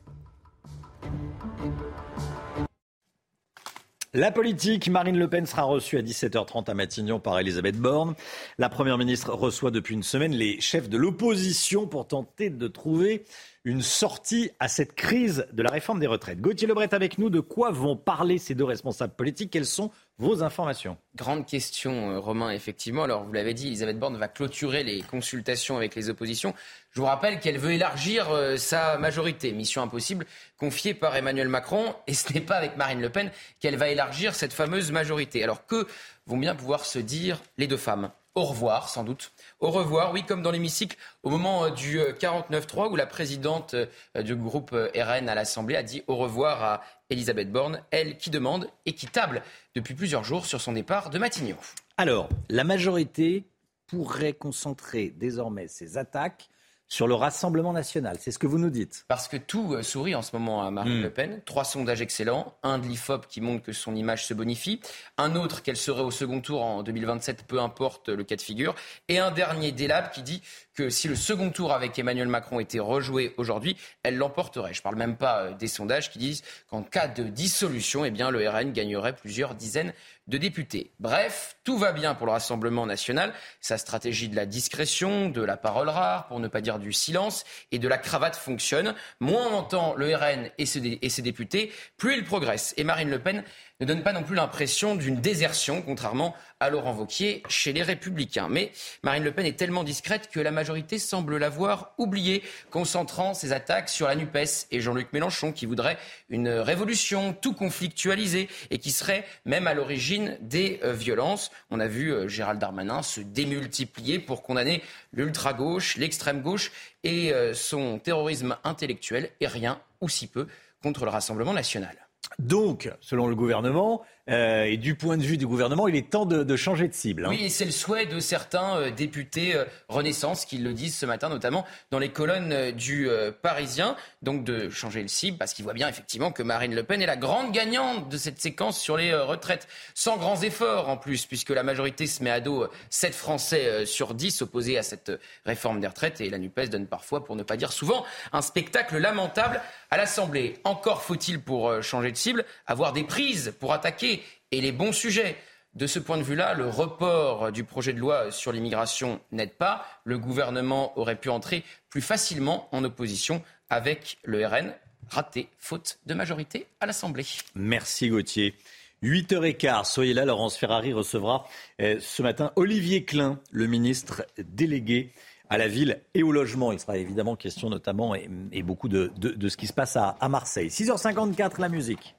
[4.13, 8.13] La politique, Marine Le Pen sera reçue à 17h30 à Matignon par Elisabeth Borne.
[8.57, 13.23] La Première ministre reçoit depuis une semaine les chefs de l'opposition pour tenter de trouver
[13.67, 16.39] une sortie à cette crise de la réforme des retraites.
[16.39, 19.51] Gauthier Lebret avec nous, de quoi vont parler ces deux responsables politiques?
[19.51, 20.95] Quelles sont vos informations?
[21.17, 23.03] Grande question, euh, Romain, effectivement.
[23.03, 26.53] Alors, vous l'avez dit, Elisabeth Borne va clôturer les consultations avec les oppositions.
[26.91, 31.93] Je vous rappelle qu'elle veut élargir euh, sa majorité, mission impossible, confiée par Emmanuel Macron.
[32.07, 35.43] Et ce n'est pas avec Marine Le Pen qu'elle va élargir cette fameuse majorité.
[35.43, 35.87] Alors, que
[36.25, 38.11] vont bien pouvoir se dire les deux femmes?
[38.33, 40.13] Au revoir, sans doute au revoir.
[40.13, 44.35] Oui, comme dans l'hémicycle, au moment euh, du 49-3, euh, où la présidente euh, du
[44.35, 48.93] groupe RN à l'Assemblée a dit au revoir à Elisabeth Borne, elle qui demande et
[48.93, 49.41] qui table
[49.75, 51.57] depuis plusieurs jours sur son départ de Matignon.
[51.97, 53.45] Alors, la majorité
[53.87, 56.49] pourrait concentrer désormais ses attaques
[56.87, 58.17] sur le Rassemblement national.
[58.19, 59.05] C'est ce que vous nous dites.
[59.07, 61.03] Parce que tout euh, sourit en ce moment à Marine hmm.
[61.03, 61.41] Le Pen.
[61.45, 62.55] Trois sondages excellents.
[62.63, 64.79] Un de l'IFOP qui montre que son image se bonifie.
[65.17, 68.75] Un autre qu'elle serait au second tour en 2027, peu importe le cas de figure.
[69.09, 70.41] Et un dernier Délab qui dit
[70.77, 74.75] que si le second tour avec Emmanuel Macron était rejoué aujourd'hui, elle l'emporterait.
[74.75, 78.11] Je ne parle même pas euh, des sondages qui disent qu'en cas de dissolution, eh
[78.11, 79.91] bien, le RN gagnerait plusieurs dizaines
[80.27, 80.91] de députés.
[80.99, 83.33] Bref, tout va bien pour le Rassemblement national.
[83.59, 87.43] Sa stratégie de la discrétion, de la parole rare, pour ne pas dire du silence,
[87.71, 88.93] et de la cravate fonctionne.
[89.19, 92.75] Moins on entend le RN et ses, et ses députés, plus il progresse.
[92.77, 93.43] Et Marine Le Pen
[93.79, 98.47] ne donne pas non plus l'impression d'une désertion, contrairement à Laurent Vauquier chez les Républicains.
[98.49, 98.71] Mais
[99.03, 103.89] Marine Le Pen est tellement discrète que la majorité semble l'avoir oubliée, concentrant ses attaques
[103.89, 105.97] sur la NUPES et Jean-Luc Mélenchon, qui voudrait
[106.29, 111.51] une révolution tout conflictualisée et qui serait même à l'origine des euh, violences.
[111.69, 114.81] On a vu euh, Gérald Darmanin se démultiplier pour condamner
[115.13, 116.71] l'ultra-gauche, l'extrême-gauche
[117.03, 120.47] et euh, son terrorisme intellectuel, et rien, ou si peu,
[120.81, 122.06] contre le Rassemblement national.
[122.39, 126.25] Donc, selon le gouvernement, euh, et du point de vue du gouvernement, il est temps
[126.25, 127.25] de, changer de cible.
[127.25, 127.29] Hein.
[127.29, 131.05] Oui, et c'est le souhait de certains euh, députés euh, Renaissance qui le disent ce
[131.05, 133.07] matin, notamment dans les colonnes du
[133.41, 133.95] Parisien.
[134.21, 137.05] Donc de changer le cible, parce qu'ils voient bien effectivement que Marine Le Pen est
[137.05, 139.67] la grande gagnante de cette séquence sur les retraites.
[139.93, 144.13] Sans grands efforts en plus, puisque la majorité se met à dos 7 Français sur
[144.13, 145.11] 10 opposés à cette
[145.45, 146.19] réforme des retraites.
[146.21, 150.55] Et la NUPES donne parfois, pour ne pas dire souvent, un spectacle lamentable à l'Assemblée.
[150.63, 154.16] Encore faut-il, pour changer de cible, avoir des prises pour attaquer
[154.51, 155.37] et les bons sujets.
[155.73, 159.85] De ce point de vue-là, le report du projet de loi sur l'immigration n'aide pas.
[160.05, 164.73] Le gouvernement aurait pu entrer plus facilement en opposition avec le RN,
[165.09, 167.25] raté, faute de majorité à l'Assemblée.
[167.53, 168.55] Merci Gauthier.
[169.03, 171.47] 8h15, soyez là, Laurence Ferrari recevra
[171.79, 175.11] euh, ce matin Olivier Klein, le ministre délégué
[175.49, 176.71] à la ville et au logement.
[176.71, 179.11] Il sera évidemment question notamment et, beaucoup de,
[179.47, 180.69] ce qui se passe à, à Marseille.
[180.69, 182.16] 6h54, la musique.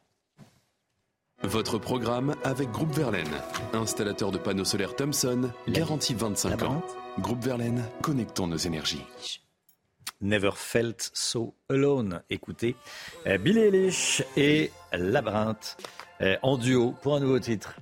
[1.44, 3.30] Votre programme avec Groupe Verlaine,
[3.72, 6.82] installateur de panneaux solaires Thomson, garantie 25 ans.
[7.20, 9.04] Groupe Verlaine, connectons nos énergies.
[10.20, 12.22] Never Felt So Alone.
[12.28, 12.74] Écoutez,
[13.28, 15.76] euh, Billy Eilish et Labyrinthe
[16.22, 17.76] euh, en duo pour un nouveau titre.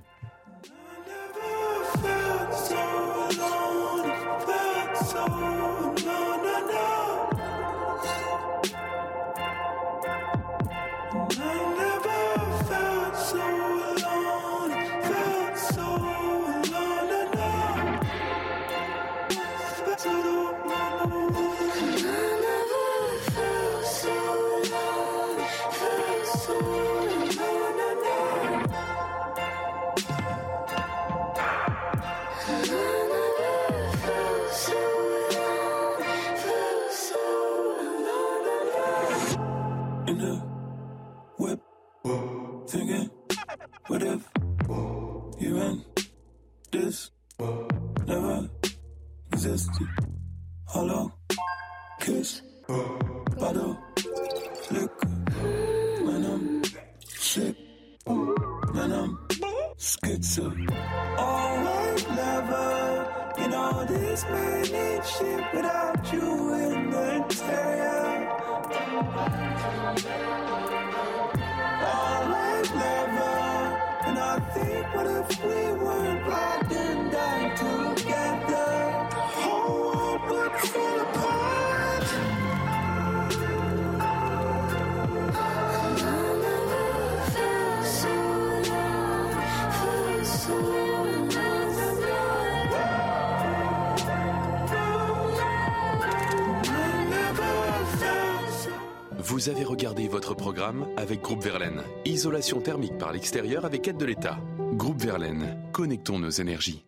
[99.46, 101.80] Vous avez regardé votre programme avec Groupe Verlaine.
[102.04, 104.40] Isolation thermique par l'extérieur avec aide de l'État.
[104.72, 106.84] Groupe Verlaine, connectons nos énergies.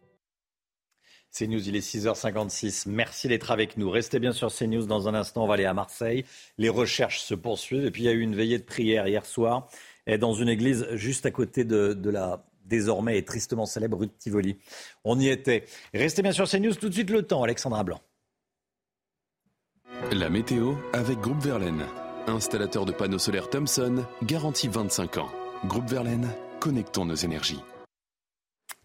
[1.32, 2.88] CNews, il est 6h56.
[2.88, 3.88] Merci d'être avec nous.
[3.88, 4.86] Restez bien sur CNews.
[4.86, 6.24] Dans un instant, on va aller à Marseille.
[6.56, 7.84] Les recherches se poursuivent.
[7.84, 9.68] Et puis, il y a eu une veillée de prière hier soir
[10.18, 14.12] dans une église juste à côté de, de la désormais et tristement célèbre rue de
[14.18, 14.56] Tivoli.
[15.04, 15.64] On y était.
[15.94, 16.74] Restez bien sur CNews.
[16.74, 17.44] Tout de suite, le temps.
[17.44, 18.00] Alexandra Blanc.
[20.10, 21.84] La météo avec Groupe Verlaine.
[22.28, 25.30] Installateur de panneaux solaires Thomson, garantie 25 ans.
[25.66, 26.28] Groupe Verlaine,
[26.60, 27.62] connectons nos énergies.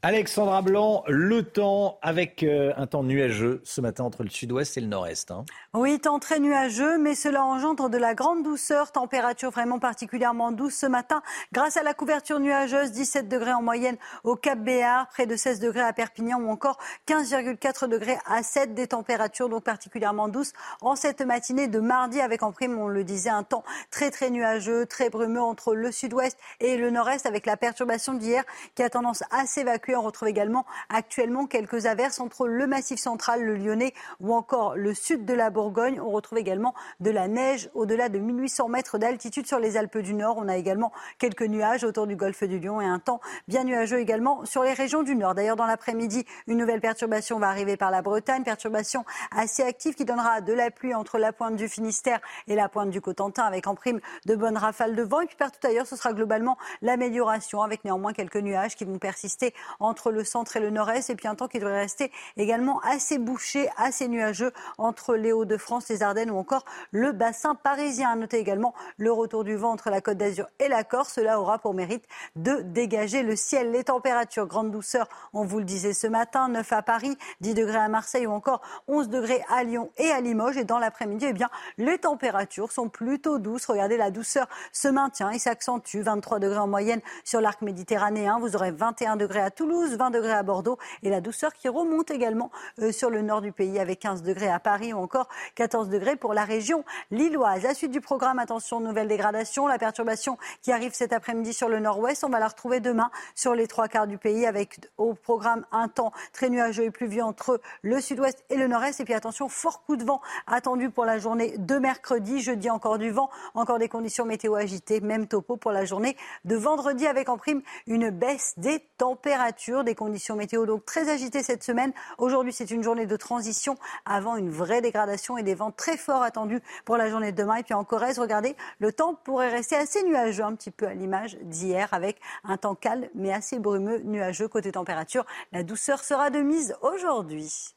[0.06, 4.82] Alexandra Blanc, le temps avec euh, un temps nuageux ce matin entre le sud-ouest et
[4.82, 5.32] le nord-est.
[5.32, 5.46] hein.
[5.74, 10.76] Oui, temps très nuageux, mais cela engendre de la grande douceur, température vraiment particulièrement douce
[10.76, 11.22] ce matin
[11.54, 13.96] grâce à la couverture nuageuse, 17 degrés en moyenne
[14.26, 18.74] au Cap Béar, près de 16 degrés à Perpignan ou encore 15,4 degrés à 7
[18.74, 20.52] des températures donc particulièrement douces
[20.82, 24.32] en cette matinée de mardi avec en prime, on le disait, un temps très très
[24.32, 28.44] nuageux, très brumeux entre le sud-ouest et le nord-est avec la perturbation d'hier
[28.76, 29.93] qui a tendance à s'évacuer.
[29.96, 34.94] On retrouve également actuellement quelques averses entre le massif central, le Lyonnais ou encore le
[34.94, 36.00] sud de la Bourgogne.
[36.00, 40.14] On retrouve également de la neige au-delà de 1800 mètres d'altitude sur les Alpes du
[40.14, 40.38] Nord.
[40.38, 44.00] On a également quelques nuages autour du golfe du Lion et un temps bien nuageux
[44.00, 45.36] également sur les régions du Nord.
[45.36, 50.06] D'ailleurs, dans l'après-midi, une nouvelle perturbation va arriver par la Bretagne, perturbation assez active qui
[50.06, 53.68] donnera de la pluie entre la pointe du Finistère et la pointe du Cotentin avec
[53.68, 55.22] en prime de bonnes rafales de vent.
[55.22, 59.54] Et puis partout ailleurs, ce sera globalement l'amélioration avec néanmoins quelques nuages qui vont persister
[59.84, 63.18] entre le centre et le nord-est et puis un temps qui devrait rester également assez
[63.18, 68.10] bouché, assez nuageux entre les Hauts-de-France, les Ardennes ou encore le bassin parisien.
[68.10, 71.14] À noter également le retour du vent entre la Côte d'Azur et la Corse.
[71.14, 72.06] Cela aura pour mérite
[72.36, 73.72] de dégager le ciel.
[73.72, 77.78] Les températures, grande douceur, on vous le disait ce matin, 9 à Paris, 10 degrés
[77.78, 80.58] à Marseille ou encore 11 degrés à Lyon et à Limoges.
[80.58, 83.66] Et dans l'après-midi, eh bien, les températures sont plutôt douces.
[83.66, 86.02] Regardez, la douceur se maintient et s'accentue.
[86.02, 88.40] 23 degrés en moyenne sur l'arc méditerranéen.
[88.40, 92.12] Vous aurez 21 degrés à Toulouse, 20 degrés à Bordeaux et la douceur qui remonte
[92.12, 95.90] également euh, sur le nord du pays avec 15 degrés à Paris ou encore 14
[95.90, 97.64] degrés pour la région lilloise.
[97.64, 99.68] La suite du programme, attention, nouvelle dégradation.
[99.68, 103.56] La perturbation qui arrive cet après-midi sur le nord-ouest, on va la retrouver demain sur
[103.56, 107.60] les trois quarts du pays avec au programme un temps très nuageux et pluvieux entre
[107.82, 109.00] le sud-ouest et le nord-est.
[109.00, 112.42] Et puis attention, fort coup de vent attendu pour la journée de mercredi.
[112.42, 115.02] Jeudi, encore du vent, encore des conditions météo agitées.
[115.02, 116.16] Même topo pour la journée
[116.46, 119.53] de vendredi avec en prime une baisse des températures,
[119.84, 121.94] des conditions météo donc très agitées cette semaine.
[122.18, 126.24] Aujourd'hui, c'est une journée de transition avant une vraie dégradation et des vents très forts
[126.24, 127.56] attendus pour la journée de demain.
[127.56, 130.94] Et puis en Corrèze, regardez, le temps pourrait rester assez nuageux, un petit peu à
[130.94, 135.26] l'image d'hier, avec un temps calme mais assez brumeux, nuageux côté température.
[135.52, 137.76] La douceur sera de mise aujourd'hui.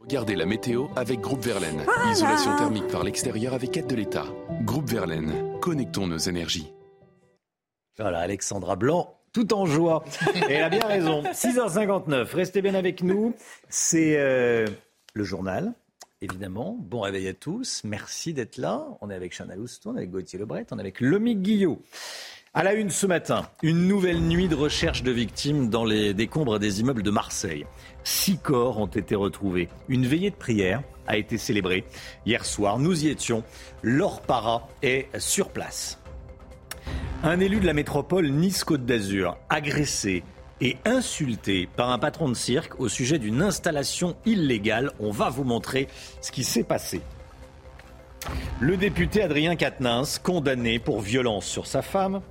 [0.00, 1.82] Regardez la météo avec Groupe Verlaine.
[1.84, 2.10] Voilà.
[2.10, 4.26] Isolation thermique par l'extérieur avec aide de l'État.
[4.62, 6.72] Groupe Verlaine, connectons nos énergies.
[7.98, 10.04] Voilà, Alexandra Blanc, tout en joie.
[10.48, 11.22] Et elle a bien raison.
[11.22, 13.34] 6h59, restez bien avec nous.
[13.68, 14.66] C'est euh,
[15.14, 15.72] le journal,
[16.20, 16.76] évidemment.
[16.80, 17.82] Bon réveil à tous.
[17.84, 18.86] Merci d'être là.
[19.00, 21.80] On est avec Chana Lousteau, on est avec Gauthier Lebret, on est avec Lomique Guillot.
[22.54, 26.58] À la une ce matin, une nouvelle nuit de recherche de victimes dans les décombres
[26.58, 27.64] des immeubles de Marseille.
[28.04, 29.70] Six corps ont été retrouvés.
[29.88, 31.84] Une veillée de prière a été célébrée
[32.26, 32.78] hier soir.
[32.78, 33.42] Nous y étions.
[33.82, 36.01] Laure Para est sur place.
[37.24, 40.24] Un élu de la métropole Nice-Côte d'Azur, agressé
[40.60, 44.90] et insulté par un patron de cirque au sujet d'une installation illégale.
[44.98, 45.86] On va vous montrer
[46.20, 47.00] ce qui s'est passé.
[48.58, 52.22] Le député Adrien Quatennens, condamné pour violence sur sa femme,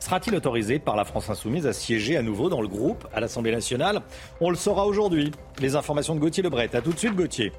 [0.00, 3.52] sera-t-il autorisé par la France Insoumise à siéger à nouveau dans le groupe à l'Assemblée
[3.52, 4.02] nationale?
[4.38, 5.32] On le saura aujourd'hui.
[5.60, 6.68] Les informations de Gauthier Lebret.
[6.76, 7.52] A tout de suite, Gauthier.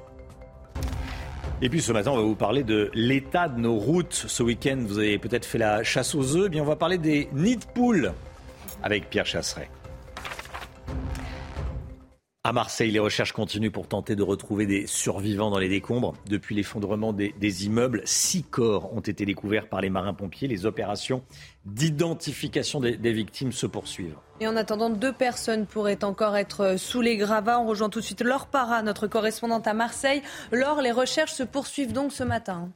[1.62, 4.12] Et puis ce matin, on va vous parler de l'état de nos routes.
[4.12, 6.44] Ce week-end, vous avez peut-être fait la chasse aux œufs.
[6.46, 8.12] Eh bien, on va parler des nids de poules
[8.82, 9.70] avec Pierre Chasseret.
[12.46, 16.14] À Marseille, les recherches continuent pour tenter de retrouver des survivants dans les décombres.
[16.28, 20.46] Depuis l'effondrement des, immeubles, six corps ont été découverts par les marins-pompiers.
[20.46, 21.24] Les opérations
[21.64, 24.14] d'identification des, des victimes se poursuivent.
[24.38, 27.58] Et en attendant, deux personnes pourraient encore être sous les gravats.
[27.58, 30.22] On rejoint tout de suite Laure Para, notre correspondante à Marseille.
[30.52, 32.70] Laure, les recherches se poursuivent donc ce matin.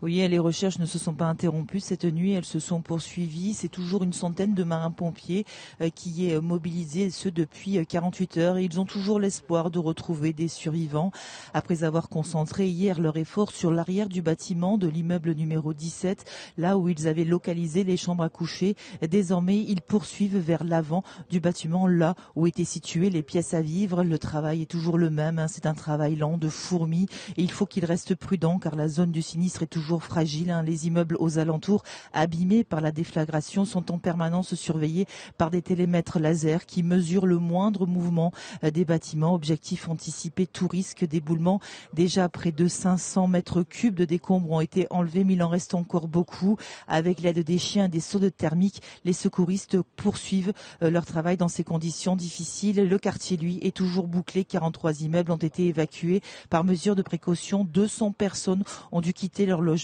[0.00, 3.52] Oui, les recherches ne se sont pas interrompues cette nuit, elles se sont poursuivies.
[3.52, 5.44] C'est toujours une centaine de marins-pompiers
[5.80, 8.58] euh, qui est mobilisé, ce depuis 48 euh, heures.
[8.60, 11.10] Ils ont toujours l'espoir de retrouver des survivants.
[11.52, 16.24] Après avoir concentré hier leur effort sur l'arrière du bâtiment de l'immeuble numéro 17,
[16.58, 21.40] là où ils avaient localisé les chambres à coucher, désormais ils poursuivent vers l'avant du
[21.40, 24.04] bâtiment, là où étaient situées les pièces à vivre.
[24.04, 25.48] Le travail est toujours le même, hein.
[25.48, 29.10] c'est un travail lent de fourmis et il faut qu'ils restent prudents car la zone
[29.10, 30.50] du sinistre est toujours fragile.
[30.50, 30.62] hein.
[30.62, 31.82] Les immeubles aux alentours,
[32.12, 35.06] abîmés par la déflagration, sont en permanence surveillés
[35.38, 38.32] par des télémètres laser qui mesurent le moindre mouvement
[38.64, 39.34] euh, des bâtiments.
[39.34, 41.60] Objectif anticiper tout risque d'éboulement.
[41.94, 45.74] Déjà près de 500 mètres cubes de décombres ont été enlevés, mais il en reste
[45.74, 46.56] encore beaucoup.
[46.86, 51.36] Avec l'aide des chiens et des sauts de thermique, les secouristes poursuivent euh, leur travail
[51.36, 52.76] dans ces conditions difficiles.
[52.88, 54.44] Le quartier, lui, est toujours bouclé.
[54.44, 56.20] 43 immeubles ont été évacués
[56.50, 57.64] par mesure de précaution.
[57.64, 59.77] 200 personnes ont dû quitter leur logement.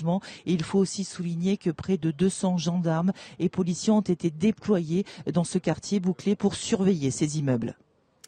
[0.46, 5.44] Il faut aussi souligner que près de 200 gendarmes et policiers ont été déployés dans
[5.44, 7.76] ce quartier bouclé pour surveiller ces immeubles.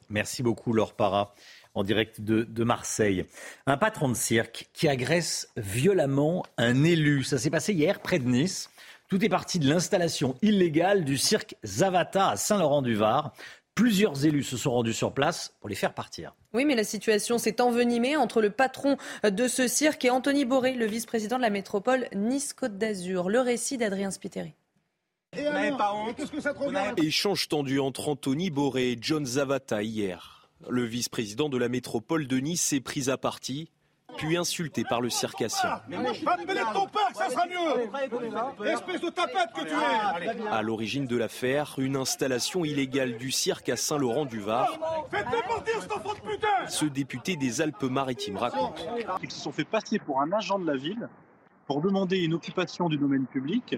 [0.08, 1.34] Merci beaucoup, Laure Para,
[1.74, 3.24] en direct de Marseille.
[3.66, 7.24] Un patron de cirque qui agresse violemment un élu.
[7.24, 8.70] Ça s'est passé hier près de Nice.
[9.08, 13.32] Tout est parti de l'installation illégale du cirque Zavata à Saint-Laurent-du-Var.
[13.76, 16.34] Plusieurs élus se sont rendus sur place pour les faire partir.
[16.54, 20.72] Oui, mais la situation s'est envenimée entre le patron de ce cirque et Anthony Boré,
[20.72, 23.28] le vice-président de la métropole Nice-Côte d'Azur.
[23.28, 24.54] Le récit d'Adrien Spiteri.
[26.96, 30.48] Échange tendu entre Anthony Boré et John Zavata hier.
[30.70, 33.68] Le vice-président de la métropole de Nice s'est pris à partie,
[34.16, 35.80] puis insulté par le circassien.
[36.26, 41.16] Appelez ton père, ça sera mieux Espèce de tapette que tu es À l'origine de
[41.16, 44.78] l'affaire, une installation illégale du cirque à Saint-Laurent-du-Var.
[45.10, 48.86] Faites-le partir, cet enfant de putain Ce député des Alpes-Maritimes raconte.
[49.22, 51.08] Ils se sont fait passer pour un agent de la ville
[51.66, 53.76] pour demander une occupation du domaine public.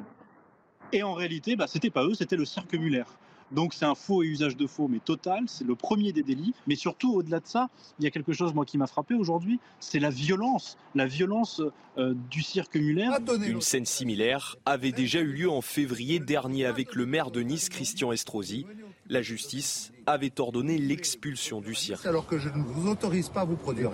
[0.92, 3.04] Et en réalité, bah, c'était pas eux, c'était le cirque Muller.
[3.52, 6.54] Donc c'est un faux et usage de faux, mais total, c'est le premier des délits.
[6.66, 7.68] Mais surtout, au-delà de ça,
[7.98, 11.62] il y a quelque chose moi qui m'a frappé aujourd'hui, c'est la violence, la violence
[11.96, 13.08] euh, du cirque Muller.
[13.46, 17.68] Une scène similaire avait déjà eu lieu en février dernier avec le maire de Nice,
[17.68, 18.66] Christian Estrosi.
[19.10, 22.04] La justice avait ordonné l'expulsion du cirque.
[22.04, 23.90] Alors que je ne vous autorise pas à vous produire.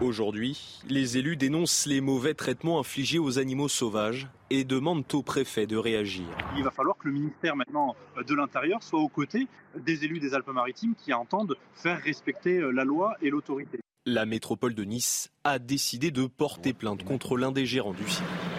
[0.00, 5.66] Aujourd'hui, les élus dénoncent les mauvais traitements infligés aux animaux sauvages et demandent au préfet
[5.66, 6.26] de réagir.
[6.56, 10.20] Il va falloir que le ministère maintenant euh, de l'Intérieur soit aux côtés des élus
[10.20, 13.80] des Alpes-Maritimes qui entendent faire respecter euh, la loi et l'autorité.
[14.06, 18.53] La métropole de Nice a décidé de porter plainte contre l'un des gérants du cirque.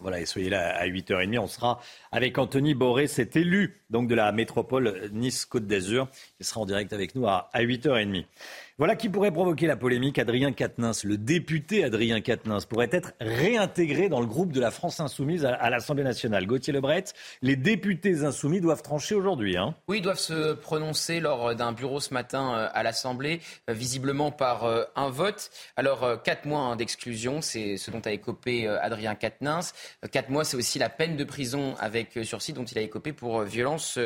[0.00, 1.38] Voilà, soyez là à 8h30.
[1.38, 1.80] On sera
[2.10, 6.08] avec Anthony Boré, cet élu donc de la métropole Nice-Côte d'Azur.
[6.40, 8.24] Il sera en direct avec nous à, à 8h30.
[8.78, 10.18] Voilà qui pourrait provoquer la polémique.
[10.18, 15.00] Adrien Quatennens, le député Adrien Quatennens, pourrait être réintégré dans le groupe de la France
[15.00, 16.46] Insoumise à, l'Assemblée nationale.
[16.46, 17.04] Gauthier Lebret,
[17.42, 19.58] les députés insoumis doivent trancher aujourd'hui.
[19.58, 19.74] Hein.
[19.88, 24.30] Oui, ils doivent se prononcer lors d'un bureau ce matin euh, à l'Assemblée, euh, visiblement
[24.30, 25.50] par euh, un vote.
[25.76, 29.74] Alors, euh, quatre mois hein, d'exclusion, c'est ce dont a écopé Adrien Quatennens.
[30.04, 33.12] Euh, Quatre mois, c'est aussi la peine de prison avec sursis dont il a écopé
[33.12, 33.98] pour violence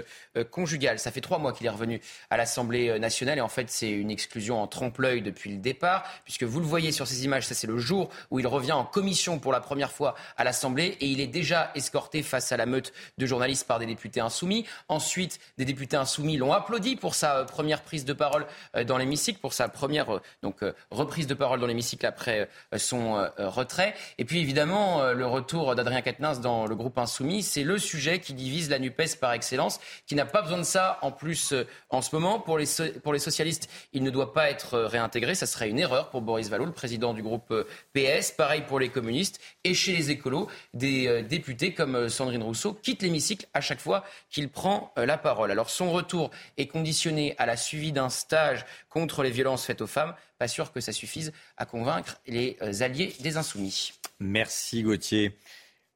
[0.50, 0.98] conjugale.
[0.98, 4.10] Ça fait trois mois qu'il est revenu à l'Assemblée nationale et en fait, c'est une
[4.10, 7.66] exclusion en trompe-l'œil depuis le départ, puisque vous le voyez sur ces images, ça c'est
[7.66, 11.20] le jour où il revient en commission pour la première fois à l'Assemblée et il
[11.20, 14.66] est déjà escorté face à la meute de journalistes par des députés insoumis.
[14.88, 18.46] Ensuite, des députés insoumis l'ont applaudi pour sa euh, première prise de parole
[18.76, 20.60] euh, dans l'hémicycle, pour sa première euh, donc
[20.90, 23.94] reprise de parole dans l'hémicycle après son retrait.
[24.18, 28.34] Et puis évidemment, le retour d'Adrien Quatennens dans le groupe insoumis, c'est le sujet qui
[28.34, 31.54] divise la Nupes par excellence, qui n'a pas besoin de ça en plus
[31.90, 32.38] en ce moment.
[32.38, 32.66] Pour les,
[33.18, 35.34] socialistes, il ne doit pas être euh, réintégré.
[35.34, 38.30] Ça serait une erreur pour Boris Vallaud, le président du groupe euh, PS.
[38.30, 39.40] Pareil pour les communistes.
[39.64, 44.04] Et chez les écolos, des euh, députés comme Sandrine Rousseau quittent l'hémicycle à chaque fois
[44.30, 45.50] qu'il prend la parole.
[45.50, 49.86] Alors son retour est conditionné à la suivi d'un stage contre les violences faites aux
[49.86, 50.14] femmes.
[50.38, 53.92] Pas sûr que ça suffise à convaincre les alliés des insoumis.
[54.20, 55.36] Merci Gauthier.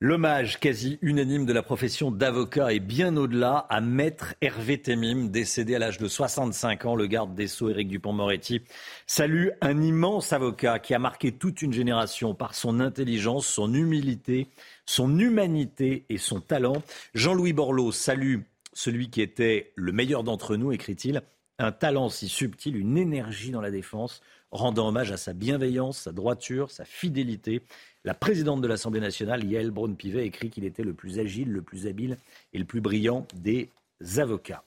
[0.01, 5.75] L'hommage quasi unanime de la profession d'avocat et bien au-delà à maître Hervé Temim, décédé
[5.75, 6.95] à l'âge de 65 ans.
[6.95, 8.63] Le garde des Sceaux, Éric Dupont-Moretti,
[9.09, 14.47] salue un immense avocat qui a marqué toute une génération par son intelligence, son humilité,
[14.87, 16.81] son humanité et son talent.
[17.15, 18.43] Jean-Louis Borloo salue
[18.75, 21.23] celui qui était le meilleur d'entre nous, écrit-il,
[21.59, 24.21] un talent si subtil, une énergie dans la défense,
[24.51, 27.63] rendant hommage à sa bienveillance, sa droiture, sa fidélité.
[28.05, 31.87] La présidente de l'Assemblée nationale, Yael Braun-Pivet, écrit qu'il était le plus agile, le plus
[31.87, 32.17] habile
[32.53, 33.71] et le plus brillant des
[34.19, 34.63] avocats.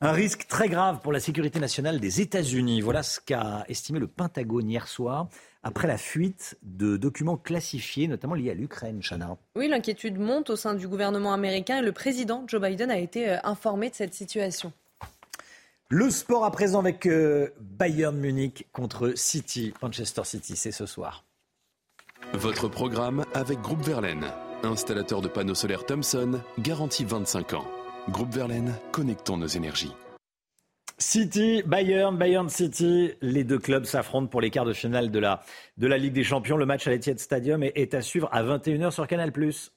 [0.00, 2.82] Un risque très grave pour la sécurité nationale des États-Unis.
[2.82, 5.28] Voilà ce qu'a estimé le Pentagone hier soir
[5.62, 9.36] après la fuite de documents classifiés, notamment liés à l'Ukraine, Chana.
[9.56, 13.30] Oui, l'inquiétude monte au sein du gouvernement américain et le président Joe Biden a été
[13.30, 14.72] euh, informé de cette situation.
[15.88, 21.24] Le sport à présent avec euh, Bayern Munich contre City, Manchester City, c'est ce soir.
[22.34, 24.26] Votre programme avec Groupe Verlaine,
[24.64, 27.66] installateur de panneaux solaires Thomson, garantie 25 ans.
[28.10, 29.94] Groupe Verlaine, connectons nos énergies.
[30.98, 35.42] City, Bayern, Bayern City, les deux clubs s'affrontent pour les quarts de finale de la,
[35.76, 36.56] de la Ligue des Champions.
[36.56, 39.30] Le match à l'Etihad Stadium est, est à suivre à 21h sur Canal+.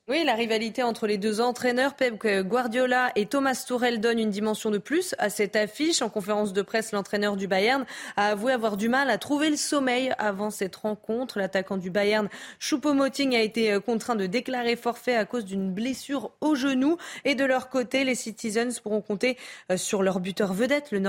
[0.07, 2.15] Oui, la rivalité entre les deux entraîneurs, Pep
[2.47, 6.01] Guardiola et Thomas Tuchel, donne une dimension de plus à cette affiche.
[6.01, 9.57] En conférence de presse, l'entraîneur du Bayern a avoué avoir du mal à trouver le
[9.57, 11.37] sommeil avant cette rencontre.
[11.37, 16.55] L'attaquant du Bayern, Choupo-Moting, a été contraint de déclarer forfait à cause d'une blessure au
[16.55, 16.95] genou.
[17.25, 19.35] Et de leur côté, les Citizens pourront compter
[19.69, 21.08] euh, sur leur buteur vedette, le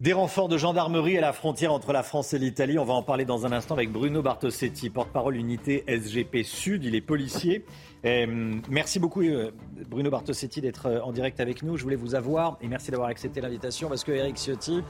[0.00, 2.78] Des renforts de gendarmerie à la frontière entre la France et l'Italie.
[2.78, 6.84] On va en parler dans un instant avec Bruno Bartosetti, porte-parole unité SGP Sud.
[6.84, 7.66] Il est policier.
[8.06, 9.50] Euh, merci beaucoup euh,
[9.90, 11.76] Bruno Bartosetti d'être euh, en direct avec nous.
[11.76, 14.82] Je voulais vous avoir et merci d'avoir accepté l'invitation parce que Eric Ciotti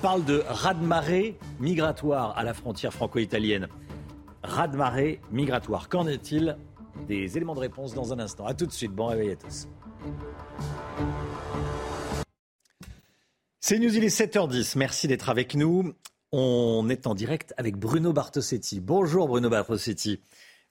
[0.00, 3.68] parle de raz-de-marée migratoire à la frontière franco-italienne.
[4.42, 5.90] Raz-de-marée migratoire.
[5.90, 6.56] Qu'en est-il
[7.08, 8.46] Des éléments de réponse dans un instant?
[8.46, 8.92] A tout de suite.
[8.92, 9.68] Bon réveil à tous.
[13.68, 14.78] C'est News, il est 7h10.
[14.78, 15.92] Merci d'être avec nous.
[16.30, 18.78] On est en direct avec Bruno Bartosetti.
[18.78, 20.20] Bonjour Bruno Bartosetti.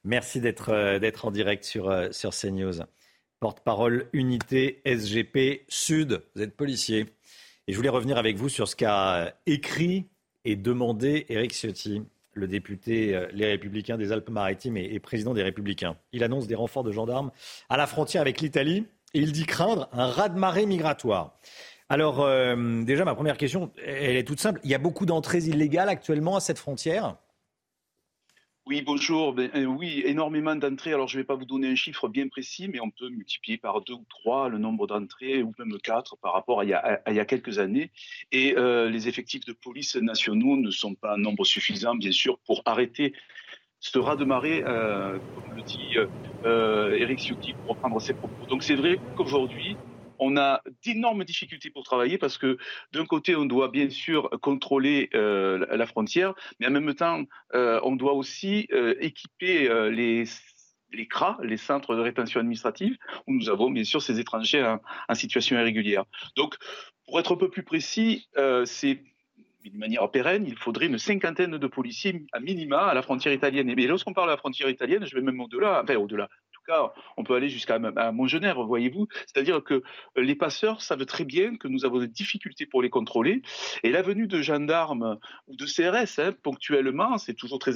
[0.02, 2.84] Merci d'être euh, en direct sur, euh, sur CNews.
[3.38, 6.22] Porte-parole unité SGP Sud.
[6.34, 7.04] Vous êtes policier.
[7.66, 10.06] Et je voulais revenir avec vous sur ce qu'a écrit
[10.46, 15.42] et demandé Éric Ciotti, le député euh, Les Républicains des Alpes-Maritimes et, et président des
[15.42, 15.98] Républicains.
[16.12, 17.30] Il annonce des renforts de gendarmes
[17.68, 21.38] à la frontière avec l'Italie et il dit craindre un raz-de-marée migratoire.
[21.88, 24.60] Alors, euh, déjà, ma première question, elle est toute simple.
[24.64, 27.16] Il y a beaucoup d'entrées illégales actuellement à cette frontière?
[28.66, 29.32] Oui, bonjour.
[29.32, 30.92] Ben, euh, oui, énormément d'entrées.
[30.92, 33.56] Alors, je ne vais pas vous donner un chiffre bien précis, mais on peut multiplier
[33.56, 36.74] par deux ou trois le nombre d'entrées, ou même quatre par rapport à il y
[36.74, 37.92] a, quelques années.
[38.32, 42.40] Et euh, les effectifs de police nationaux ne sont pas un nombre suffisant, bien sûr,
[42.40, 43.12] pour arrêter
[43.78, 45.94] ce raz de marée, comme le dit
[47.00, 48.46] Eric Ciotti, pour reprendre ses propos.
[48.46, 49.76] Donc, c'est vrai qu'aujourd'hui,
[50.18, 52.58] on a d'énormes difficultés pour travailler parce que
[52.92, 57.22] d'un côté, on doit bien sûr contrôler euh, la frontière, mais en même temps,
[57.54, 60.24] euh, on doit aussi euh, équiper les
[61.10, 62.96] CRA, les centres de rétention administrative,
[63.26, 64.64] où nous avons bien sûr ces étrangers
[65.08, 66.04] en, situation irrégulière.
[66.36, 66.56] Donc,
[67.06, 68.28] pour être un peu plus précis,
[68.64, 69.02] c'est
[69.70, 73.68] de manière pérenne, il faudrait une cinquantaine de policiers à minima à la frontière italienne.
[73.68, 76.28] Et lorsqu'on parle de la frontière italienne, je vais même au-delà, au-delà,
[77.16, 79.06] on peut aller jusqu'à à Montgenèvre, voyez-vous.
[79.26, 79.82] C'est-à-dire que
[80.16, 83.42] les passeurs savent très bien que nous avons des difficultés pour les contrôler.
[83.82, 87.74] Et la venue de gendarmes ou de CRS, hein, ponctuellement, c'est toujours très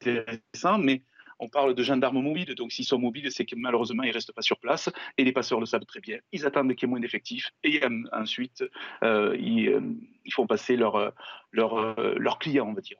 [0.00, 1.02] intéressant, mais
[1.42, 4.32] on parle de gendarmes mobiles, donc s'ils sont mobiles, c'est que malheureusement, ils ne restent
[4.32, 4.88] pas sur place,
[5.18, 6.18] et les passeurs le savent très bien.
[6.30, 8.64] Ils attendent qu'il y moins d'effectifs, et euh, ensuite,
[9.02, 9.80] euh, ils, euh,
[10.24, 11.12] ils, font passer leurs
[11.52, 12.98] leur, clients, on va dire.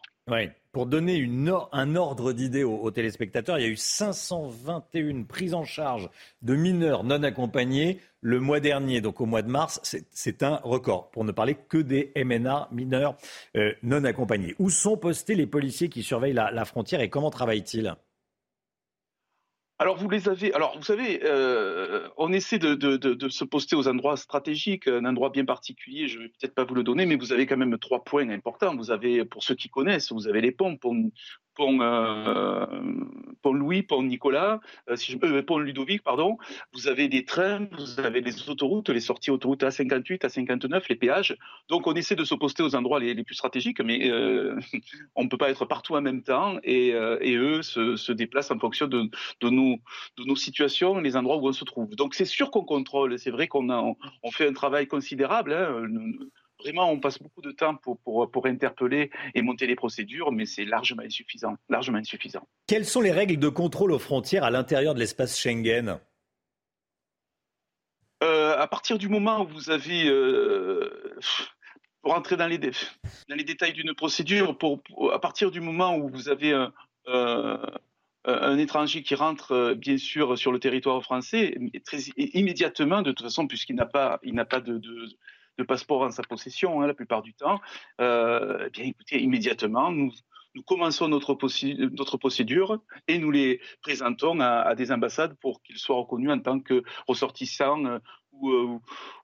[0.73, 1.29] Pour donner
[1.73, 6.09] un ordre d'idée aux, téléspectateurs, il y a eu 521 prises en charge
[6.43, 9.81] de mineurs non accompagnés le mois dernier, donc au mois de mars.
[10.11, 13.17] C'est un record, pour ne parler que des MNA mineurs
[13.57, 14.55] euh, non accompagnés.
[14.59, 17.95] Où sont postés les policiers qui surveillent la frontière et comment travaillent-ils?
[19.83, 20.55] Alors vous les avez.
[20.55, 25.45] Alors vous savez, euh, on essaie de, se poster aux endroits stratégiques, un endroit bien
[25.45, 26.07] particulier.
[26.07, 28.77] Je vais peut-être pas vous le donner, mais vous avez quand même trois points importants.
[28.77, 30.57] Vous avez, pour ceux qui connaissent, vous avez les.
[30.61, 31.11] On,
[31.55, 32.67] pont, euh,
[33.43, 36.39] pont Louis, pont Nicolas, euh, si je, euh, pont Ludovic, pardon,
[36.73, 41.37] vous avez des trains, vous avez les autoroutes, les sorties autoroutes A58, A59, les péages.
[41.69, 44.59] Donc on essaie de se poster aux endroits les, plus stratégiques, mais euh,
[45.17, 48.59] on ne peut pas être partout en même temps et, euh, eux se, déplacent en
[48.59, 49.11] fonction de,
[49.43, 51.95] nos, situations, les endroits où on se trouve.
[51.97, 53.69] Donc c'est sûr qu'on contrôle, c'est vrai qu'on
[54.23, 55.53] on fait un travail considérable.
[55.53, 55.87] Hein,
[56.63, 60.47] Vraiment, on passe beaucoup de temps pour, pour, pour interpeller et monter les procédures, mais
[60.47, 62.47] c'est largement insuffisant, largement insuffisant.
[62.69, 65.99] Quelles sont les règles de contrôle aux frontières à l'intérieur de l'espace Schengen?
[68.23, 71.19] Euh, à partir du moment où vous avez, euh,
[72.01, 72.71] pour rentrer dans les, dé-
[73.29, 76.73] dans les détails d'une procédure, pour, pour- à partir du moment où vous avez un,
[77.09, 77.57] euh,
[78.25, 83.49] un étranger qui rentre, bien sûr, sur le territoire français, très, immédiatement, de toute façon,
[83.49, 85.09] puisqu'il n'a pas, il n'a pas de, de,
[85.59, 87.61] de passeport en sa possession, hein, la plupart du temps,
[88.01, 90.11] euh, eh bien, écoutez, immédiatement, nous,
[90.55, 96.31] nous commençons notre, procédure et nous les présentons à, des ambassades pour qu'ils soient reconnus
[96.31, 97.99] en tant que ressortissants euh,
[98.33, 98.79] ou, euh,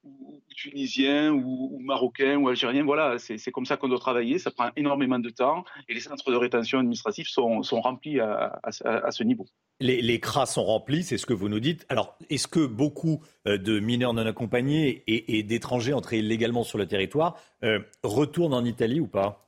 [0.04, 2.84] ou- tunisiens ou, marocains ou algériens.
[2.84, 4.38] Voilà, c'est comme ça qu'on doit travailler.
[4.38, 9.10] Ça prend énormément de temps et les centres de rétention administrative sont, sont remplis à
[9.10, 9.46] ce niveau.
[9.80, 11.86] Les, les cras sont remplis, c'est ce que vous nous dites.
[11.88, 16.86] Alors, est-ce que beaucoup euh, de mineurs non accompagnés et, d'étrangers entrés illégalement sur le
[16.86, 19.46] territoire euh, retournent en Italie ou pas?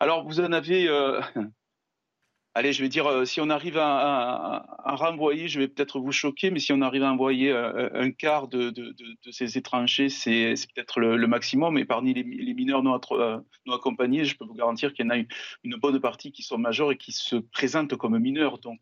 [0.00, 0.88] Alors, vous en avez.
[0.88, 1.20] euh,
[2.54, 6.50] Allez, je vais dire, si on arrive à, à- renvoyer, je vais peut-être vous choquer,
[6.50, 8.72] mais si on arrive à envoyer un quart de,
[9.30, 11.76] ces étrangers, c'est peut-être le, maximum.
[11.76, 12.98] Et parmi les, mineurs non
[13.70, 15.28] accompagnés, je peux vous garantir qu'il y en a une,
[15.64, 18.56] une bonne partie qui sont majeurs et qui se présentent comme mineurs.
[18.56, 18.80] Donc,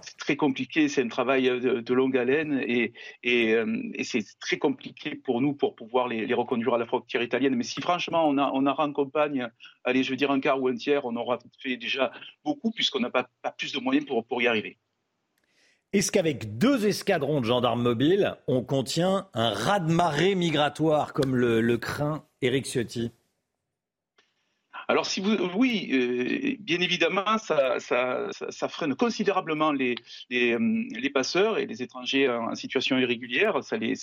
[0.00, 2.88] c'est très compliqué, c'est un travail euh, de, longue haleine euh,
[3.22, 7.54] et c'est très compliqué pour nous pour pouvoir les, reconduire à la frontière italienne.
[7.54, 9.10] Mais si franchement on, a, on en
[9.84, 12.12] allez, je veux dire un quart ou un tiers, on aura fait déjà
[12.44, 14.78] beaucoup puisqu'on n'a pas, plus de moyens pour, pour y arriver.
[15.92, 21.78] Est-ce qu'avec deux escadrons de gendarmes mobiles, on contient un raz-de-marée migratoire comme le, le
[21.78, 23.12] craint Éric Ciotti?
[24.88, 25.06] Alors,
[25.56, 27.78] oui, euh, bien évidemment, ça,
[28.68, 29.94] freine considérablement les,
[30.32, 33.62] euh, les passeurs et les étrangers en, situation irrégulière.
[33.64, 33.94] Ça les,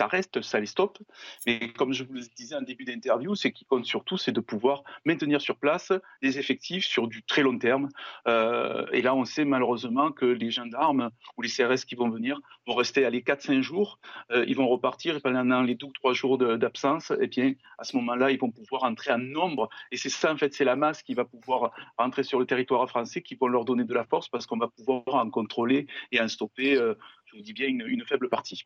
[0.00, 0.98] arrête, ça les stoppe.
[1.46, 4.40] Mais comme je vous le disais en début d'interview, ce qui compte surtout, c'est de
[4.40, 5.92] pouvoir maintenir sur place
[6.22, 7.88] des effectifs sur du très long terme.
[8.28, 12.40] Euh, et là, on sait malheureusement que les gendarmes ou les CRS qui vont venir
[12.66, 13.98] vont rester à les 4-5 jours.
[14.34, 17.96] Ils vont repartir et pendant les 2 ou 3 jours d'absence, eh bien, à ce
[17.96, 19.55] moment-là, ils vont pouvoir entrer en nombre.
[19.90, 22.88] Et c'est ça, en fait, c'est la masse qui va pouvoir rentrer sur le territoire
[22.88, 26.20] français, qui vont leur donner de la force parce qu'on va pouvoir en contrôler et
[26.20, 26.94] en stopper, euh,
[27.26, 28.64] je vous dis bien, une, faible partie.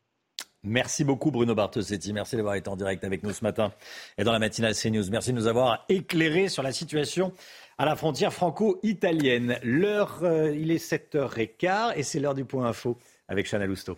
[0.63, 2.13] Merci beaucoup Bruno Bartosetti.
[2.13, 3.73] Merci d'avoir été en direct avec nous ce matin
[4.19, 5.09] et dans la matinale CNews.
[5.09, 7.33] Merci de nous avoir éclairé sur la situation
[7.79, 9.57] à la frontière franco-italienne.
[9.63, 13.97] L'heure, euh, il est 7h15 et c'est l'heure du point info avec Chana Lousteau.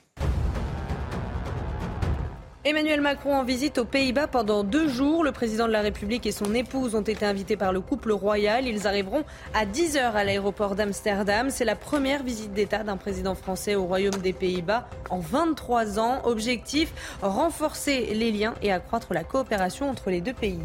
[2.66, 5.26] Emmanuel Macron en visite aux Pays-Bas pendant deux jours.
[5.26, 8.66] Le président de la République et son épouse ont été invités par le couple royal.
[8.66, 11.50] Ils arriveront à 10h à l'aéroport d'Amsterdam.
[11.50, 16.22] C'est la première visite d'État d'un président français au Royaume des Pays-Bas en 23 ans.
[16.24, 20.62] Objectif, renforcer les liens et accroître la coopération entre les deux pays.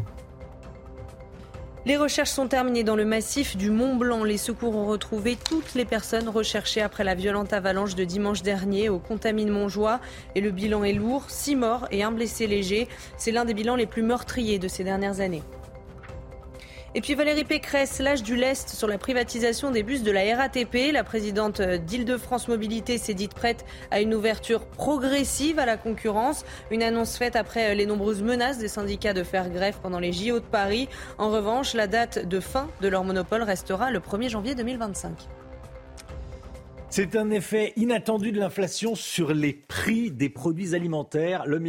[1.87, 4.25] Les recherches sont terminées dans le massif du Mont Blanc.
[4.25, 8.89] Les secours ont retrouvé toutes les personnes recherchées après la violente avalanche de dimanche dernier
[8.89, 10.01] au Contamine Montjoie.
[10.35, 12.89] Et le bilan est lourd, six morts et un blessé léger.
[13.17, 15.43] C'est l'un des bilans les plus meurtriers de ces dernières années.
[16.99, 20.91] Et puis Valérie Pécresse lâche du lest sur la privatisation des bus de la RATP.
[20.93, 26.45] La présidente d'Île-de-France Mobilité s'est dite prête à une ouverture progressive à la concurrence.
[26.73, 30.41] Une annonce faite après les nombreuses menaces des syndicats de faire grève pendant les JO
[30.41, 30.89] de Paris.
[31.19, 35.13] En revanche, la date de fin de leur monopole restera le 1er janvier 2025.
[36.91, 41.45] C'est un effet inattendu de l'inflation sur les prix des produits alimentaires.
[41.47, 41.67] L'homme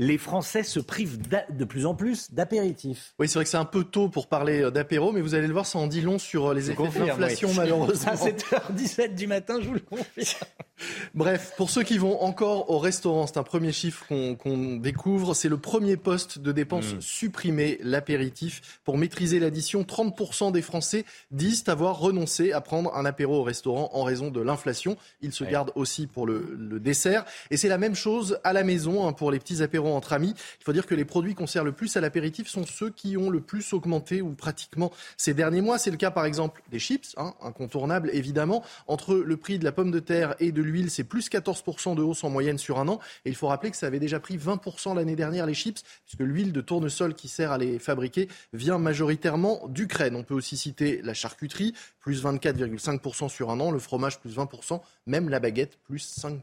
[0.00, 1.18] les Français se privent
[1.50, 3.12] de plus en plus d'apéritifs.
[3.18, 5.46] Oui, c'est vrai que c'est un peu tôt pour parler euh, d'apéro, mais vous allez
[5.46, 7.54] le voir, ça en dit long sur euh, les Je effets de l'inflation, oui.
[7.58, 8.10] malheureusement.
[8.10, 10.40] À 7h17 du matin, je vous le confirme.
[11.14, 15.34] Bref, pour ceux qui vont encore au restaurant, c'est un premier chiffre qu'on découvre.
[15.34, 17.00] C'est le premier poste de dépense Mm.
[17.02, 18.80] supprimé, l'apéritif.
[18.84, 23.90] Pour maîtriser l'addition, 30% des Français disent avoir renoncé à prendre un apéro au restaurant
[23.92, 24.96] en raison de l'inflation.
[25.20, 25.50] Ils se Ouais.
[25.50, 27.26] gardent aussi pour le, le dessert.
[27.50, 30.34] Et c'est la même chose à la maison hein, pour les petits apéros entre amis.
[30.60, 33.16] Il faut dire que les produits qu'on sert le plus à l'apéritif sont ceux qui
[33.16, 35.78] ont le plus augmenté ou pratiquement ces derniers mois.
[35.78, 38.62] C'est le cas par exemple des chips, hein, incontournables évidemment.
[38.86, 42.02] Entre le prix de la pomme de terre et de l'huile, c'est plus 14% de
[42.02, 43.00] hausse en moyenne sur un an.
[43.24, 46.20] Et il faut rappeler que ça avait déjà pris 20% l'année dernière les chips, puisque
[46.20, 50.16] l'huile de tournesol qui sert à les fabriquer vient majoritairement d'Ukraine.
[50.16, 54.80] On peut aussi citer la charcuterie, plus 24,5% sur un an, le fromage plus 20%,
[55.06, 56.38] même la baguette plus 5%.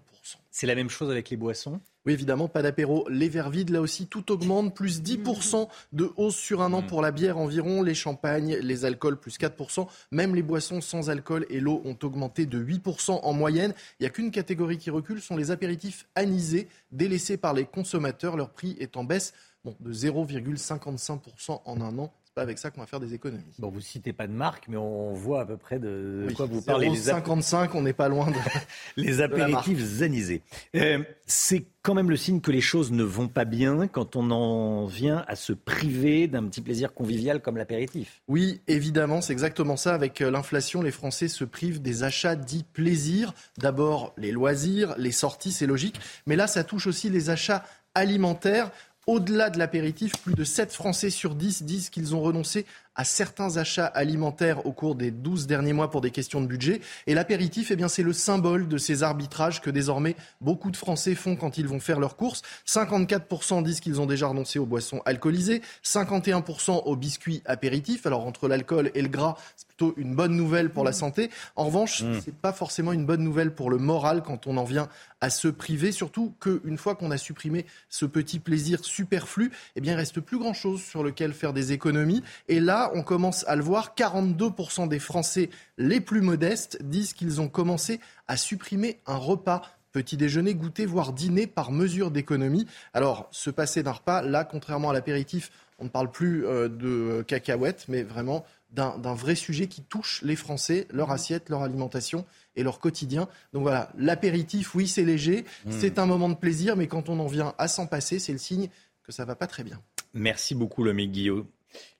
[0.52, 1.80] C'est la même chose avec les boissons?
[2.08, 3.06] Oui, évidemment, pas d'apéro.
[3.10, 4.74] Les verres vides, là aussi, tout augmente.
[4.74, 7.82] Plus 10% de hausse sur un an pour la bière environ.
[7.82, 9.88] Les champagnes, les alcools, plus 4%.
[10.12, 13.74] Même les boissons sans alcool et l'eau ont augmenté de 8% en moyenne.
[14.00, 18.38] Il n'y a qu'une catégorie qui recule, sont les apéritifs anisés, délaissés par les consommateurs.
[18.38, 19.34] Leur prix est en baisse
[19.66, 22.14] bon, de 0,55% en un an.
[22.38, 23.42] Pas avec ça qu'on va faire des économies.
[23.58, 26.34] Bon, vous citez pas de marque, mais on voit à peu près de, de Oui,
[26.36, 26.88] quoi vous parlez.
[26.88, 28.36] Les ap- 0,55, on n'est pas loin de...
[28.96, 30.44] les de apéritifs anisés.
[30.76, 34.30] Euh, c'est quand même le signe que les choses ne vont pas bien quand on
[34.30, 38.22] en vient à se priver d'un petit plaisir convivial comme l'apéritif.
[38.28, 39.96] Oui, évidemment, c'est exactement ça.
[39.96, 43.34] Avec euh, l'inflation, les Français se privent des achats dits plaisir.
[43.58, 46.00] D'abord, les loisirs, les sorties, c'est logique.
[46.28, 47.66] Mais là, ça touche aussi les achats
[47.96, 48.70] alimentaires.
[49.08, 52.66] Au-delà de l'apéritif, plus de 7 Français sur 10 disent qu'ils ont renoncé
[52.98, 56.82] à certains achats alimentaires au cours des 12 derniers mois pour des questions de budget.
[57.06, 61.16] Et l'apéritif, eh bien, c'est le symbole de ces arbitrages que désormais beaucoup de Français
[61.16, 62.42] font quand ils vont faire leurs courses.
[62.66, 68.06] 54% disent qu'ils ont déjà renoncé aux boissons alcoolisées, 51% aux biscuits apéritifs.
[68.08, 71.30] Alors, entre l'alcool et le gras, c'est plutôt une bonne nouvelle pour la santé.
[71.56, 74.90] En revanche, c'est pas forcément une bonne nouvelle pour le moral quand on en vient
[75.22, 79.96] à se priver, surtout qu'une fois qu'on a supprimé ce petit plaisir superflu, eh bien,
[79.96, 82.24] reste plus grand chose sur lequel faire des économies.
[82.48, 87.42] Et là, on commence à le voir, 42% des Français les plus modestes disent qu'ils
[87.42, 89.62] ont commencé à supprimer un repas
[89.92, 92.68] petit déjeuner, goûter, voire dîner par mesure d'économie.
[92.94, 97.24] Alors, se passer d'un repas, là, contrairement à l'apéritif, on ne parle plus euh, de
[97.28, 102.26] cacahuètes, mais vraiment d'un vrai sujet qui touche les Français, leur assiette, leur alimentation
[102.58, 103.30] et leur quotidien.
[103.54, 105.72] Donc voilà, l'apéritif, oui, c'est léger, Mmh.
[105.72, 108.38] c'est un moment de plaisir, mais quand on en vient à s'en passer, c'est le
[108.38, 108.68] signe
[109.04, 109.82] que ça va pas très bien.
[110.14, 111.46] Merci beaucoup, le Guillaume.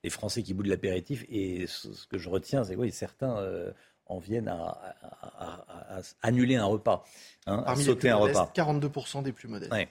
[0.04, 1.24] Les Français qui boudent de l'apéritif.
[1.30, 3.72] Et ce que je retiens, c'est que oui, certains euh,
[4.08, 7.04] en viennent à, à- à- à- à annuler un repas,
[7.46, 8.52] hein, à sauter plus un modestes, repas.
[8.56, 9.72] 42% des plus modestes.
[9.72, 9.90] Ouais.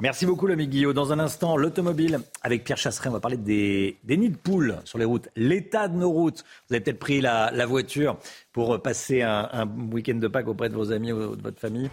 [0.00, 0.94] Merci beaucoup, l'ami Guillaume.
[0.94, 3.08] Dans un instant, l'automobile avec Pierre Chasseret.
[3.08, 6.44] On va parler des, des nids de poules sur les routes, l'état de nos routes.
[6.68, 8.18] Vous avez peut-être pris la, la voiture
[8.52, 11.90] pour passer un, un week-end de Pâques auprès de vos amis ou de votre famille.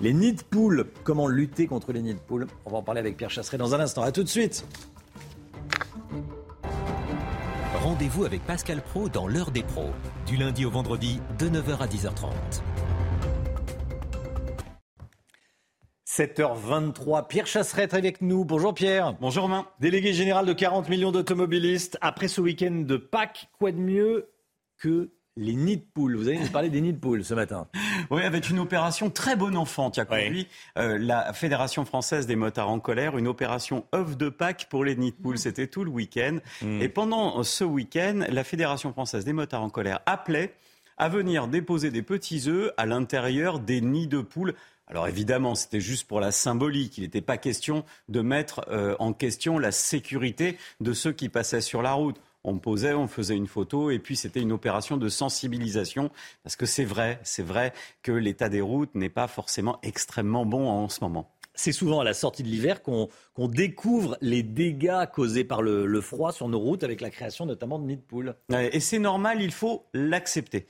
[0.00, 2.46] Les nids de poules, comment lutter contre les nids de poules?
[2.64, 4.02] On va en parler avec Pierre Chasseret dans un instant.
[4.02, 4.66] À tout de suite.
[7.82, 9.90] Rendez-vous avec Pascal Pro dans l'heure des pros,
[10.26, 12.30] du lundi au vendredi de 9h à 10h30.
[16.16, 18.44] 7h23, Pierre Chasseret est avec nous.
[18.44, 19.14] Bonjour Pierre.
[19.20, 19.66] Bonjour Romain.
[19.80, 21.98] Délégué général de 40 millions d'automobilistes.
[22.00, 24.30] Après ce week-end de Pâques, quoi de mieux
[24.78, 26.14] que les nids de poules?
[26.14, 27.66] Vous allez nous parler des nids de poules ce matin.
[28.10, 30.46] Oui, avec une opération très bon enfant qui a conduit
[30.78, 34.94] euh, la Fédération française des motards en colère, une opération œuf de Pâques pour les
[34.94, 35.38] nids de poules.
[35.38, 36.38] C'était tout le week-end.
[36.62, 40.54] Et pendant ce week-end, la Fédération française des motards en colère appelait
[40.96, 44.54] à venir déposer des petits œufs à l'intérieur des nids de poules.
[44.86, 46.98] Alors évidemment, c'était juste pour la symbolique.
[46.98, 51.62] Il n'était pas question de mettre euh, en question la sécurité de ceux qui passaient
[51.62, 52.20] sur la route.
[52.46, 56.10] On posait, on faisait une photo et puis c'était une opération de sensibilisation
[56.42, 57.72] parce que c'est vrai, c'est vrai
[58.02, 61.33] que l'état des routes n'est pas forcément extrêmement bon en ce moment.
[61.54, 66.32] C'est souvent à la sortie de l'hiver qu'on découvre les dégâts causés par le, froid
[66.32, 68.34] sur nos routes avec la création notamment de nids de poules.
[68.50, 70.66] Et c'est normal, il faut l'accepter.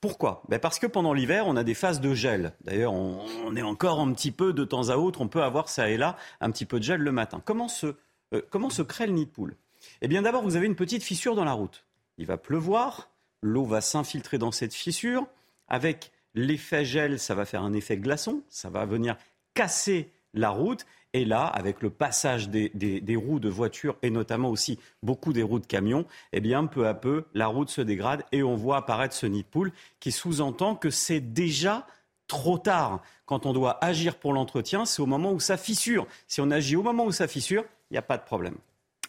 [0.00, 0.42] Pourquoi?
[0.48, 2.52] Ben Parce que pendant l'hiver, on a des phases de gel.
[2.62, 5.68] D'ailleurs, on, on est encore un petit peu de temps à autre, on peut avoir
[5.68, 7.40] ça et là un petit peu de gel le matin.
[7.44, 7.94] Comment se,
[8.34, 9.56] euh, comment se crée le nid de poule
[10.02, 11.84] Eh bien d'abord, vous avez une petite fissure dans la route.
[12.18, 13.10] Il va pleuvoir,
[13.42, 15.26] l'eau va s'infiltrer dans cette fissure.
[15.68, 19.16] Avec l'effet gel, ça va faire un effet glaçon, ça va venir
[19.54, 20.86] casser la route.
[21.12, 25.32] Et là, avec le passage des, des- des roues de voiture et notamment aussi beaucoup
[25.32, 28.54] des roues de camions, eh bien, peu à peu, la route se dégrade et on
[28.54, 31.86] voit apparaître ce nid de poule qui sous-entend que c'est déjà
[32.28, 33.02] trop tard.
[33.24, 36.06] Quand on doit agir pour l'entretien, c'est au moment où ça fissure.
[36.28, 38.56] Si on agit au moment où ça fissure, il n'y a pas de problème.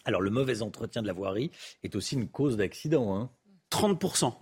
[0.06, 1.50] Alors le mauvais entretien de la voirie
[1.82, 3.14] est aussi une cause d'accident.
[3.16, 3.28] Hein.
[3.70, 4.32] 30%.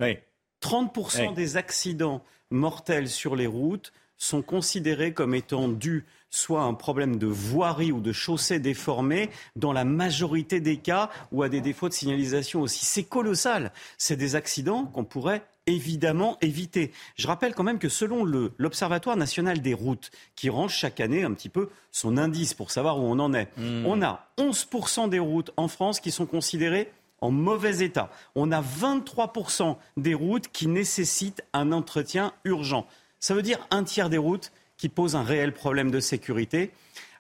[0.63, 1.35] 30% Oui.
[1.35, 7.17] des accidents mortels sur les routes sont considérés comme étant dus soit à un problème
[7.17, 11.89] de voirie ou de chaussée déformée, dans la majorité des cas, ou à des défauts
[11.89, 12.85] de signalisation aussi.
[12.85, 13.73] C'est colossal.
[13.97, 16.93] C'est des accidents qu'on pourrait évidemment éviter.
[17.17, 21.33] Je rappelle quand même que selon l'Observatoire national des routes, qui range chaque année un
[21.33, 23.49] petit peu son indice pour savoir où on en est,
[23.85, 28.11] on a 11% des routes en France qui sont considérées en mauvais état.
[28.35, 32.87] On a 23% des routes qui nécessitent un entretien urgent.
[33.21, 36.71] Ça veut dire un tiers des routes qui posent un réel problème de sécurité.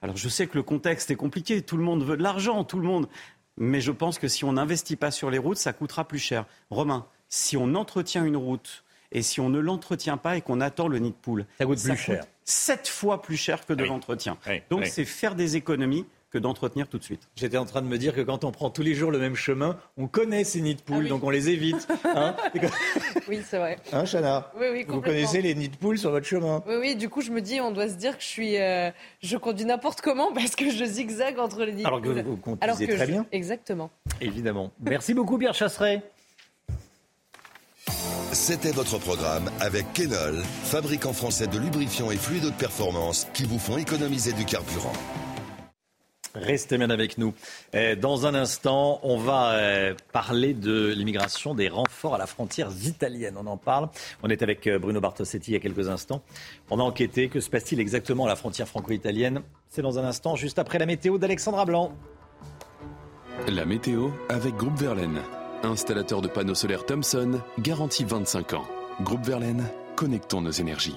[0.02, 2.78] Alors je sais que le contexte est compliqué, tout le monde veut de l'argent, tout
[2.78, 3.09] le monde.
[3.56, 6.44] Mais je pense que si on n'investit pas sur les routes, ça coûtera plus cher.
[6.70, 10.89] Romain, si on entretient une route et si on ne l'entretient pas et qu'on attend
[10.89, 12.24] le nid de poule, Ça coûte plus cher.
[12.44, 13.89] sept fois plus cher que de Oui.
[13.89, 14.36] l'entretien.
[14.47, 14.90] Oui, Donc oui.
[14.90, 16.05] c'est faire des économies
[16.37, 17.29] que d'entretenir tout de suite.
[17.35, 19.35] J'étais en train de me dire que quand on prend tous les jours le même
[19.37, 21.09] chemin, on connaît ces nids de poules, Ah oui.
[21.09, 21.89] donc on les évite.
[22.05, 22.37] Hein,
[23.29, 23.79] Oui, c'est vrai.
[23.93, 26.63] hein Chana Oui, oui, Vous connaissez les nids de poules sur votre chemin?
[26.67, 28.91] Oui, oui, du coup, je me dis, on doit se dire que je suis, euh,
[29.23, 32.23] je conduis n'importe comment parce que je zigzague entre les nids Alors de que poules.
[32.23, 33.27] vous conduisez Alors que très je- bien.
[33.33, 33.91] Exactement.
[34.21, 34.71] Évidemment.
[34.81, 36.03] Merci beaucoup, Pierre Chasseret.
[38.33, 43.59] C'était votre programme avec Kenol, fabricant français de lubrifiants et fluides de performance qui vous
[43.59, 44.93] font économiser du carburant.
[46.37, 47.33] Restez bien avec nous.
[47.75, 52.69] Euh, Dans un instant, on va euh, parler de l'immigration, des renforts à la frontière
[52.85, 53.37] italienne.
[53.39, 53.89] On en parle.
[54.23, 56.23] On est avec euh, Bruno Bartosetti il y a quelques instants.
[56.71, 57.29] On a enquêté.
[57.29, 59.41] Que se passe-t-il exactement à la frontière franco-italienne?
[59.71, 61.93] C'est dans un instant, juste après la météo d'Alexandra Blanc.
[63.49, 65.21] La météo avec Groupe Verlaine.
[65.63, 68.65] Installateur de panneaux solaires Thomson, garantie 25 ans.
[69.01, 69.65] Groupe Verlaine,
[69.97, 70.97] connectons nos énergies.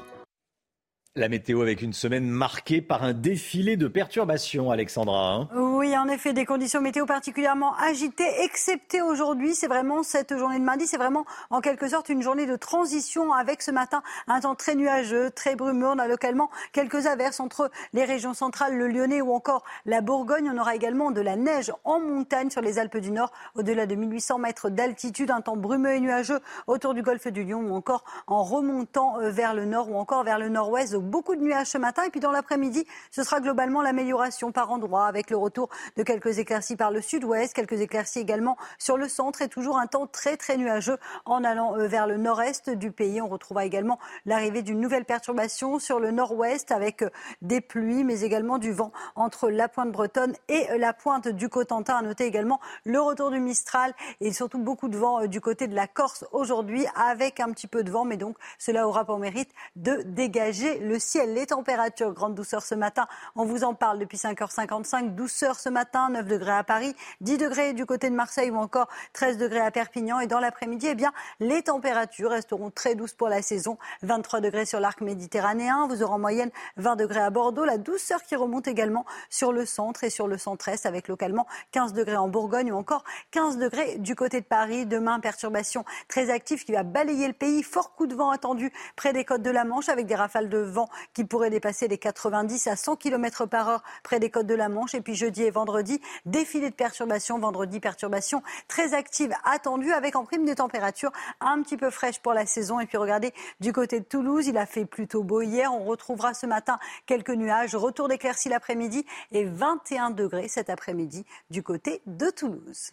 [1.15, 5.33] La météo avec une semaine marquée par un défilé de perturbations, Alexandra.
[5.33, 5.49] hein.
[5.55, 9.55] Oui, en effet, des conditions météo particulièrement agitées, excepté aujourd'hui.
[9.55, 13.33] C'est vraiment cette journée de mardi, c'est vraiment en quelque sorte une journée de transition
[13.33, 15.87] avec ce matin un temps très nuageux, très brumeux.
[15.87, 20.51] On a localement quelques averses entre les régions centrales, le Lyonnais ou encore la Bourgogne.
[20.53, 23.95] On aura également de la neige en montagne sur les Alpes du Nord, au-delà de
[23.95, 25.31] 1800 mètres d'altitude.
[25.31, 29.31] Un temps brumeux et nuageux autour du golfe du Lion ou encore en remontant euh,
[29.31, 30.98] vers le nord ou encore vers le nord-ouest.
[30.99, 32.03] Donc beaucoup de nuages ce matin.
[32.03, 36.39] Et puis dans l'après-midi, ce sera globalement l'amélioration par endroits avec le retour de quelques
[36.39, 40.35] éclaircies par le sud-ouest, quelques éclaircies également sur le centre et toujours un temps très
[40.35, 43.21] très nuageux en allant euh, vers le nord-est du pays.
[43.21, 47.09] On retrouvera également l'arrivée d'une nouvelle perturbation sur le nord-ouest avec euh,
[47.41, 51.47] des pluies mais également du vent entre la pointe bretonne et euh, la pointe du
[51.47, 51.95] Cotentin.
[51.95, 55.75] À noter également le retour du Mistral et surtout beaucoup de vent du côté de
[55.75, 59.51] la Corse aujourd'hui avec un petit peu de vent mais donc cela aura pour mérite
[59.77, 61.33] de dégager le ciel.
[61.33, 66.09] Les températures, grande douceur ce matin, on vous en parle depuis 5h55, douceur ce matin,
[66.09, 69.69] 9 degrés à Paris, 10 degrés du côté de Marseille ou encore 13 degrés à
[69.69, 70.19] Perpignan.
[70.19, 73.77] Et dans l'après-midi, eh bien, les températures resteront très douces pour la saison.
[74.01, 77.65] 23 degrés sur l'arc méditerranéen, vous aurez en moyenne 20 degrés à Bordeaux.
[77.65, 81.93] La douceur qui remonte également sur le centre et sur le centre-est avec localement 15
[81.93, 84.87] degrés en Bourgogne ou encore 15 degrés du côté de Paris.
[84.87, 87.61] Demain, perturbation très active qui va balayer le pays.
[87.61, 90.57] Fort coup de vent attendu près des côtes de la Manche avec des rafales de
[90.57, 90.78] vent
[91.13, 94.69] qui pourraient dépasser les 90 à 100 km par heure près des côtes de la
[94.69, 94.95] Manche.
[94.95, 97.39] Et puis jeudi et vendredi, défilé de perturbations.
[97.39, 101.11] Vendredi, perturbation très active attendue avec en prime des températures
[101.41, 102.79] un petit peu fraîches pour la saison.
[102.79, 105.73] Et puis regardez, du côté de Toulouse, il a fait plutôt beau hier.
[105.73, 107.75] On retrouvera ce matin quelques nuages.
[107.75, 112.91] Retour d'éclaircies l'après-midi et 21 degrés cet après-midi du côté de Toulouse.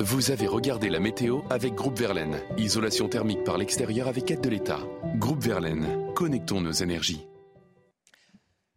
[0.00, 2.40] Vous avez regardé la météo avec Groupe Verlaine.
[2.58, 4.80] Isolation thermique par l'extérieur avec aide de l'État.
[5.18, 7.24] Groupe Verlaine, connectons nos énergies.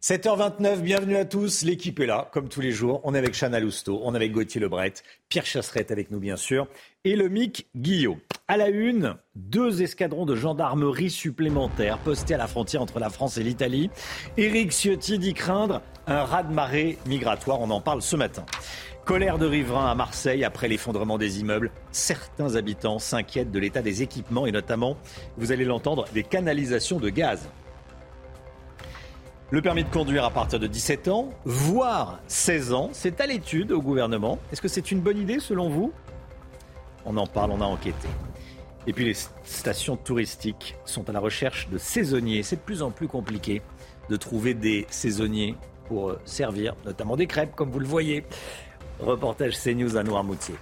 [0.03, 1.63] 7h29, bienvenue à tous.
[1.63, 3.01] L'équipe est là, comme tous les jours.
[3.03, 4.93] On est avec Chana Lousteau, on est avec Gauthier Lebret,
[5.27, 6.67] Pierre Chasseret avec nous, bien sûr,
[7.03, 8.19] et le Mick Guillot.
[8.47, 13.39] À la une, deux escadrons de gendarmerie supplémentaires postés à la frontière entre la France
[13.39, 13.89] et l'Italie.
[14.37, 17.59] Éric Ciotti dit craindre un raz-de-marée migratoire.
[17.59, 18.45] On en parle ce matin.
[19.07, 21.71] Colère de riverains à Marseille après l'effondrement des immeubles.
[21.93, 24.97] Certains habitants s'inquiètent de l'état des équipements et notamment,
[25.37, 27.47] vous allez l'entendre, des canalisations de gaz.
[29.49, 33.71] Le permis de conduire à partir de 17 ans, voire 16 ans, c'est à l'étude
[33.71, 34.39] au gouvernement.
[34.51, 35.93] Est-ce que c'est une bonne idée selon vous?
[37.05, 38.09] On en parle, on a enquêté.
[38.87, 39.15] Et puis les
[39.45, 42.43] stations touristiques sont à la recherche de saisonniers.
[42.43, 43.61] C'est de plus en plus compliqué
[44.09, 45.55] de trouver des saisonniers
[45.87, 48.25] pour euh, servir, notamment des crêpes, comme vous le voyez.
[48.99, 50.55] Reportage CNews à Noirmoutier.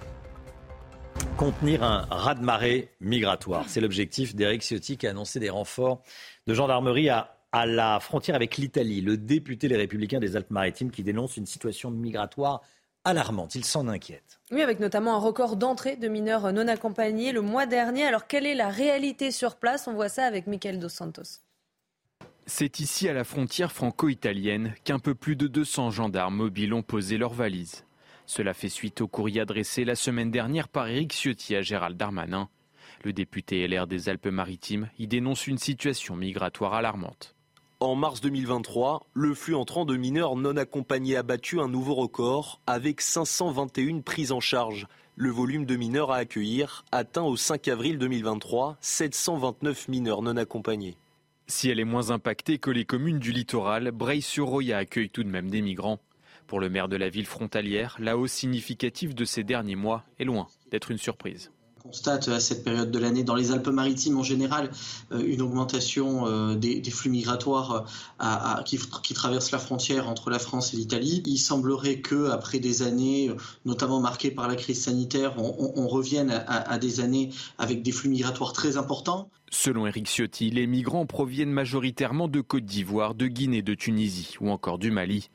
[1.38, 3.64] Contenir un raz-de-marée migratoire.
[3.66, 6.02] C'est l'objectif d'Éric Ciotti qui a annoncé des renforts
[6.46, 9.00] de gendarmerie à, à la frontière avec l'Italie.
[9.00, 12.60] Le député Les Républicains des Alpes-Maritimes qui dénonce une situation migratoire
[13.04, 13.54] alarmante.
[13.54, 14.38] Il s'en inquiète.
[14.50, 18.04] Oui, avec notamment un record d'entrée de mineurs non accompagnés le mois dernier.
[18.04, 19.88] Alors, quelle est la réalité sur place?
[19.88, 21.40] On voit ça avec Michael Dos Santos.
[22.44, 27.16] C'est ici à la frontière franco-italienne qu'un peu plus de 200 gendarmes mobiles ont posé
[27.16, 27.85] leurs valises.
[28.26, 32.48] Cela fait suite au courrier adressé la semaine dernière par Éric Ciotti à Gérald Darmanin.
[33.04, 37.36] Le député LR des Alpes-Maritimes y dénonce une situation migratoire alarmante.
[37.78, 42.60] En mars 2023, le flux entrant de mineurs non accompagnés a battu un nouveau record
[42.66, 44.86] avec 521 prises en charge.
[45.14, 50.96] Le volume de mineurs à accueillir atteint au 5 avril 2023 729 mineurs non accompagnés.
[51.46, 55.48] Si elle est moins impactée que les communes du littoral, Breil-sur-Roya accueille tout de même
[55.48, 56.00] des migrants.
[56.46, 60.24] Pour le maire de la ville frontalière, la hausse significative de ces derniers mois est
[60.24, 61.50] loin d'être une surprise
[61.86, 64.70] constate à cette période de l'année dans les Alpes-Maritimes en général
[65.12, 67.86] euh, une augmentation euh, des, flux migratoires
[68.20, 71.22] euh, qui, traversent la frontière entre la France et l'Italie.
[71.26, 73.30] Il semblerait que après des années,
[73.64, 78.08] notamment marquées par la crise sanitaire, on, revienne à, à, des années avec des flux
[78.08, 79.30] migratoires très importants.
[79.50, 84.50] Selon Eric Ciotti, les migrants proviennent majoritairement de Côte d'Ivoire, de Guinée, de Tunisie ou
[84.50, 85.30] encore du Mali,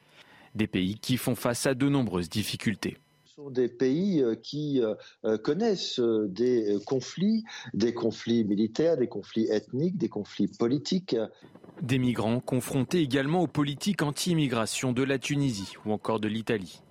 [0.55, 2.97] des pays qui font face à de nombreuses difficultés
[3.41, 4.93] sont des pays euh, qui euh,
[5.25, 11.15] euh, connaissent des conflits, des conflits militaires, des conflits ethniques, des conflits politiques.
[11.81, 16.81] Des migrants confrontés également aux politiques anti-immigration de la Tunisie ou encore de l'Italie.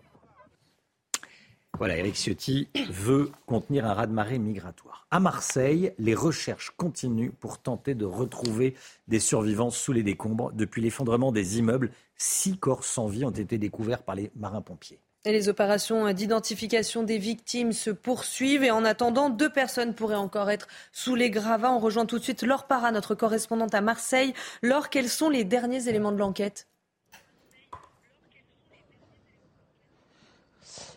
[1.78, 5.06] Voilà, Eric Ciotti veut contenir un raz-de-marée migratoire.
[5.10, 8.74] À Marseille, les recherches continuent pour tenter de retrouver
[9.08, 10.52] des survivants sous les décombres.
[10.52, 15.00] Depuis l'effondrement des immeubles, six corps sans vie ont été découverts par les marins-pompiers.
[15.24, 18.64] Et les opérations d'identification des victimes se poursuivent.
[18.64, 21.72] Et en attendant, deux personnes pourraient encore être sous les gravats.
[21.72, 24.34] On rejoint tout de suite Laure Para, notre correspondante à Marseille.
[24.62, 26.66] Laure, quels sont les derniers éléments de l'enquête?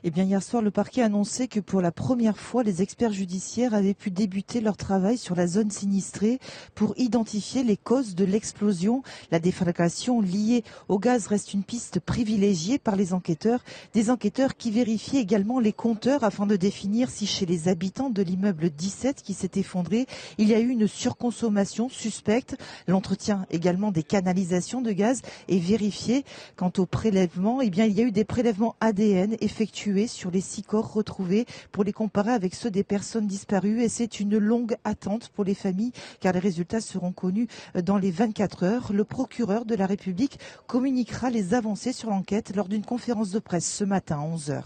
[0.04, 3.14] Eh bien, hier soir, le parquet a annoncé que pour la première fois, les experts
[3.14, 6.40] judiciaires avaient pu débuter leur travail sur la zone sinistrée
[6.76, 9.02] pour identifier les causes de l'explosion.
[9.32, 13.64] La déflagration liée au gaz reste une piste privilégiée par les enquêteurs.
[13.94, 18.22] Des enquêteurs qui vérifient également les compteurs afin de définir si chez les habitants de
[18.22, 20.06] l'immeuble 17 qui s'est effondré,
[20.38, 22.58] il y a eu une surconsommation suspecte.
[22.88, 26.26] L'entretien également des canalisations de gaz est vérifié.
[26.56, 29.63] Quant au prélèvement, eh bien, il y a eu des prélèvements ADN effectués
[30.08, 33.82] sur les six corps retrouvés pour les comparer avec ceux des personnes disparues.
[33.82, 38.12] Et c'est une longue attente pour les familles car les résultats seront connus dans les
[38.12, 38.94] 24 heures.
[38.94, 43.72] Le procureur de la République communiquera les avancées sur l'enquête lors d'une conférence de presse
[43.72, 44.64] ce matin à 11h.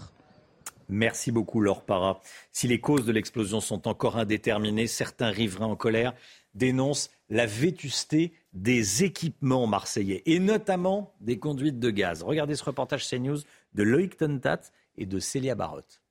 [0.90, 2.22] Merci beaucoup, Laure Para.
[2.52, 6.14] Si les causes de l'explosion sont encore indéterminées, certains riverains en colère
[6.56, 12.24] dénoncent la vétusté des équipements marseillais et notamment des conduites de gaz.
[12.24, 13.40] Regardez ce reportage CNews
[13.74, 14.62] de Loïc Tentat
[14.98, 16.02] et de Célia Barotte.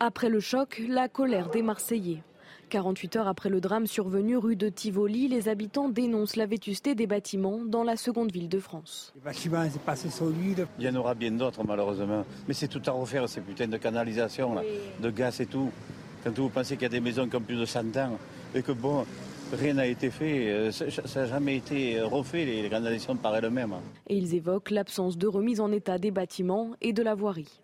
[0.00, 2.22] Après le choc, la colère des Marseillais.
[2.68, 7.06] 48 heures après le drame survenu rue de Tivoli, les habitants dénoncent la vétusté des
[7.06, 9.12] bâtiments dans la seconde ville de France.
[9.14, 10.66] Les bâtiments, c'est pas assez solide.
[10.78, 12.24] Il y en aura bien d'autres, malheureusement.
[12.48, 14.62] Mais c'est tout à refaire, ces putains de canalisation, là,
[15.00, 15.70] de gaz et tout.
[16.24, 18.18] Quand vous pensez qu'il y a des maisons qui ont plus de 100 ans
[18.54, 19.06] et que, bon,
[19.52, 23.74] rien n'a été fait, euh, ça n'a jamais été refait, les canalisations par elles-mêmes.
[24.08, 27.60] Et ils évoquent l'absence de remise en état des bâtiments et de la voirie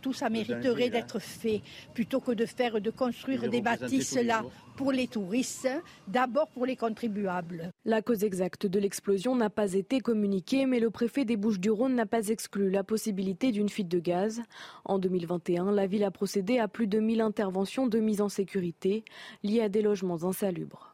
[0.00, 1.62] tout ça mériterait d'être fait
[1.94, 4.42] plutôt que de faire, de construire des bâtisses là
[4.76, 5.68] pour les touristes,
[6.08, 7.70] d'abord pour les contribuables.
[7.84, 12.06] La cause exacte de l'explosion n'a pas été communiquée, mais le préfet des Bouches-du-Rhône n'a
[12.06, 14.42] pas exclu la possibilité d'une fuite de gaz.
[14.84, 19.04] En 2021, la ville a procédé à plus de 1000 interventions de mise en sécurité
[19.42, 20.93] liées à des logements insalubres.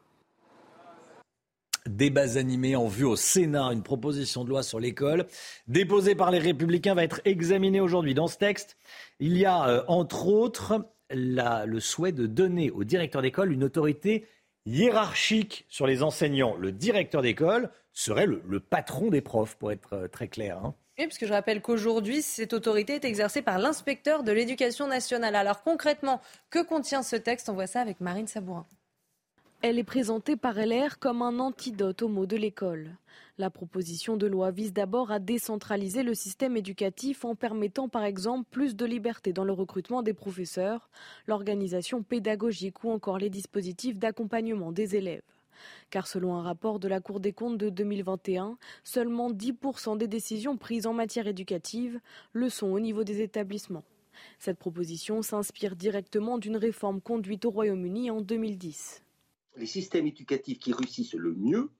[1.87, 3.71] Débats animés en vue au Sénat.
[3.71, 5.25] Une proposition de loi sur l'école
[5.67, 8.13] déposée par les Républicains va être examinée aujourd'hui.
[8.13, 8.77] Dans ce texte,
[9.19, 14.25] il y a euh, entre autres le souhait de donner au directeur d'école une autorité
[14.65, 16.55] hiérarchique sur les enseignants.
[16.55, 20.57] Le directeur d'école serait le, patron des profs, pour être euh, très clair.
[20.63, 20.73] Hein.
[20.97, 25.35] Oui, parce que je rappelle qu'aujourd'hui, cette autorité est exercée par l'inspecteur de l'éducation nationale.
[25.35, 27.49] Alors concrètement, que contient ce texte?
[27.49, 28.67] On voit ça avec Marine Sabourin.
[29.63, 32.97] Elle est présentée par LR comme un antidote au mot de l'école.
[33.37, 38.47] La proposition de loi vise d'abord à décentraliser le système éducatif en permettant par exemple
[38.49, 40.89] plus de liberté dans le recrutement des professeurs,
[41.27, 45.21] l'organisation pédagogique ou encore les dispositifs d'accompagnement des élèves.
[45.91, 50.57] Car selon un rapport de la Cour des comptes de 2021, seulement 10% des décisions
[50.57, 51.99] prises en matière éducative
[52.33, 53.83] le sont au niveau des établissements.
[54.39, 59.03] Cette proposition s'inspire directement d'une réforme conduite au Royaume-Uni en 2010
[59.57, 61.71] les systèmes éducatifs qui réussissent le mieux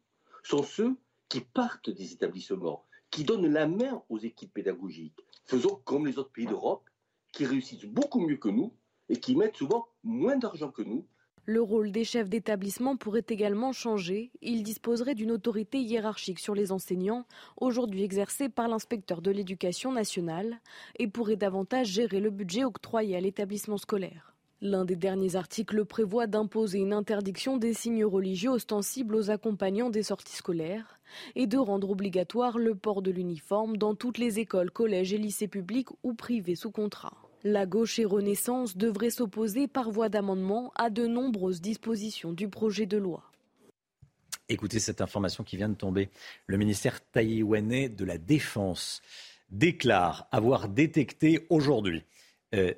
[0.44, 0.96] sont ceux
[1.30, 5.20] qui partent des établissements, qui donnent la main aux équipes pédagogiques.
[5.46, 6.90] Faisons comme les autres pays d'Europe,
[7.32, 8.74] qui réussissent beaucoup mieux que nous
[9.10, 11.06] et qui mettent souvent moins d'argent que nous.
[11.46, 14.32] Le rôle des chefs d'établissement pourrait également changer.
[14.42, 17.26] Ils disposeraient d'une autorité hiérarchique sur les enseignants,
[17.58, 20.62] aujourd'hui exercée par l'inspecteur de l'éducation nationale,
[21.00, 24.31] et pourraient davantage gérer le budget octroyé à l'établissement scolaire.
[24.64, 30.04] L'un des derniers articles prévoit d'imposer une interdiction des signes religieux ostensibles aux accompagnants des
[30.04, 31.00] sorties scolaires
[31.34, 35.48] et de rendre obligatoire le port de l'uniforme dans toutes les écoles, collèges et lycées
[35.48, 37.18] publics ou privés sous contrat.
[37.44, 42.86] La gauche et Renaissance devraient s'opposer par voie d'amendement à de nombreuses dispositions du projet
[42.86, 43.24] de loi.
[44.48, 46.12] Écoutez cette information qui vient de tomber.
[46.46, 49.02] Le ministère taïwanais de la Défense
[49.50, 52.04] déclare avoir détecté aujourd'hui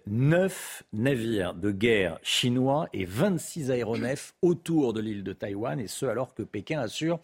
[0.06, 6.06] neuf navires de guerre chinois et 26 aéronefs autour de l'île de Taïwan, et ce
[6.06, 7.20] alors que Pékin assure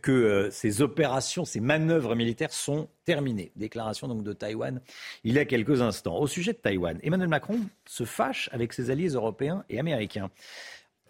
[0.00, 3.52] que euh, ces opérations, ces manœuvres militaires sont terminées.
[3.56, 4.80] Déclaration donc de Taïwan
[5.24, 6.18] il y a quelques instants.
[6.18, 10.30] Au sujet de Taïwan, Emmanuel Macron se fâche avec ses alliés européens et américains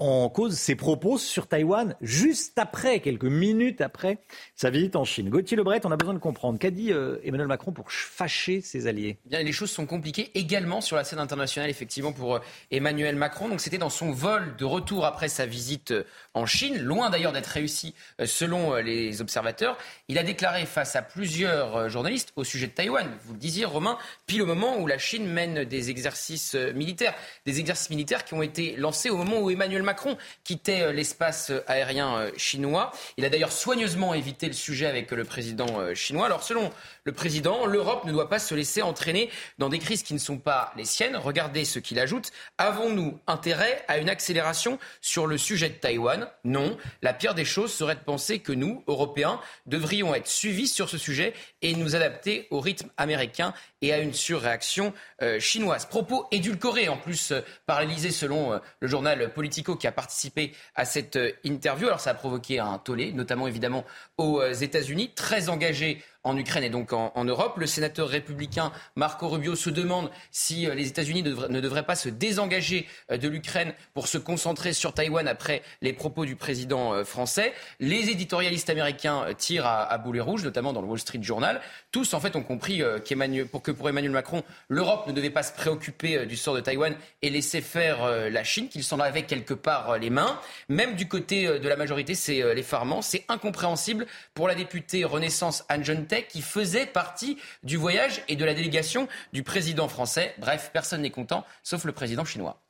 [0.00, 4.18] en cause ses propos sur Taïwan juste après, quelques minutes après
[4.56, 5.28] sa visite en Chine.
[5.28, 6.58] Gauthier Lebret, on a besoin de comprendre.
[6.58, 9.18] Qu'a dit euh, Emmanuel Macron pour fâcher ses alliés?
[9.26, 12.40] Bien, Les choses sont compliquées également sur la scène internationale, effectivement, pour euh,
[12.70, 13.48] Emmanuel Macron.
[13.48, 17.32] Donc c'était dans son vol de retour après sa visite euh, en Chine, loin d'ailleurs
[17.32, 17.94] d'être réussi
[18.24, 19.76] selon les observateurs.
[20.08, 23.98] Il a déclaré face à plusieurs journalistes au sujet de Taïwan, vous le disiez Romain,
[24.26, 27.14] pile au moment où la Chine mène des exercices militaires,
[27.46, 30.92] des exercices militaires qui ont été lancés au moment où Emmanuel Macron Macron quittait euh,
[30.92, 32.92] l'espace euh, aérien euh, chinois.
[33.16, 36.26] Il a d'ailleurs soigneusement évité le sujet avec le président chinois.
[36.26, 36.70] Alors selon
[37.02, 40.38] le président, l'Europe ne doit pas se laisser entraîner dans des crises qui ne sont
[40.38, 41.16] pas les siennes.
[41.16, 42.30] Regardez ce qu'il ajoute.
[42.58, 46.28] Avons-nous intérêt à une accélération sur le sujet de Taïwan?
[46.44, 46.76] Non.
[47.02, 50.98] La pire des choses serait de penser que nous, Européens, devrions être suivis sur ce
[50.98, 54.92] sujet et nous adapter au rythme américain et à une surréaction
[55.38, 55.86] chinoise.
[55.86, 57.32] Propos édulcorés en plus
[57.66, 61.88] par l'Elysée selon le journal Politico qui a participé à cette euh, interview.
[61.88, 63.84] Alors ça a provoqué un tollé, notamment évidemment
[64.18, 67.56] aux euh, États-Unis, très engagés en Ukraine et donc en, Europe.
[67.58, 72.08] Le sénateur républicain Marco Rubio se demande si euh, les États-Unis ne, devraient pas se
[72.08, 77.04] désengager euh, de l'Ukraine pour se concentrer sur Taïwan après les propos du président euh,
[77.04, 77.52] français.
[77.78, 81.60] Les éditorialistes américains tirent à, boulet rouge, notamment dans le Wall Street Journal.
[81.92, 86.26] Tous, en fait, ont compris que pour Emmanuel Macron, l'Europe ne devait pas se préoccuper
[86.26, 90.10] du sort de Taïwan et laisser faire la Chine, qu'il s'en avait quelque part les
[90.10, 90.40] mains.
[90.68, 93.02] Même du côté de la majorité, c'est l'effarement.
[93.02, 95.84] C'est incompréhensible pour la députée Renaissance Anne
[96.28, 100.34] qui faisait partie du voyage et de la délégation du président français.
[100.38, 102.60] Bref, personne n'est content, sauf le président chinois.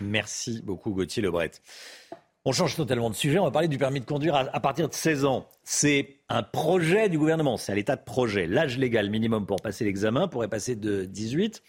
[0.00, 1.50] Merci beaucoup Gauthier Lebret.
[2.44, 4.94] On change totalement de sujet, on va parler du permis de conduire à, partir de
[4.94, 5.46] 16 ans.
[5.62, 8.46] C'est un projet du gouvernement, c'est à l'état de projet.
[8.46, 11.62] L'âge légal minimum pour passer l'examen pourrait passer de 18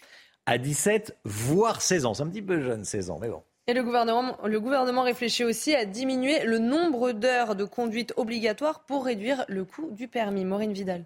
[0.46, 2.14] à 17, voire 16 ans.
[2.14, 3.42] C'est un petit peu jeune 16 ans, mais bon.
[3.68, 8.84] Et le gouvernement, le gouvernement réfléchit aussi à diminuer le nombre d'heures de conduite obligatoire
[8.84, 10.44] pour réduire le coût du permis.
[10.44, 11.04] Maureen Vidal.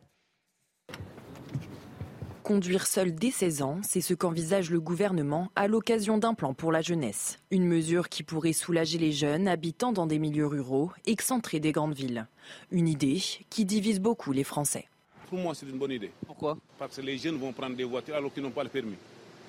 [2.47, 6.71] Conduire seul dès 16 ans, c'est ce qu'envisage le gouvernement à l'occasion d'un plan pour
[6.71, 7.41] la jeunesse.
[7.51, 11.95] Une mesure qui pourrait soulager les jeunes habitant dans des milieux ruraux excentrés des grandes
[11.95, 12.29] villes.
[12.71, 13.21] Une idée
[13.51, 14.87] qui divise beaucoup les Français.
[15.29, 16.13] Pour moi, c'est une bonne idée.
[16.25, 16.57] Pourquoi?
[16.79, 18.95] Parce que les jeunes vont prendre des voitures alors qu'ils n'ont pas le permis.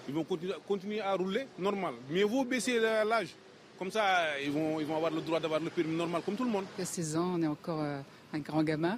[0.10, 0.26] Ils vont
[0.68, 1.94] continuer à rouler normal.
[2.10, 3.36] Mais vous baissez l'âge.
[3.78, 6.46] Comme ça, ils vont, ils vont avoir le droit d'avoir le permis normal comme tout
[6.46, 6.66] le monde.
[6.80, 8.02] À 16 ans, on est encore euh,
[8.34, 8.98] un grand gamin.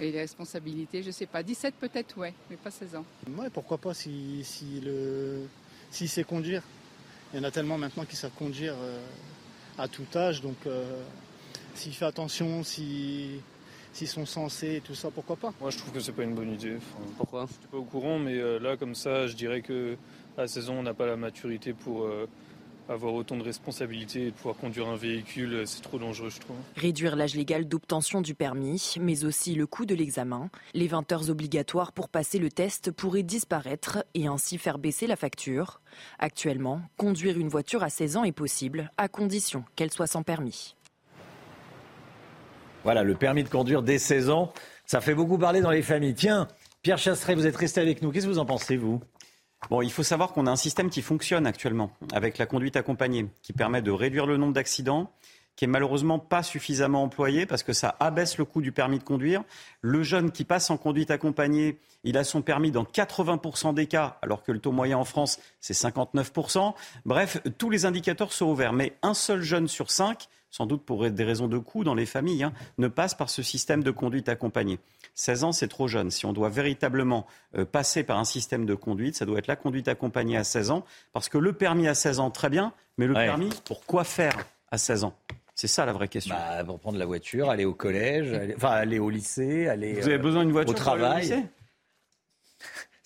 [0.00, 1.42] Et les responsabilités, je ne sais pas.
[1.42, 3.04] 17 peut-être, ouais, mais pas 16 ans.
[3.36, 5.46] Ouais, pourquoi pas si, si, le,
[5.90, 6.62] si c'est conduire.
[7.32, 9.00] Il y en a tellement maintenant qui savent conduire euh,
[9.78, 10.42] à tout âge.
[10.42, 11.02] Donc euh,
[11.74, 13.40] s'il fait attention, s'ils
[14.04, 15.52] sont censés et tout ça, pourquoi pas?
[15.60, 16.76] Moi je trouve que c'est pas une bonne idée.
[17.16, 17.46] pourquoi?
[17.46, 19.96] Je suis pas au courant, mais euh, là comme ça, je dirais que
[20.36, 22.06] à 16 ans, on n'a pas la maturité pour
[22.88, 26.56] avoir autant de responsabilités et de pouvoir conduire un véhicule, c'est trop dangereux, je trouve.
[26.76, 30.50] Réduire l'âge légal d'obtention du permis, mais aussi le coût de l'examen.
[30.74, 35.16] Les 20 heures obligatoires pour passer le test pourraient disparaître et ainsi faire baisser la
[35.16, 35.80] facture.
[36.18, 40.76] Actuellement, conduire une voiture à 16 ans est possible, à condition qu'elle soit sans permis.
[42.84, 44.52] Voilà, le permis de conduire dès 16 ans,
[44.84, 46.14] ça fait beaucoup parler dans les familles.
[46.14, 46.46] Tiens,
[46.82, 48.12] Pierre Chasseret, vous êtes resté avec nous.
[48.12, 49.00] Qu'est-ce que vous en pensez, vous?
[49.70, 53.26] Bon, il faut savoir qu'on a un système qui fonctionne actuellement avec la conduite accompagnée,
[53.42, 55.10] qui permet de réduire le nombre d'accidents,
[55.56, 59.04] qui est malheureusement pas suffisamment employé parce que ça abaisse le coût du permis de
[59.04, 59.42] conduire.
[59.80, 64.18] Le jeune qui passe en conduite accompagnée, il a son permis dans 80% des cas,
[64.22, 66.74] alors que le taux moyen en France, c'est 59%.
[67.06, 68.74] Bref, tous les indicateurs sont ouverts.
[68.74, 72.06] Mais un seul jeune sur cinq, sans doute pour des raisons de coût dans les
[72.06, 74.78] familles, hein, ne passe par ce système de conduite accompagnée.
[75.14, 76.10] 16 ans, c'est trop jeune.
[76.10, 79.56] Si on doit véritablement euh, passer par un système de conduite, ça doit être la
[79.56, 80.84] conduite accompagnée à 16 ans.
[81.12, 84.36] Parce que le permis à 16 ans, très bien, mais le permis, pour quoi faire
[84.70, 85.14] à 16 ans?
[85.54, 86.34] C'est ça la vraie question.
[86.34, 90.06] Bah, pour prendre la voiture, aller au collège, aller, enfin aller au lycée, aller Vous
[90.06, 91.46] avez besoin d'une voiture au travail.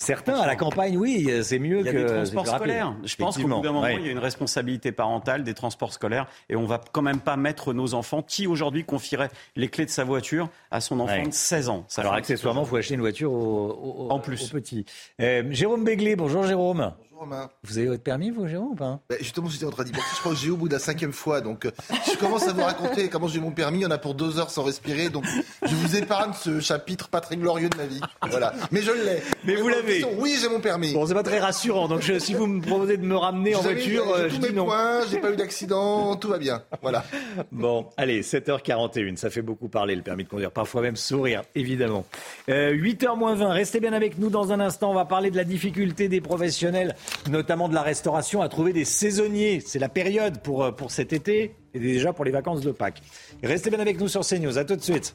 [0.03, 2.95] Certains à la campagne, oui, c'est mieux il y a que des transports scolaires.
[3.05, 6.27] Je pense qu'au bout d'un moment, il y a une responsabilité parentale des transports scolaires
[6.49, 8.23] et on va quand même pas mettre nos enfants.
[8.23, 11.27] Qui aujourd'hui confierait les clés de sa voiture à son enfant Ouais.
[11.27, 11.85] de 16 ans?
[11.89, 14.43] Ça Alors accessoirement, il faut acheter une voiture au, au- En plus.
[14.43, 14.87] au petit.
[15.21, 16.93] Euh, Jérôme Béglé, bonjour Jérôme.
[17.19, 17.51] Romain.
[17.65, 18.99] Vous avez votre permis, vous, Jérôme, ou pas?
[19.11, 20.07] Bah, justement, j'étais en train d'y penser.
[20.15, 21.43] Je crois que j'ai eu au bout de la cinquième fois.
[21.43, 21.71] Donc, euh,
[22.11, 23.81] je commence à vous raconter comment j'ai eu mon permis.
[23.81, 25.11] Il y en a pour deux heures sans respirer.
[25.11, 25.27] Donc,
[25.63, 28.01] je vous épargne ce chapitre pas très glorieux de ma vie.
[28.31, 28.55] Voilà.
[28.71, 29.23] Mais je l'ai.
[29.45, 30.05] Mais vous l'avez.
[30.19, 30.93] Oui, j'ai mon permis.
[30.93, 31.89] Bon, c'est pas très rassurant.
[31.89, 34.41] Donc, je- si vous me proposez de me ramener en voiture, j'ai euh, tous je
[34.41, 34.67] mes dis non.
[34.67, 36.63] points, j'ai pas eu d'accident, tout va bien.
[36.83, 37.05] Voilà.
[37.53, 42.05] Bon, allez, 7h41, ça fait beaucoup parler le permis de conduire, parfois même sourire, évidemment.
[42.49, 45.37] Euh, 8h moins 20, restez bien avec nous dans un instant, on va parler de
[45.37, 46.95] la difficulté des professionnels,
[47.31, 49.63] notamment de la restauration, à trouver des saisonniers.
[49.65, 53.01] C'est la période pour, euh, pour cet été et déjà pour les vacances de Pâques.
[53.43, 55.15] Restez bien avec nous sur CNews, à tout de suite.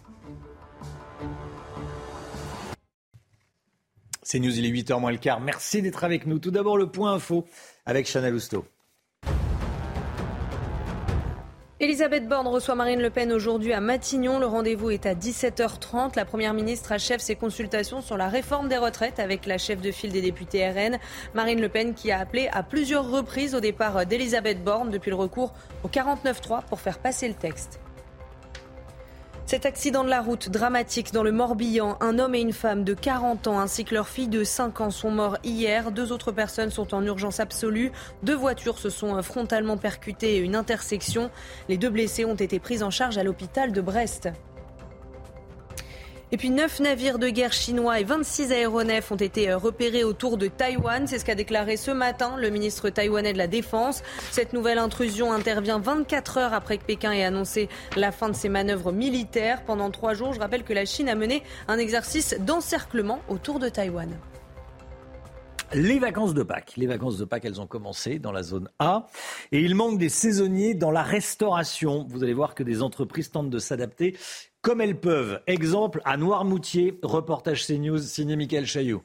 [4.25, 6.39] CNews, il est 8h moins le quart, merci d'être avec nous.
[6.39, 7.45] Tout d'abord le point info
[7.85, 8.65] avec Chana Lousteau.
[11.81, 14.39] Elisabeth Borne reçoit Marine Le Pen aujourd'hui à Matignon.
[14.39, 16.15] Le rendez-vous est à 17h30.
[16.15, 19.91] La Première ministre achève ses consultations sur la réforme des retraites avec la chef de
[19.91, 20.97] file des députés RN,
[21.33, 25.17] Marine Le Pen, qui a appelé à plusieurs reprises au départ d'Elisabeth Borne depuis le
[25.17, 25.53] recours
[25.83, 27.79] au 49-3 pour faire passer le texte.
[29.47, 32.95] Cet accident de la route dramatique dans le Morbihan, un homme et une femme de
[32.95, 35.91] 40 ans ainsi que leur fille de 5 ans sont morts hier.
[35.91, 37.91] Deux autres personnes sont en urgence absolue.
[38.23, 41.29] Deux voitures se sont frontalement percutées et une intersection.
[41.69, 44.29] Les deux blessés ont été pris en charge à l'hôpital de Brest.
[46.31, 50.37] Et puis neuf navires de guerre chinois et 26 aéronefs ont été euh, repérés autour
[50.37, 51.05] de Taïwan.
[51.05, 54.01] C'est ce qu'a déclaré ce matin le ministre taïwanais de la Défense.
[54.31, 58.49] Cette nouvelle intrusion intervient 24 heures après que Pékin ait annoncé la fin de ses
[58.49, 59.63] manœuvres militaires.
[59.65, 63.69] Pendant trois jours, je rappelle que la Chine a mené un exercice d'encerclement autour de
[63.69, 64.09] Taïwan.
[65.73, 66.73] Les vacances de Pâques.
[66.77, 69.07] Les vacances de Pâques, elles ont commencé dans la zone A.
[69.51, 72.05] Et il manque des saisonniers dans la restauration.
[72.09, 74.15] Vous allez voir que des entreprises tentent de s'adapter
[74.65, 75.41] comme elles peuvent.
[75.45, 79.03] Exemple à Noirmoutier, reportage CNews signé Michael Chaillot.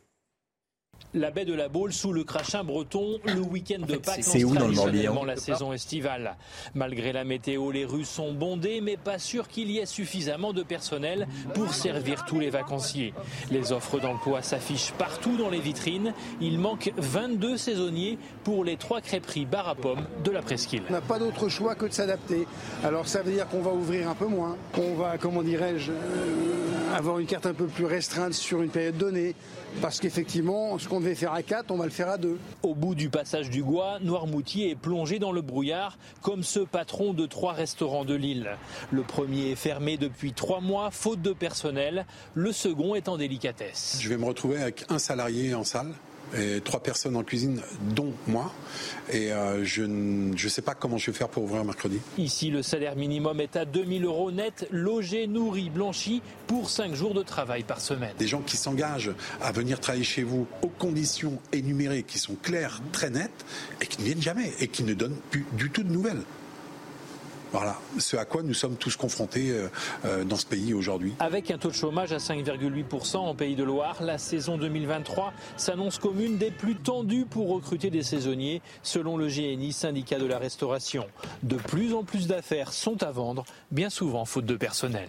[1.13, 4.55] La baie de la Baule sous le crachin breton, le week-end de Pâques c'est où
[4.55, 6.37] dans le traditionnellement Morbihan la saison estivale.
[6.75, 10.63] Malgré la météo, les rues sont bondées, mais pas sûr qu'il y ait suffisamment de
[10.63, 13.13] personnel pour servir tous les vacanciers.
[13.51, 16.15] Les offres d'emploi s'affichent partout dans les vitrines.
[16.41, 20.85] Il manque 22 saisonniers pour les trois crêperies bar à pommes de la presqu'île.
[20.91, 22.47] On n'a pas d'autre choix que de s'adapter.
[22.85, 26.97] Alors ça veut dire qu'on va ouvrir un peu moins, qu'on va, comment dirais-je, euh,
[26.97, 29.35] avoir une carte un peu plus restreinte sur une période donnée.
[29.81, 32.39] Parce qu'effectivement, ce qu'on devait faire à 4, on va le faire à 2.
[32.63, 37.15] Au bout du passage du Gois, Noirmoutier est plongé dans le brouillard, comme ce patron
[37.15, 38.51] de trois restaurants de Lille.
[38.91, 42.05] Le premier est fermé depuis trois mois, faute de personnel.
[42.35, 43.99] Le second est en délicatesse.
[44.01, 45.93] Je vais me retrouver avec un salarié en salle
[46.37, 47.61] et trois personnes en cuisine,
[47.95, 48.53] dont moi.
[49.13, 51.99] Et euh, je ne je sais pas comment je vais faire pour ouvrir mercredi.
[52.19, 57.15] Ici, le salaire minimum est à 2000 euros net, logé, nourri, blanchi, pour 5 jours
[57.15, 58.15] de travail par semaine.
[58.19, 59.13] Des gens qui s'engagent
[59.43, 63.45] à venir travailler chez vous aux conditions énumérées qui sont claires, très nettes,
[63.81, 66.23] et qui ne viennent jamais, et qui ne donnent plus du tout de nouvelles.
[67.53, 69.69] Voilà, ce à quoi nous sommes tous confrontés euh,
[70.05, 71.15] euh, dans ce pays aujourd'hui.
[71.19, 75.99] Avec un taux de chômage à 5,8% en Pays de Loire, la saison 2023 s'annonce
[75.99, 80.39] comme une des plus tendues pour recruter des saisonniers, selon le GNI, syndicat de la
[80.39, 81.07] restauration.
[81.43, 85.09] De plus en plus d'affaires sont à vendre, bien souvent faute de personnel.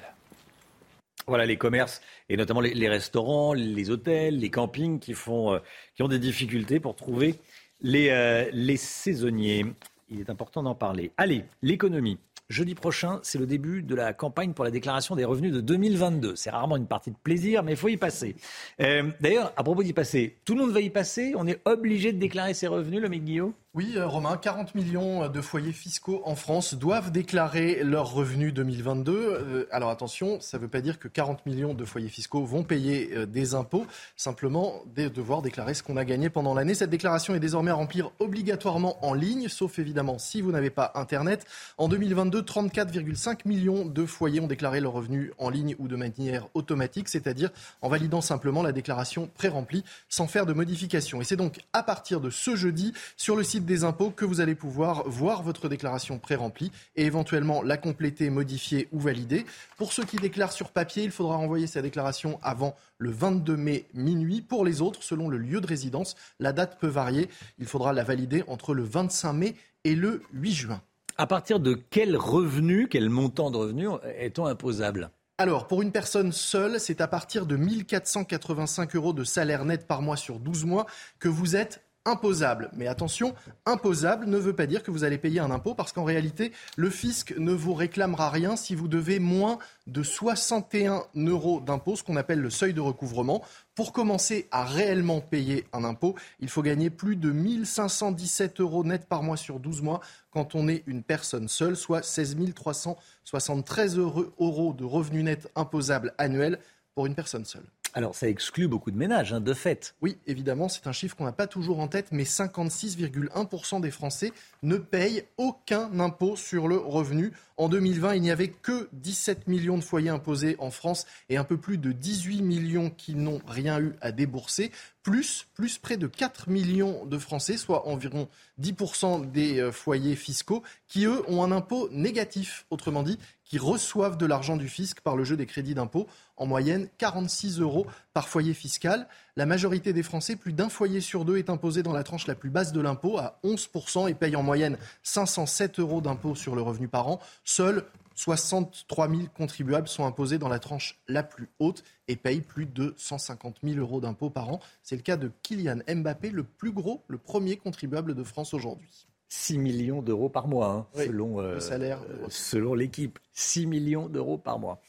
[1.27, 5.59] Voilà les commerces et notamment les, les restaurants, les hôtels, les campings qui, font, euh,
[5.95, 7.35] qui ont des difficultés pour trouver
[7.81, 9.65] les, euh, les saisonniers.
[10.09, 11.11] Il est important d'en parler.
[11.17, 12.17] Allez, l'économie.
[12.51, 16.35] Jeudi prochain, c'est le début de la campagne pour la déclaration des revenus de 2022.
[16.35, 18.35] C'est rarement une partie de plaisir, mais il faut y passer.
[18.81, 21.33] Euh, D'ailleurs, à propos d'y passer, tout le monde va y passer.
[21.37, 23.53] On est obligé de déclarer ses revenus, le Guillaume?
[23.73, 29.13] Oui, euh, Romain, 40 millions de foyers fiscaux en France doivent déclarer leurs revenus 2022.
[29.13, 32.63] Euh, alors attention, ça ne veut pas dire que 40 millions de foyers fiscaux vont
[32.63, 33.85] payer euh, des impôts,
[34.17, 36.73] simplement de devoir déclarer ce qu'on a gagné pendant l'année.
[36.73, 40.91] Cette déclaration est désormais à remplir obligatoirement en ligne, sauf évidemment si vous n'avez pas
[40.95, 41.45] Internet.
[41.77, 46.49] En 2022, 34,5 millions de foyers ont déclaré leurs revenus en ligne ou de manière
[46.55, 51.21] automatique, c'est-à-dire en validant simplement la déclaration pré-remplie sans faire de modification.
[51.21, 54.41] Et c'est donc à partir de ce jeudi sur le site des impôts que vous
[54.41, 59.45] allez pouvoir voir votre déclaration pré-remplie et éventuellement la compléter, modifier ou valider.
[59.77, 63.85] Pour ceux qui déclarent sur papier, il faudra envoyer sa déclaration avant le 22 mai
[63.93, 64.41] minuit.
[64.41, 67.29] Pour les autres, selon le lieu de résidence, la date peut varier.
[67.59, 70.81] Il faudra la valider entre le 25 mai et le 8 juin.
[71.17, 75.11] À partir de quel revenu, quel montant de revenus est-on imposable?
[75.37, 80.03] Alors, pour une personne seule, c'est à partir de 1485 euros de salaire net par
[80.03, 80.85] mois sur 12 mois
[81.17, 82.69] que vous êtes imposable.
[82.73, 86.03] Mais attention, imposable ne veut pas dire que vous allez payer un impôt parce qu'en
[86.03, 91.95] réalité, le fisc ne vous réclamera rien si vous devez moins de 61 euros d'impôt,
[91.95, 93.43] ce qu'on appelle le seuil de recouvrement.
[93.75, 99.07] Pour commencer à réellement payer un impôt, il faut gagner plus de 1517 euros net
[99.07, 100.01] par mois sur 12 mois
[100.31, 106.59] quand on est une personne seule, soit 16 373 euros de revenus nets imposables annuels
[106.95, 107.65] pour une personne seule.
[107.93, 109.95] Alors ça exclut beaucoup de ménages, hein, de fait.
[110.01, 114.31] Oui, évidemment, c'est un chiffre qu'on n'a pas toujours en tête, mais 56,1% des Français
[114.63, 117.33] ne payent aucun impôt sur le revenu.
[117.61, 121.43] En 2020, il n'y avait que 17 millions de foyers imposés en France et un
[121.43, 124.71] peu plus de 18 millions qui n'ont rien eu à débourser,
[125.03, 128.27] plus, plus près de 4 millions de Français, soit environ
[128.59, 134.17] 10% des euh, foyers fiscaux, qui eux ont un impôt négatif, autrement dit, qui reçoivent
[134.17, 136.07] de l'argent du fisc par le jeu des crédits d'impôt,
[136.37, 139.07] en moyenne 46 euros par foyer fiscal.
[139.35, 142.35] La majorité des Français, plus d'un foyer sur deux, est imposé dans la tranche la
[142.35, 146.61] plus basse de l'impôt, à 11%, et paye en moyenne 507 euros d'impôt sur le
[146.61, 147.19] revenu par an.
[147.43, 147.85] Seuls
[148.15, 152.93] 63 000 contribuables sont imposés dans la tranche la plus haute et payent plus de
[152.97, 154.59] 150 000 euros d'impôt par an.
[154.83, 159.07] C'est le cas de Kylian Mbappé, le plus gros, le premier contribuable de France aujourd'hui.
[159.29, 162.01] 6 millions d'euros par mois, hein, selon, le salaire.
[162.09, 163.17] Euh, selon l'équipe.
[163.31, 164.81] 6 millions d'euros par mois.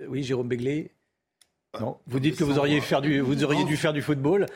[0.00, 0.92] Euh, oui, Jérôme Béglé
[1.80, 4.46] Non Vous dites que vous auriez, faire du, vous auriez dû faire du football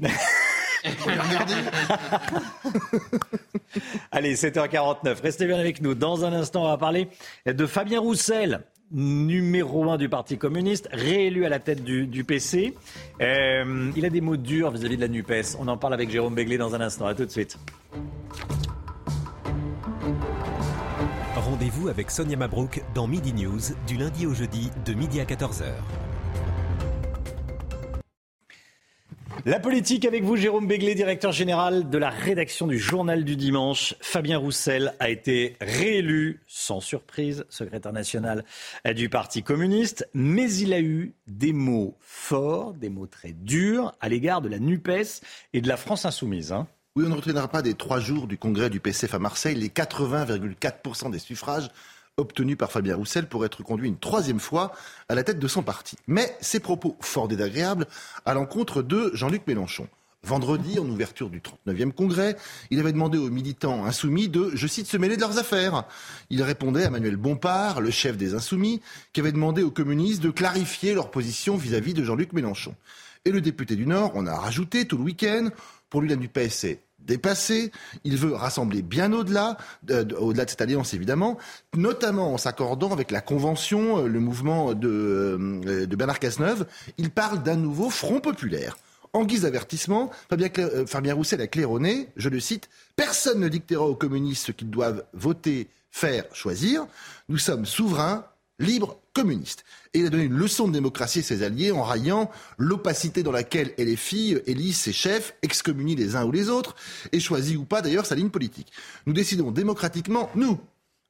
[4.12, 5.22] Allez, 7h49.
[5.22, 5.94] Restez bien avec nous.
[5.94, 7.08] Dans un instant, on va parler
[7.46, 12.74] de Fabien Roussel, numéro un du Parti communiste, réélu à la tête du, PC.
[13.20, 15.56] Euh, il a des mots durs vis-à-vis de la NUPES.
[15.58, 17.06] On en parle avec Jérôme Béglé dans un instant.
[17.06, 17.58] À tout de suite.
[21.34, 25.64] Rendez-vous avec Sonia Mabrouk dans Midi News du lundi au jeudi de midi à 14h.
[29.44, 33.94] La politique avec vous, Jérôme Béglé, directeur général de la rédaction du Journal du Dimanche.
[34.00, 38.44] Fabien Roussel a été réélu, sans surprise, secrétaire national
[38.96, 44.08] du Parti communiste, mais il a eu des mots forts, des mots très durs à
[44.08, 46.52] l'égard de la NUPES et de la France insoumise.
[46.52, 46.66] Hein.
[46.96, 49.68] Oui, on ne retiendra pas des trois jours du congrès du PCF à Marseille les
[49.68, 51.68] 80,4% des suffrages
[52.18, 54.72] obtenus par Fabien Roussel pour être conduit une troisième fois
[55.08, 55.96] à la tête de son parti.
[56.06, 57.86] Mais ses propos forts désagréables
[58.26, 59.88] à l'encontre de Jean-Luc Mélenchon.
[60.24, 62.36] Vendredi, en ouverture du 39e congrès,
[62.70, 65.84] il avait demandé aux militants insoumis de, je cite, se mêler de leurs affaires.
[66.28, 68.82] Il répondait à Manuel Bompard, le chef des insoumis,
[69.12, 72.74] qui avait demandé aux communistes de clarifier leur position vis-à-vis -vis de Jean-Luc Mélenchon.
[73.24, 75.50] Et le député du Nord, on a rajouté tout le week-end,
[75.88, 77.72] pour lui la NUPES dépassé.
[78.04, 79.56] Il veut rassembler bien au-delà,
[80.18, 81.38] au-delà de cette alliance évidemment,
[81.74, 86.66] notamment en s'accordant avec la Convention, euh, le mouvement de, euh, de Bernard Cazeneuve.
[86.98, 88.76] Il parle d'un nouveau front populaire.
[89.14, 93.84] En guise d'avertissement, Fabien, euh, Fabien Roussel a claironné, je le cite, Personne ne dictera
[93.84, 96.86] aux communistes ce qu'ils doivent voter, faire, choisir.
[97.28, 98.26] Nous sommes souverains,
[98.58, 99.64] libres, communistes.
[99.94, 103.32] Et il a donné une leçon de démocratie à ses alliés en raillant l'opacité dans
[103.32, 106.76] laquelle les filles élisent ses chefs, excommunient les uns ou les autres,
[107.12, 108.72] et choisit ou pas d'ailleurs sa ligne politique.
[109.06, 110.58] Nous décidons démocratiquement, nous,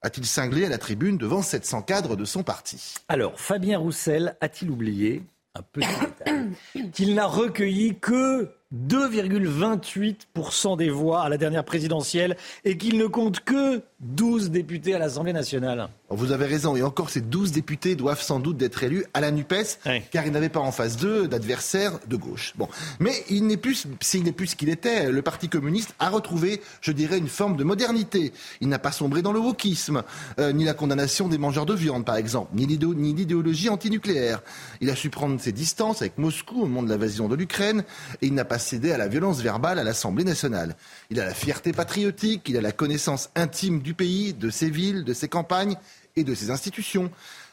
[0.03, 2.95] a-t-il cinglé à la tribune devant 700 cadres de son parti.
[3.09, 5.23] Alors, Fabien Roussel a-t-il oublié
[5.55, 6.91] un petit détail?
[6.93, 13.41] Qu'il n'a recueilli que 2,28% des voix à la dernière présidentielle et qu'il ne compte
[13.41, 15.89] que 12 députés à l'Assemblée nationale.
[16.11, 19.31] Vous avez raison, et encore ces 12 députés doivent sans doute être élus à la
[19.31, 19.81] NUPES,
[20.11, 22.55] car il n'avait pas en face d'eux d'adversaires de gauche.
[22.57, 22.69] Bon.
[23.01, 26.61] Mais il n'est plus, s'il n'est plus ce qu'il était, le Parti communiste a retrouvé,
[26.81, 28.33] je dirais, une forme de modernité.
[28.61, 30.03] Il n'a pas sombré dans le wokisme,
[30.39, 34.43] euh, ni la condamnation des mangeurs de viande, par exemple, ni l'idéologie antinucléaire.
[34.81, 37.85] Il a su prendre ses distances avec Moscou au moment de l'invasion de l'Ukraine,
[38.23, 40.77] et il n'a pas cédé à la violence verbale à l'Assemblée nationale.
[41.11, 45.05] Il a la fierté patriotique, il a la connaissance intime du pays, de ses villes,
[45.05, 45.77] de ses campagnes
[46.17, 47.11] et de ses institutions.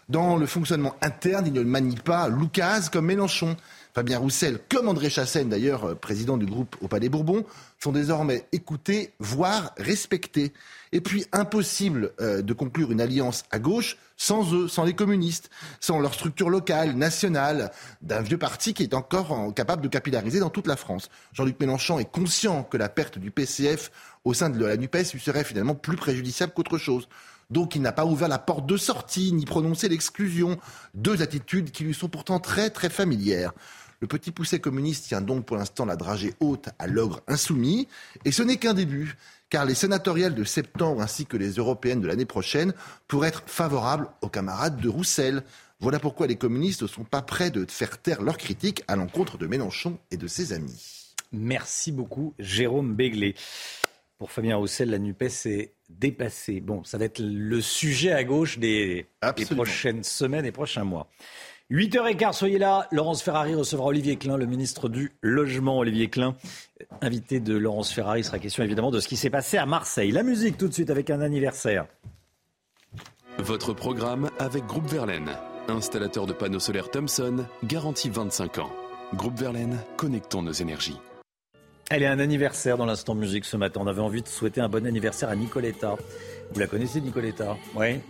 [0.07, 3.56] Dans le fonctionnement interne, il ne manie pas Lucas comme Mélenchon.
[3.95, 7.45] Fabien Roussel, comme André Chassaigne d'ailleurs, euh, président du groupe au Palais Bourbon,
[7.86, 10.53] sont désormais écoutés, voire respectés.
[10.91, 15.52] Et puis impossible euh, de conclure une alliance à gauche sans eux, sans les communistes,
[15.80, 17.70] sans leur structure locale, nationale,
[18.02, 21.10] d'un vieux parti qui est encore capable de capillariser dans toute la France.
[21.34, 23.91] Jean-Luc Mélenchon est conscient que la perte du PCF
[24.24, 27.07] au sein de la NUPES lui serait finalement plus préjudiciable qu'autre chose.
[27.52, 30.57] Donc il n'a pas ouvert la porte de sortie, ni prononcé l'exclusion.
[30.95, 33.53] Deux attitudes qui lui sont pourtant très très familières.
[34.01, 37.88] Le petit poussé communiste tient donc pour l'instant la dragée haute à l'ogre insoumis.
[38.26, 39.15] Et ce n'est qu'un début,
[39.49, 42.73] car les sénatoriales de septembre ainsi que les européennes de l'année prochaine
[43.07, 45.43] pourraient être favorables aux camarades de Roussel.
[45.80, 49.38] Voilà pourquoi les communistes ne sont pas prêts de faire taire leurs critiques à l'encontre
[49.38, 51.13] de Mélenchon et de ses amis.
[51.31, 53.35] Merci beaucoup, Jérôme Béglé.
[54.17, 56.61] Pour Fabien Roussel, la NUPES est dépassée.
[56.61, 61.09] Bon, ça va être le sujet à gauche des, des prochaines semaines et prochains mois.
[61.71, 62.87] 8h15, soyez là.
[62.91, 65.79] Laurence Ferrari recevra Olivier Klein, le ministre du Logement.
[65.79, 66.35] Olivier Klein,
[67.01, 70.11] invité de Laurence Ferrari, sera question évidemment de ce qui s'est passé à Marseille.
[70.11, 71.87] La musique tout de suite avec un anniversaire.
[73.39, 75.31] Votre programme avec Groupe Verlaine,
[75.67, 78.71] installateur de panneaux solaires Thomson, garantie 25 ans.
[79.15, 80.99] Groupe Verlaine, connectons nos énergies.
[81.89, 83.81] Elle est un anniversaire dans l'instant musique ce matin.
[83.83, 85.95] On avait envie de souhaiter un bon anniversaire à Nicoletta.
[86.51, 87.57] Vous la connaissez, Nicoletta?
[87.75, 88.01] Oui?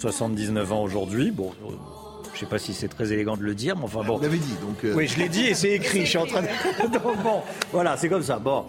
[0.00, 1.30] 79 ans aujourd'hui.
[1.30, 1.72] Bon, euh,
[2.32, 4.16] je ne sais pas si c'est très élégant de le dire, mais enfin bon.
[4.16, 4.84] Vous l'avez dit, donc.
[4.84, 6.00] Euh, oui, je l'ai dit et c'est écrit.
[6.00, 6.98] Je suis en train de.
[7.22, 7.42] bon,
[7.72, 8.38] voilà, c'est comme ça.
[8.38, 8.64] Bon.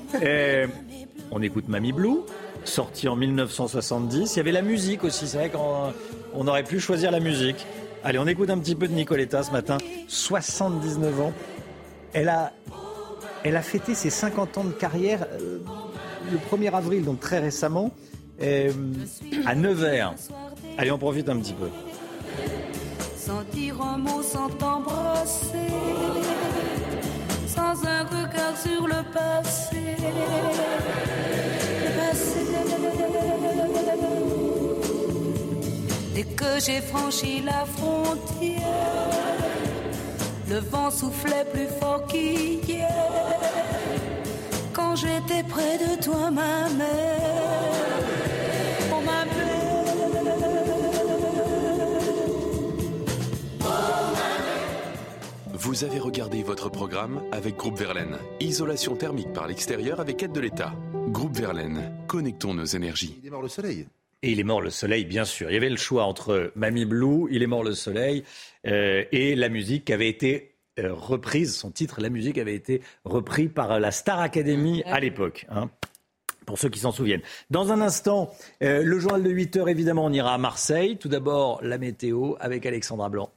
[1.32, 2.20] on écoute Mamie Blue,
[2.64, 4.36] sorti en 1970.
[4.36, 5.28] Il y avait la musique aussi.
[5.28, 5.94] C'est vrai qu'on
[6.34, 7.66] on aurait pu choisir la musique.
[8.04, 9.78] Allez, on écoute un petit peu de Nicoletta ce matin.
[10.08, 11.34] 79 ans.
[12.14, 12.52] Elle a
[13.44, 15.60] elle a fêté ses 50 ans de carrière euh,
[16.32, 17.92] le 1er avril, donc très récemment,
[18.42, 18.72] euh,
[19.46, 20.14] à Nevers.
[20.78, 21.70] Allez, on profite un petit peu.
[23.32, 25.72] Sans dire un mot, sans t'embrasser,
[27.48, 29.96] sans un regard sur le passé.
[36.14, 38.60] Dès que j'ai franchi la frontière,
[40.50, 42.90] le vent soufflait plus fort qu'hier.
[44.74, 48.31] Quand j'étais près de toi, ma mère,
[55.72, 58.18] Vous avez regardé votre programme avec Groupe Verlaine.
[58.42, 60.74] Isolation thermique par l'extérieur avec aide de l'État.
[61.08, 63.18] Groupe Verlaine, connectons nos énergies.
[63.22, 63.88] Il est mort le soleil.
[64.22, 65.50] Et il est mort le soleil, bien sûr.
[65.50, 68.26] Il y avait le choix entre Mamie Blue, Il est mort le soleil,
[68.68, 72.82] euh, et la musique qui avait été euh, reprise, son titre, la musique avait été
[73.06, 75.46] repris par la Star Academy à l'époque.
[75.50, 75.70] Hein,
[76.46, 77.24] pour ceux qui s'en souviennent.
[77.50, 78.30] Dans un instant,
[78.62, 80.98] euh, le journal de 8 heures, évidemment, on ira à Marseille.
[80.98, 83.32] Tout d'abord, la météo avec Alexandra Blanc.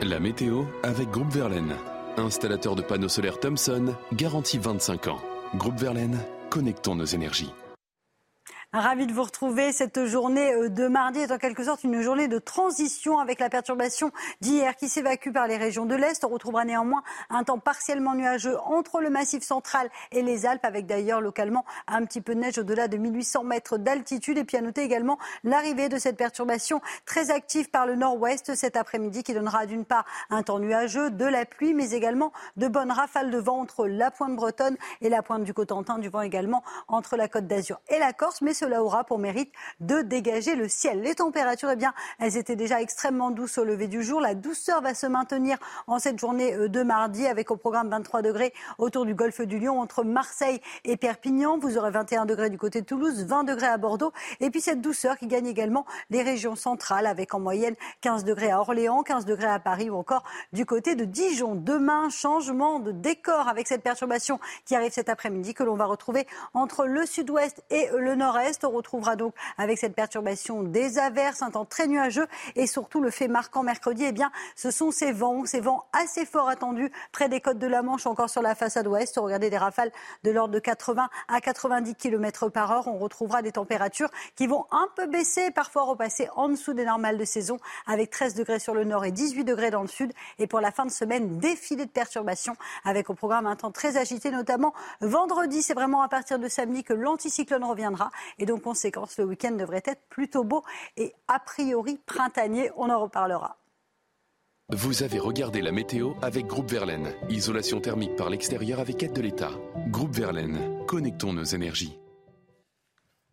[0.00, 1.76] La météo avec Groupe Verlaine.
[2.16, 5.20] Installateur de panneaux solaires Thomson, garantie 25 ans.
[5.54, 6.18] Groupe Verlaine,
[6.50, 7.52] connectons nos énergies.
[8.74, 9.70] Ravi de vous retrouver.
[9.70, 13.50] Cette journée euh, de mardi est en quelque sorte une journée de transition avec la
[13.50, 16.24] perturbation d'hier qui s'évacue par les régions de l'Est.
[16.24, 20.86] On retrouvera néanmoins un temps partiellement nuageux entre le massif central et les Alpes avec
[20.86, 24.38] d'ailleurs localement un petit peu de neige au-delà de 1800 mètres d'altitude.
[24.38, 28.78] Et puis à noter également l'arrivée de cette perturbation très active par le nord-ouest cet
[28.78, 32.90] après-midi qui donnera d'une part un temps nuageux, de la pluie, mais également de bonnes
[32.90, 36.64] rafales de vent entre la pointe bretonne et la pointe du Cotentin, du vent également
[36.88, 38.40] entre la côte d'Azur et la Corse.
[38.62, 41.02] Cela aura pour mérite de dégager le ciel.
[41.02, 44.20] Les températures, eh bien, elles étaient déjà extrêmement douces au lever du jour.
[44.20, 45.58] La douceur va se maintenir
[45.88, 49.58] en cette journée euh, de mardi avec au programme 23 degrés autour du golfe du
[49.58, 51.58] Lion entre Marseille et Perpignan.
[51.58, 54.12] Vous aurez 21 degrés du côté de Toulouse, 20 degrés à Bordeaux.
[54.38, 58.52] Et puis cette douceur qui gagne également les régions centrales avec en moyenne 15 degrés
[58.52, 60.22] à Orléans, 15 degrés à Paris ou encore
[60.52, 61.56] du côté de Dijon.
[61.56, 66.28] Demain, changement de décor avec cette perturbation qui arrive cet après-midi que l'on va retrouver
[66.54, 68.51] entre le sud-ouest et le nord-est.
[68.64, 72.26] On retrouvera donc avec cette perturbation des averses, un temps très nuageux
[72.56, 76.24] et surtout le fait marquant mercredi, eh bien, ce sont ces vents, ces vents assez
[76.26, 79.16] forts attendus près des côtes de la Manche, encore sur la façade ouest.
[79.18, 79.90] Regardez des rafales
[80.24, 82.88] de l'ordre de 80 à 90 km par heure.
[82.88, 87.18] On retrouvera des températures qui vont un peu baisser, parfois repasser en dessous des normales
[87.18, 90.12] de saison, avec 13 degrés sur le nord et 18 degrés dans le sud.
[90.38, 93.96] Et pour la fin de semaine, défilé de perturbations avec au programme un temps très
[93.96, 95.62] agité, notamment vendredi.
[95.62, 98.10] C'est vraiment à partir de samedi que l'anticyclone reviendra.
[98.42, 100.64] Et donc, conséquence, le week-end devrait être plutôt beau
[100.96, 102.72] et a priori printanier.
[102.76, 103.56] On en reparlera.
[104.68, 107.14] Vous avez regardé la météo avec Groupe Verlaine.
[107.28, 109.52] Isolation thermique par l'extérieur avec aide de l'État.
[109.90, 111.96] Groupe Verlaine, connectons nos énergies.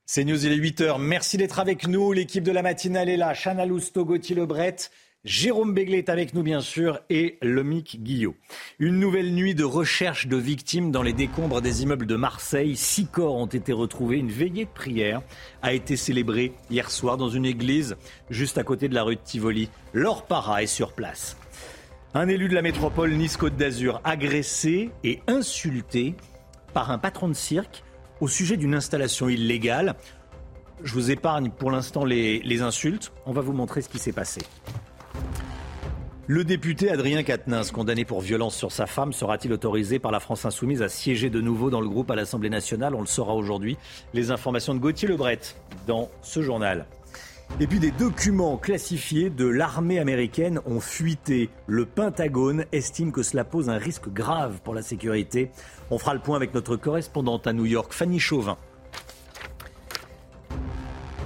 [0.05, 1.01] C'est News, il est 8h.
[1.01, 2.13] Merci d'être avec nous.
[2.13, 3.33] L'équipe de la matinale est là.
[3.33, 4.75] Chana Lousteau, Gauthier Lebret.
[5.25, 8.37] Jérôme Béglé est avec nous, bien sûr, et Lomic Guillot.
[8.79, 12.77] Une nouvelle nuit de recherche de victimes dans les décombres des immeubles de Marseille.
[12.77, 14.15] Six corps ont été retrouvés.
[14.15, 15.21] Une veillée de prière
[15.61, 17.97] a été célébrée hier soir dans une église
[18.29, 19.69] juste à côté de la rue de Tivoli.
[19.93, 21.35] Laure Para est sur place.
[22.13, 26.15] Un élu de la métropole Nice-Côte d'Azur agressé et insulté
[26.73, 27.83] par un patron de cirque
[28.21, 29.95] au sujet d'une installation illégale.
[30.81, 33.11] Je vous épargne pour l'instant les, les insultes.
[33.25, 34.39] On va vous montrer ce qui s'est passé.
[36.27, 40.45] Le député Adrien Quatennens, condamné pour violence sur sa femme, sera-t-il autorisé par la France
[40.45, 42.93] Insoumise à siéger de nouveau dans le groupe à l'Assemblée nationale?
[42.93, 43.77] On le saura aujourd'hui.
[44.13, 45.39] Les informations de Gauthier Lebret
[45.87, 46.85] dans ce journal.
[47.59, 51.49] Et puis des documents classifiés de l'armée américaine ont fuité.
[51.65, 55.49] Le Pentagone estime que cela pose un risque grave pour la sécurité.
[55.89, 58.57] On fera le point avec notre correspondante à New York, Fanny Chauvin.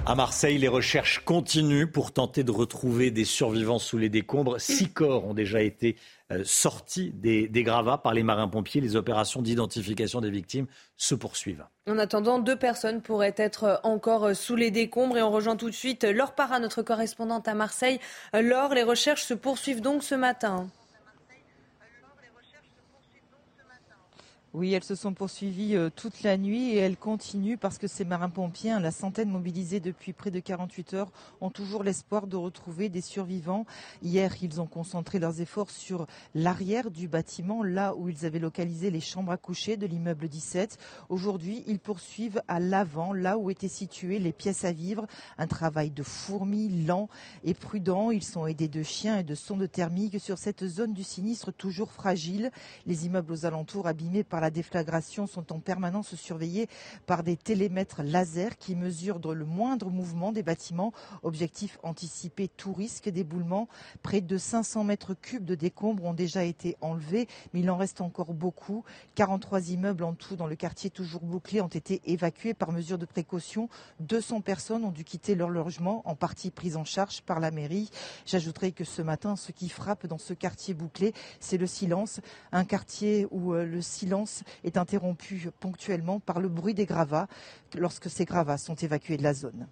[0.06, 4.60] À Marseille, les recherches continuent pour tenter de retrouver des survivants sous les décombres.
[4.60, 5.96] Six corps ont déjà été
[6.30, 8.82] euh, sortis des, gravats par les marins-pompiers.
[8.82, 10.66] Les opérations d'identification des victimes
[10.98, 11.64] se poursuivent.
[11.88, 15.74] En attendant, deux personnes pourraient être encore sous les décombres et on rejoint tout de
[15.74, 17.98] suite Laure Parra, notre correspondante à Marseille.
[18.34, 20.68] Laure, les recherches se poursuivent donc ce matin.
[24.54, 28.04] Oui, elles se sont poursuivies euh, toute la nuit et elles continuent parce que ces
[28.04, 31.10] marins-pompiers, hein, la centaine mobilisés depuis près de 48 heures,
[31.40, 33.66] ont toujours l'espoir de retrouver des survivants.
[34.00, 36.06] Hier, ils ont concentré leurs efforts sur
[36.36, 40.78] l'arrière du bâtiment, là où ils avaient localisé les chambres à coucher de l'immeuble 17.
[41.08, 45.08] Aujourd'hui, ils poursuivent à l'avant, là où étaient situées les pièces à vivre.
[45.36, 47.08] Un travail de fourmis lent
[47.42, 48.12] et prudent.
[48.12, 51.90] Ils sont aidés de chiens et de sondes thermiques sur cette zone du sinistre toujours
[51.90, 52.52] fragile.
[52.86, 56.68] Les immeubles aux alentours abîmés par la déflagration sont en permanence surveillés
[57.06, 60.92] par des télémètres laser qui mesurent le moindre mouvement des bâtiments.
[61.22, 63.68] Objectif anticiper tout risque d'éboulement.
[64.02, 68.02] Près de 500 mètres cubes de décombres ont déjà été enlevés, mais il en reste
[68.02, 68.84] encore beaucoup.
[69.14, 73.06] 43 immeubles en tout dans le quartier toujours bouclé ont été évacués par mesure de
[73.06, 73.70] précaution.
[74.00, 77.88] 200 personnes ont dû quitter leur logement, en partie pris en charge par la mairie.
[78.26, 82.20] J'ajouterai que ce matin, ce qui frappe dans ce quartier bouclé, c'est le silence.
[82.52, 84.33] Un quartier où euh, le silence
[84.64, 87.28] est interrompu ponctuellement par le bruit des gravats
[87.76, 89.66] lorsque ces gravats sont évacués de la zone.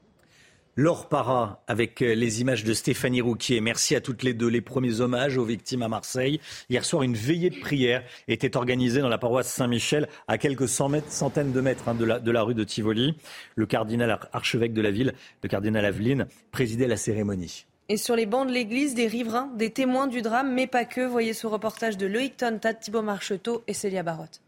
[0.74, 3.60] Laure Para avec euh, les images de Stéphanie Rouquier.
[3.60, 4.48] Merci à toutes les deux.
[4.48, 6.40] Les premiers hommages aux victimes à Marseille.
[6.70, 11.52] Hier soir, une veillée de prière était organisée dans la paroisse Saint-Michel, à quelques centaines
[11.52, 13.14] de mètres hein, de, la, de, la, rue de Tivoli.
[13.55, 15.12] Le cardinal archevêque de la ville,
[15.43, 17.66] le cardinal Aveline, présidait la cérémonie.
[17.90, 21.06] Et sur les bancs de l'église, des riverains, des témoins du drame, mais pas que.
[21.06, 24.40] Voyez ce reportage de Loïc Tontat, Thibault Marcheteau et Célia Barotte.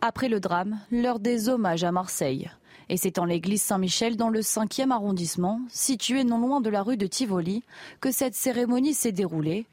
[0.00, 2.48] Après le drame, l'heure des hommages à Marseille.
[2.88, 6.96] Et c'est en l'église Saint-Michel, dans le 5e arrondissement, situé non loin de la rue
[6.96, 7.64] de Tivoli,
[8.00, 9.66] que cette cérémonie s'est déroulée.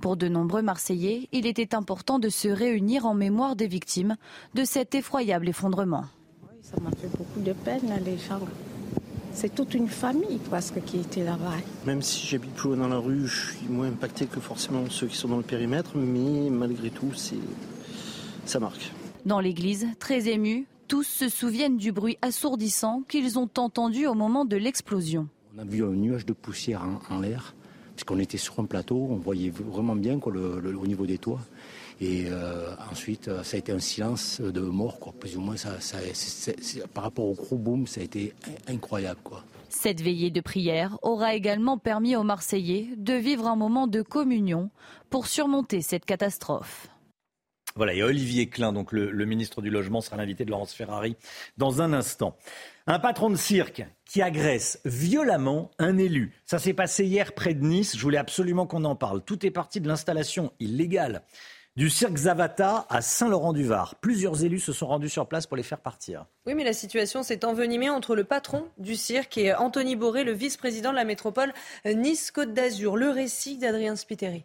[0.00, 4.16] Pour de nombreux Marseillais, il était important de se réunir en mémoire des victimes
[4.54, 6.04] de cet effroyable effondrement.
[6.44, 8.40] Oui, ça m'a fait beaucoup de peine, les gens.
[9.32, 11.56] C'est toute une famille presque qui était là-bas.
[11.86, 15.08] Même si j'habite plus loin dans la rue, je suis moins impacté que forcément ceux
[15.08, 17.40] qui sont dans le périmètre, mais malgré tout, c'est
[18.44, 18.92] ça marque.
[19.24, 24.44] Dans l'église, très émus, tous se souviennent du bruit assourdissant qu'ils ont entendu au moment
[24.44, 25.28] de l'explosion.
[25.56, 27.54] On a vu un nuage de poussière en, l'air,
[27.94, 31.40] puisqu'on était sur un plateau, on voyait vraiment bien quoi, le, au niveau des toits.
[32.00, 35.12] Et euh, ensuite, ça a été un silence de mort, quoi.
[35.12, 35.56] plus ou moins.
[35.56, 35.70] Ça,
[36.92, 38.34] par rapport au gros boom, ça a été
[38.66, 39.20] incroyable.
[39.22, 39.44] Quoi.
[39.68, 44.70] Cette veillée de prière aura également permis aux Marseillais de vivre un moment de communion
[45.10, 46.88] pour surmonter cette catastrophe.
[47.74, 51.16] Voilà, et Olivier Klein, donc le, ministre du Logement, sera l'invité de Laurence Ferrari
[51.56, 52.36] dans un instant.
[52.86, 56.34] Un patron de cirque qui agresse violemment un élu.
[56.44, 57.96] Ça s'est passé hier près de Nice.
[57.96, 59.22] Je voulais absolument qu'on en parle.
[59.22, 61.22] Tout est parti de l'installation illégale
[61.76, 63.94] du cirque Zavata à Saint-Laurent-du-Var.
[64.00, 66.26] Plusieurs élus se sont rendus sur place pour les faire partir.
[66.46, 70.32] Oui, mais la situation s'est envenimée entre le patron du cirque et Anthony Boré, le
[70.32, 71.52] vice-président de la métropole
[71.86, 72.96] Nice-Côte d'Azur.
[72.96, 74.44] Le récit d'Adrien Spiteri.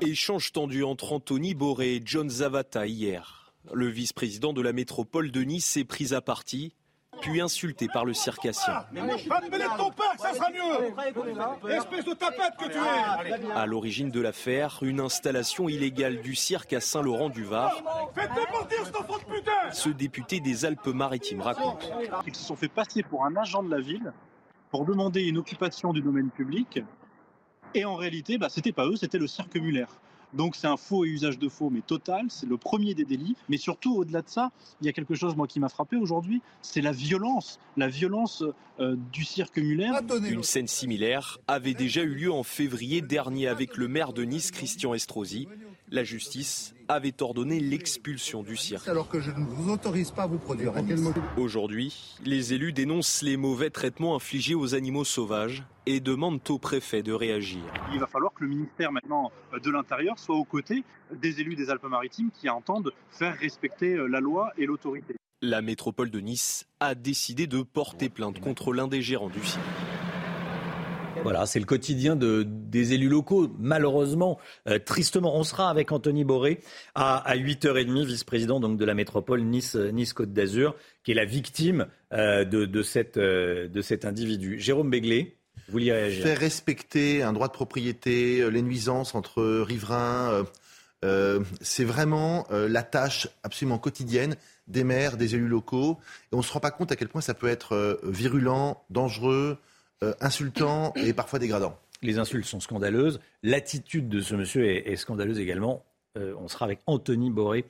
[0.00, 3.52] Échange tendu entre Anthony Boré et John Zavata hier.
[3.72, 6.74] Le vice-président de la métropole de Nice s'est pris à partie,
[7.20, 8.84] puis insulté par le circassien.
[13.54, 17.82] À l'origine de l'affaire, une installation illégale du cirque à Saint-Laurent-du-Var.
[19.72, 21.92] Ce député des Alpes-Maritimes raconte.
[22.26, 24.12] Ils se sont fait passer pour un agent de la ville
[24.70, 26.80] pour demander une occupation du domaine public
[27.74, 29.86] et en réalité, bah, c'était pas eux, c'était le cirque Muller.
[30.32, 33.36] Donc c'est un faux et usage de faux, mais total, c'est le premier des délits.
[33.48, 36.40] Mais surtout, au-delà de ça, il y a quelque chose moi qui m'a frappé aujourd'hui,
[36.62, 38.44] c'est la violence, la violence
[38.78, 39.90] euh, du cirque Muller.
[40.28, 44.50] Une scène similaire avait déjà eu lieu en février dernier avec le maire de Nice,
[44.50, 45.48] Christian Estrosi.
[45.92, 48.86] La justice avait ordonné l'expulsion du cirque.
[48.86, 50.72] Alors que je ne vous autorise pas à vous produire.
[51.36, 57.02] Aujourd'hui, les élus dénoncent les mauvais traitements infligés aux animaux sauvages et demandent au préfet
[57.02, 57.62] de réagir.
[57.92, 61.70] Il va falloir que le ministère maintenant de l'Intérieur soit aux côtés des élus des
[61.70, 65.16] Alpes-Maritimes qui entendent faire respecter la loi et l'autorité.
[65.42, 69.64] La métropole de Nice a décidé de porter plainte contre l'un des gérants du cirque.
[71.22, 73.48] Voilà, c'est le quotidien de, des élus locaux.
[73.58, 74.38] Malheureusement,
[74.68, 76.60] euh, tristement, on sera avec Anthony Boré
[76.94, 80.74] à, à 8h30, vice-président donc de la métropole Nice, nice Côte d'Azur,
[81.04, 84.58] qui est la victime euh, de, de, cette, euh, de cet individu.
[84.58, 85.36] Jérôme Béglé.
[85.66, 90.42] Vous vouliez réagir Faire respecter un droit de propriété, euh, les nuisances entre riverains, euh,
[91.04, 94.36] euh, c'est vraiment euh, la tâche absolument quotidienne
[94.68, 95.98] des maires, des élus locaux.
[96.32, 98.84] Et on ne se rend pas compte à quel point ça peut être euh, virulent,
[98.90, 99.58] dangereux,
[100.02, 101.76] euh, insultant et parfois dégradant.
[102.02, 103.20] Les insultes sont scandaleuses.
[103.42, 105.84] L'attitude de ce monsieur est, scandaleuse également.
[106.16, 107.66] Euh, on sera avec Anthony Boré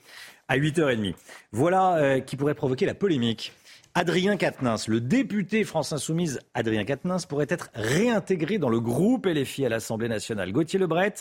[0.47, 1.15] à 8h30.
[1.51, 3.52] Voilà euh, qui pourrait provoquer la polémique.
[3.94, 9.66] Adrien Quatennens, le député France Insoumise Adrien Quatennens pourrait être réintégré dans le groupe LFI
[9.66, 10.52] à l'Assemblée nationale.
[10.52, 11.15] Gauthier Lebret,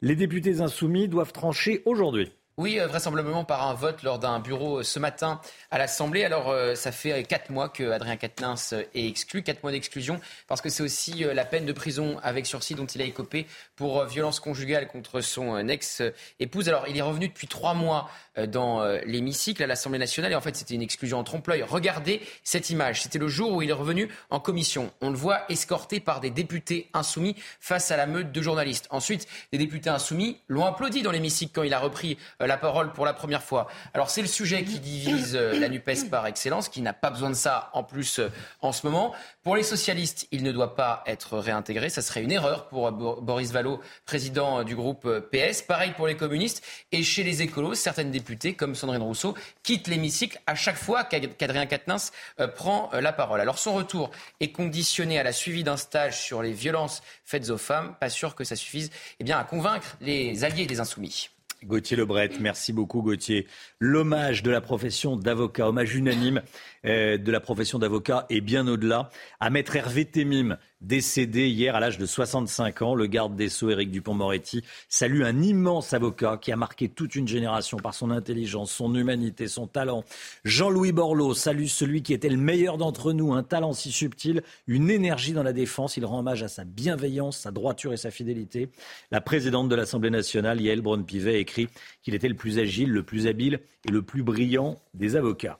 [0.00, 2.32] les députés insoumis doivent trancher aujourd'hui.
[2.58, 6.24] Oui, euh, vraisemblablement par un vote lors d'un bureau euh, ce matin à l'Assemblée.
[6.24, 10.18] Alors, euh, ça fait quatre mois que Adrien Quatennens est exclu, quatre mois d'exclusion,
[10.48, 13.46] parce que c'est aussi la peine de prison avec sursis dont il a écopé
[13.76, 16.70] pour violence conjugale contre son ex-épouse.
[16.70, 18.08] Alors, il est revenu depuis trois mois
[18.48, 21.62] dans l'hémicycle à l'Assemblée nationale, et en fait, c'était une exclusion en trompe-l'œil.
[21.62, 23.02] Regardez cette image.
[23.02, 24.92] C'était le jour où il est revenu en commission.
[25.00, 28.86] On le voit escorté par des députés insoumis face à la meute de journalistes.
[28.90, 32.16] Ensuite, les députés insoumis l'ont applaudi dans l'hémicycle quand il a repris
[32.46, 33.66] la parole pour la première fois.
[33.94, 37.30] Alors c'est le sujet qui divise euh, la NUPES par excellence, qui n'a pas besoin
[37.30, 38.28] de ça en plus euh,
[38.60, 39.14] en ce moment.
[39.42, 41.88] Pour les socialistes, il ne doit pas être réintégré.
[41.88, 45.62] Ça serait une erreur pour Boris Vallot, président du groupe euh, PS.
[45.62, 46.64] Pareil pour les communistes.
[46.92, 51.66] Et chez les écolos, certaines députées, comme Sandrine Rousseau, quittent l'hémicycle à chaque fois qu'Adrien
[51.66, 52.12] Quatennens
[52.54, 53.40] prend la parole.
[53.40, 54.10] Alors son retour
[54.40, 57.94] est conditionné à la suivi d'un stage sur les violences faites aux femmes.
[58.00, 58.90] Pas sûr que ça suffise
[59.20, 61.30] eh bien, à convaincre les alliés des insoumis.
[61.64, 63.46] Gauthier Lebret, merci beaucoup Gauthier.
[63.80, 66.42] L'hommage de la profession d'avocat, hommage unanime
[66.86, 69.10] de la profession d'avocat et bien au-delà
[69.40, 72.94] à maître Hervé Temim, décédé hier à l'âge de 65 ans.
[72.94, 77.26] Le garde des Sceaux, Éric Dupont-Moretti, salue un immense avocat qui a marqué toute une
[77.26, 80.04] génération par son intelligence, son humanité, son talent.
[80.44, 84.90] Jean-Louis Borloo salue celui qui était le meilleur d'entre nous, un talent si subtil, une
[84.90, 85.96] énergie dans la défense.
[85.96, 88.68] Il rend hommage à sa bienveillance, sa droiture et sa fidélité.
[89.10, 91.68] La présidente de l'Assemblée nationale, Yael Braun-Pivet, écrit
[92.02, 95.58] qu'il était le plus agile, le plus habile et le plus brillant des avocats.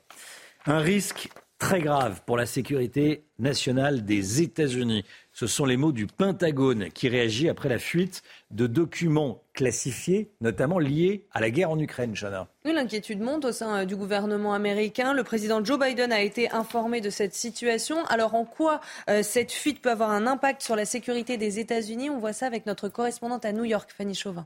[0.69, 1.29] Un risque
[1.59, 5.05] très grave pour la sécurité nationale des États-Unis.
[5.31, 8.21] Ce sont les mots du Pentagone qui réagit après la fuite
[8.51, 12.49] de documents classifiés, notamment liés à la guerre en Ukraine, Chana.
[12.65, 15.13] L'inquiétude monte au sein euh, du gouvernement américain.
[15.13, 18.03] Le président Joe Biden a été informé de cette situation.
[18.07, 22.09] Alors en quoi euh, cette fuite peut avoir un impact sur la sécurité des États-Unis?
[22.09, 24.45] On voit ça avec notre correspondante à New York, Fanny Chauvin.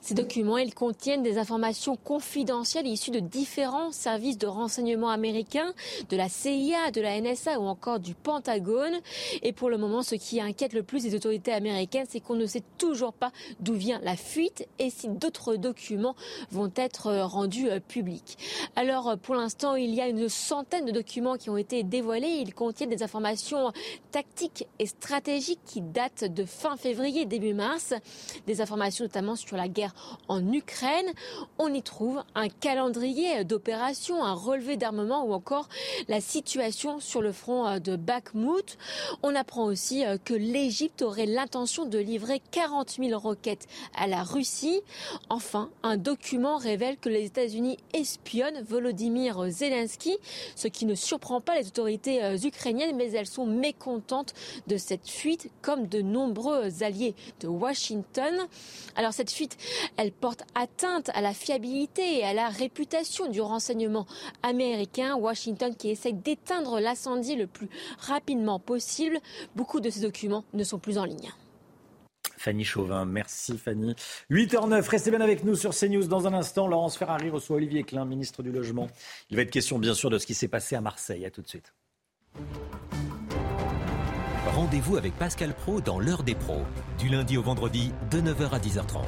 [0.00, 5.72] Ces documents, ils contiennent des informations confidentielles issues de différents services de renseignement américains,
[6.08, 9.00] de la CIA, de la NSA ou encore du Pentagone.
[9.42, 12.46] Et pour le moment, ce qui inquiète le plus les autorités américaines, c'est qu'on ne
[12.46, 13.30] sait toujours pas
[13.60, 16.16] d'où vient la fuite et si d'autres documents
[16.50, 18.38] vont être rendus euh, publics.
[18.76, 22.40] Alors, euh, pour l'instant, il y a une centaine de documents qui ont été dévoilés.
[22.40, 23.72] Ils contiennent des informations
[24.10, 27.94] tactiques et stratégiques qui datent de fin février, début mars.
[28.46, 29.83] Des informations notamment sur la guerre
[30.28, 31.06] en Ukraine.
[31.58, 35.68] On y trouve un calendrier d'opérations, un relevé d'armement ou encore
[36.08, 38.78] la situation sur le front de Bakhmut.
[39.22, 43.66] On apprend aussi que l'Égypte aurait l'intention de livrer 40 000 roquettes
[43.96, 44.80] à la Russie.
[45.28, 50.16] Enfin, un document révèle que les États-Unis espionnent Volodymyr Zelensky,
[50.56, 54.34] ce qui ne surprend pas les autorités ukrainiennes, mais elles sont mécontentes
[54.66, 58.34] de cette fuite, comme de nombreux alliés de Washington.
[58.96, 59.56] Alors cette fuite,
[59.96, 64.06] elle porte atteinte à la fiabilité et à la réputation du renseignement
[64.42, 65.16] américain.
[65.16, 67.68] Washington qui essaye d'éteindre l'incendie le plus
[67.98, 69.18] rapidement possible.
[69.56, 71.32] Beaucoup de ces documents ne sont plus en ligne.
[72.36, 73.94] Fanny Chauvin, merci Fanny.
[74.30, 76.06] 8h09, restez bien avec nous sur CNews.
[76.06, 78.88] Dans un instant, Laurence Ferrari reçoit Olivier Klein, ministre du Logement.
[79.30, 81.24] Il va être question bien sûr de ce qui s'est passé à Marseille.
[81.24, 81.72] À tout de suite.
[84.46, 86.64] Rendez-vous avec Pascal Pro dans l'heure des pros,
[86.98, 89.02] du lundi au vendredi de 9h à 10h30.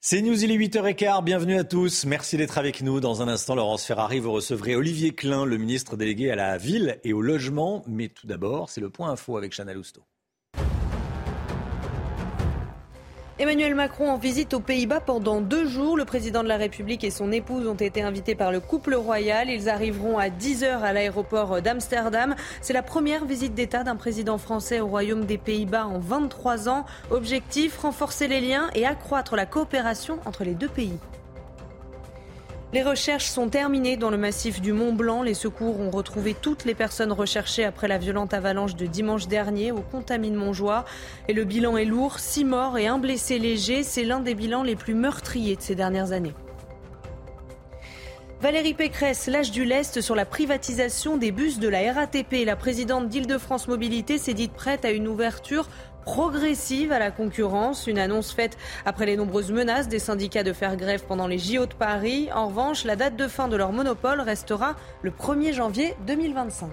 [0.00, 2.04] C'est News, il est 8h15, bienvenue à tous.
[2.06, 3.00] Merci d'être avec nous.
[3.00, 7.00] Dans un instant, Laurence Ferrari, vous recevrez Olivier Klein, le ministre délégué à la ville
[7.02, 7.82] et au logement.
[7.88, 10.02] Mais tout d'abord, c'est le point info avec Chana Lousteau.
[13.42, 15.96] Emmanuel Macron en visite aux Pays-Bas pendant deux jours.
[15.96, 19.50] Le président de la République et son épouse ont été invités par le couple royal.
[19.50, 22.36] Ils arriveront à 10h à l'aéroport d'Amsterdam.
[22.60, 26.86] C'est la première visite d'État d'un président français au Royaume des Pays-Bas en 23 ans.
[27.10, 31.00] Objectif, renforcer les liens et accroître la coopération entre les deux pays.
[32.72, 35.22] Les recherches sont terminées dans le massif du Mont Blanc.
[35.22, 39.72] Les secours ont retrouvé toutes les personnes recherchées après la violente avalanche de dimanche dernier
[39.72, 40.86] au Contamine Montjoie.
[41.28, 43.82] Et le bilan est lourd, six morts et un blessé léger.
[43.82, 46.32] C'est l'un des bilans les plus meurtriers de ces dernières années.
[48.40, 52.44] Valérie Pécresse lâche du lest sur la privatisation des bus de la RATP.
[52.46, 55.68] La présidente d'Île-de-France Mobilité s'est dite prête à une ouverture
[56.04, 57.86] progressive à la concurrence.
[57.86, 61.66] Une annonce faite après les nombreuses menaces des syndicats de faire grève pendant les JO
[61.66, 62.28] de Paris.
[62.34, 66.70] En revanche, la date de fin de leur monopole restera le 1er janvier 2025.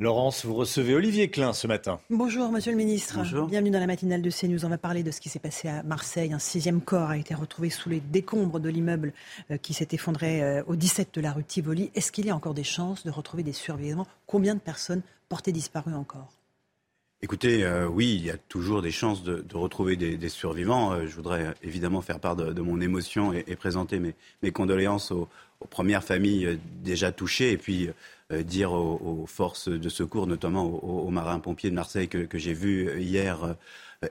[0.00, 2.00] Laurence, vous recevez Olivier Klein ce matin.
[2.08, 3.16] Bonjour, monsieur le ministre.
[3.18, 3.46] Bonjour.
[3.46, 4.64] Bienvenue dans la matinale de CNews.
[4.64, 6.32] On va parler de ce qui s'est passé à Marseille.
[6.32, 9.12] Un sixième corps a été retrouvé sous les décombres de l'immeuble
[9.50, 11.90] euh, qui s'est effondré euh, au 17 de la rue Tivoli.
[11.94, 14.06] Est-ce qu'il y a encore des chances de retrouver des survivants?
[14.26, 16.39] Combien de personnes portées disparues encore?
[17.22, 20.92] Écoutez, euh, oui, il y a toujours des chances de, de retrouver des, des survivants.
[20.92, 24.14] Euh, je voudrais euh, évidemment faire part de, de mon émotion et, et présenter mes,
[24.42, 25.28] mes condoléances aux,
[25.60, 27.90] aux, premières familles euh, déjà touchées et puis
[28.32, 32.38] euh, dire aux, aux, forces de secours, notamment aux, aux marins-pompiers de Marseille que, que
[32.38, 33.52] j'ai vus hier euh,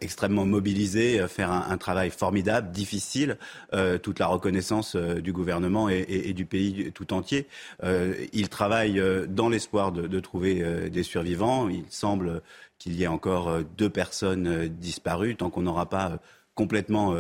[0.02, 3.40] extrêmement mobilisés, faire un, un, travail formidable, difficile,
[3.74, 7.48] euh, toute la reconnaissance du gouvernement et, et, et, du pays tout entier.
[7.84, 11.70] Euh, ils travaillent dans l'espoir de, de, trouver des survivants.
[11.70, 12.44] Il semble
[12.80, 15.36] qu'il y ait encore deux personnes disparues.
[15.36, 16.20] Tant qu'on n'aura pas
[16.56, 17.16] complètement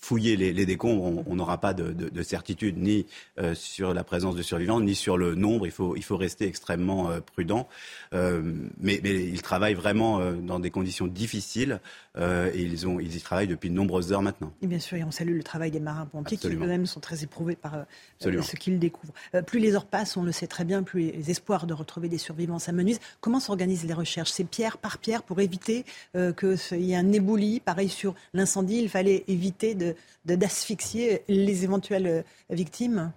[0.00, 3.06] fouiller les, décombres, on n'aura pas de, de, de, certitude ni
[3.38, 5.66] euh, sur la présence de survivants, ni sur le nombre.
[5.66, 5.72] Il
[6.02, 7.68] faut, rester extrêmement euh, prudent.
[8.14, 8.42] Euh,
[8.78, 11.80] mais, ils travaillent vraiment euh, dans des conditions difficiles
[12.18, 14.52] euh, et ils, ont, ils y travaillent depuis de nombreuses heures maintenant.
[14.62, 17.56] Et bien sûr, et on salue le travail des marins-pompiers qui eux-mêmes sont très éprouvés
[17.56, 18.42] par Absolument.
[18.42, 19.12] ce qu'ils découvrent.
[19.46, 22.18] plus les heures passent, on le sait très bien, plus les espoirs de retrouver des
[22.18, 23.00] survivants s'amenuisent.
[23.20, 24.30] Comment s'organisent les recherches?
[24.30, 25.84] C'est pierre par pierre pour éviter
[26.14, 27.60] qu'il y ait un éboulis.
[27.60, 29.94] Pareil sur l'incendie, il fallait éviter de
[30.26, 33.12] d'asphyxier les éventuelles victimes?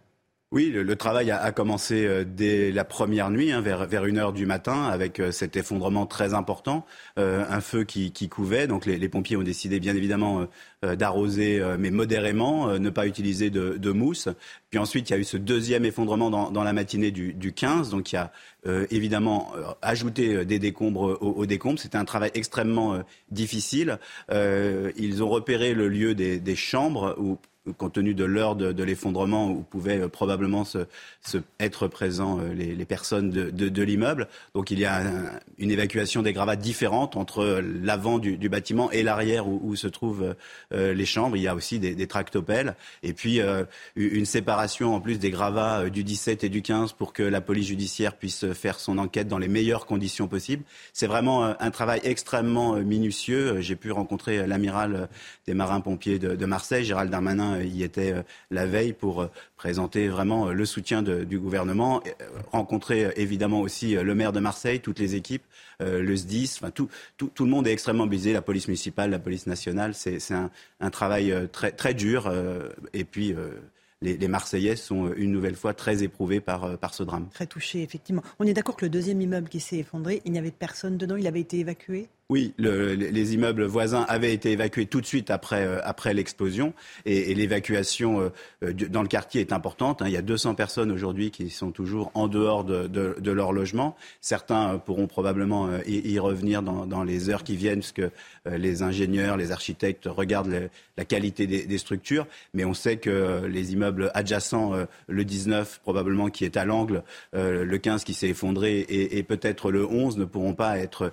[0.53, 4.34] Oui, le, travail a, commencé euh, dès la première nuit, hein, vers, vers une heure
[4.34, 6.85] du matin, avec euh, cet effondrement très important,
[7.17, 8.67] euh, un feu qui, couvait.
[8.67, 10.47] Donc les, pompiers ont décidé bien évidemment
[10.84, 14.30] d'arroser, mais modérément, ne pas utiliser de, mousse.
[14.69, 17.53] Puis ensuite, il y a eu ce deuxième effondrement dans, dans la matinée du, du,
[17.53, 18.31] 15, donc il y a
[18.89, 21.80] évidemment ajouté des décombres aux, aux décombres.
[21.80, 23.01] C'était un travail extrêmement
[23.31, 23.99] difficile.
[24.31, 27.38] ils ont repéré le lieu des, des chambres où
[27.72, 30.85] compte tenu de l'heure de, l'effondrement où pouvaient euh, probablement se,
[31.60, 34.27] être présents euh, les, personnes de, l'immeuble.
[34.53, 39.03] Donc il y a un, une évacuation des gravats différente entre l'avant du, bâtiment et
[39.03, 40.35] l'arrière où, se trouvent
[40.73, 41.38] euh, les chambres.
[41.38, 43.64] Il y a aussi des, des tractopelles et puis euh,
[43.95, 47.68] une séparation en plus des gravats du 17 et du 15 pour que la police
[47.68, 50.64] judiciaire puisse faire son enquête dans les meilleures conditions possibles.
[50.91, 53.61] C'est vraiment un travail extrêmement minutieux.
[53.61, 55.07] J'ai pu rencontrer l'amiral
[55.48, 60.47] des marins-pompiers de Marseille, Gérald Darmanin y était euh, la veille pour euh, présenter vraiment
[60.47, 62.01] euh, le soutien du gouvernement,
[62.51, 65.43] rencontrer évidemment aussi le maire de Marseille, toutes les équipes,
[65.80, 69.19] le SDIS, enfin tout, tout, tout, le monde est extrêmement mobilisé, la police municipale, la
[69.19, 69.93] police nationale.
[69.93, 70.49] C'est un,
[70.80, 72.31] un, travail très, très dur.
[72.93, 73.35] et puis
[74.01, 77.27] les, les, Marseillais sont une nouvelle fois très éprouvés par, par ce drame.
[77.34, 78.23] Très touchés, effectivement.
[78.39, 81.15] On est d'accord que le deuxième immeuble qui s'est effondré, il n'y avait personne dedans,
[81.15, 82.07] il avait été évacué?
[82.30, 86.74] Oui, le, les immeubles voisins avaient été évacués tout de suite après, euh, après l'explosion
[87.06, 88.32] et, l'évacuation
[88.64, 90.02] euh, dans le quartier est importante.
[90.02, 90.08] Hein.
[90.08, 93.95] Il y a 200 personnes aujourd'hui qui sont toujours en dehors de, de, leur logement.
[94.22, 98.10] Certains euh, pourront probablement euh, y, revenir dans, dans, les heures qui viennent, puisque euh,
[98.45, 102.28] les ingénieurs, les architectes regardent la qualité des, des, structures.
[102.54, 104.74] Mais on sait que les immeubles adjacents,
[105.08, 109.72] le 19 probablement qui est à l'angle, le 15 qui s'est effondré et, et peut-être
[109.72, 111.12] le 11 ne pourront pas être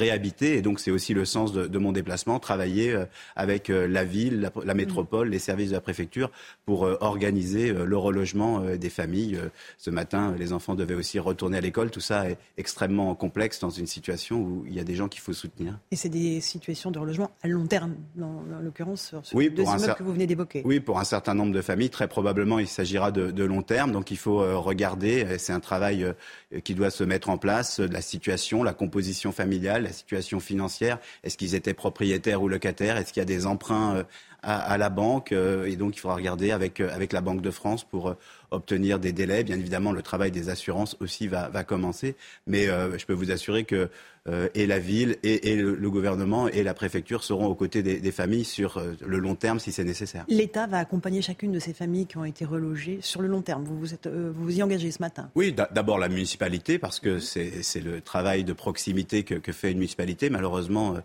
[0.00, 0.56] réhabiter.
[0.56, 3.04] Et donc, c'est aussi le sens de, de, mon déplacement, travailler euh,
[3.36, 6.30] avec euh, la ville, la, la, métropole, les services de la préfecture
[6.64, 9.38] pour euh, organiser le relogement des familles.
[9.78, 11.90] Ce matin, les enfants devaient aussi retourner à l'école.
[11.90, 15.20] Tout ça est extrêmement complexe dans une situation où il y a des gens qu'il
[15.20, 15.78] faut soutenir.
[15.90, 19.50] Et c'est des situations de relogement à long terme, dans, dans l'occurrence, sur ce oui,
[19.50, 20.62] deux immeubles que vous venez d'évoquer.
[20.64, 23.92] Oui, pour un certain nombre de familles, très probablement, il s'agira de, de, long terme.
[23.92, 25.38] Donc, il faut regarder.
[25.38, 26.06] C'est un travail
[26.64, 30.98] qui doit se mettre en place, la situation, la composition familiale, la situation financière.
[31.24, 32.96] Est-ce qu'ils étaient propriétaires ou locataires?
[32.96, 34.02] Est-ce qu'il y a des emprunts euh,
[34.42, 37.42] à, à, la banque euh, Et donc, il faudra regarder avec, euh, avec la Banque
[37.42, 38.14] de France pour
[38.50, 39.44] obtenir des délais.
[39.44, 42.16] Bien évidemment, le travail des assurances aussi va, va commencer.
[42.46, 43.88] Mais euh, je peux vous assurer que
[44.28, 47.82] euh, et la ville et, et le, le, gouvernement et la préfecture seront aux côtés
[47.82, 50.26] des, des familles sur euh, le long terme si c'est nécessaire.
[50.28, 53.64] L'État va accompagner chacune de ces familles qui ont été relogées sur le long terme.
[53.64, 57.00] Vous vous, êtes, euh, vous, vous y engagez ce matin Oui, d'abord la municipalité parce
[57.00, 60.28] que c'est le travail de proximité que, que, fait une municipalité.
[60.28, 60.96] Malheureusement,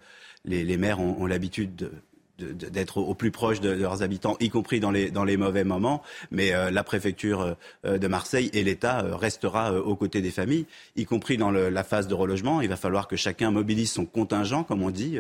[0.44, 1.90] les, les maires ont, ont l'habitude
[2.38, 6.02] d'être au plus proche de, leurs habitants, y compris dans les, dans les mauvais moments.
[6.32, 7.56] Mais euh, la préfecture
[7.86, 11.70] euh, de Marseille et l'État euh, restera aux côtés des familles, y compris dans le,
[11.70, 12.62] la phase de relogement.
[12.62, 15.18] Il va falloir que chacun mobilise son contingent, comme on dit,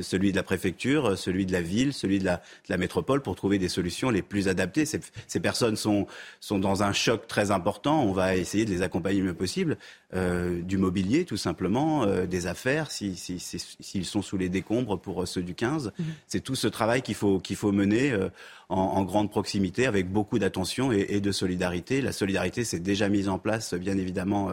[0.00, 3.34] celui de la préfecture, celui de la ville, celui de la, de la métropole, pour
[3.36, 4.84] trouver des solutions les plus adaptées.
[4.84, 6.06] Ces, ces, personnes sont,
[6.40, 8.02] sont dans un choc très important.
[8.02, 9.78] On va essayer de les accompagner le mieux possible.
[10.12, 15.42] du mobilier, tout simplement, des affaires, s'ils si, si, sont sous les décombres pour ceux
[15.42, 15.92] du 15.
[15.98, 16.02] Mmh.
[16.26, 18.12] C'est tout ce travail qu'il faut, qu'il faut mener
[18.70, 22.02] euh, en, grande proximité avec beaucoup d'attention et, de solidarité.
[22.02, 24.50] La solidarité s'est déjà mise en place, bien évidemment,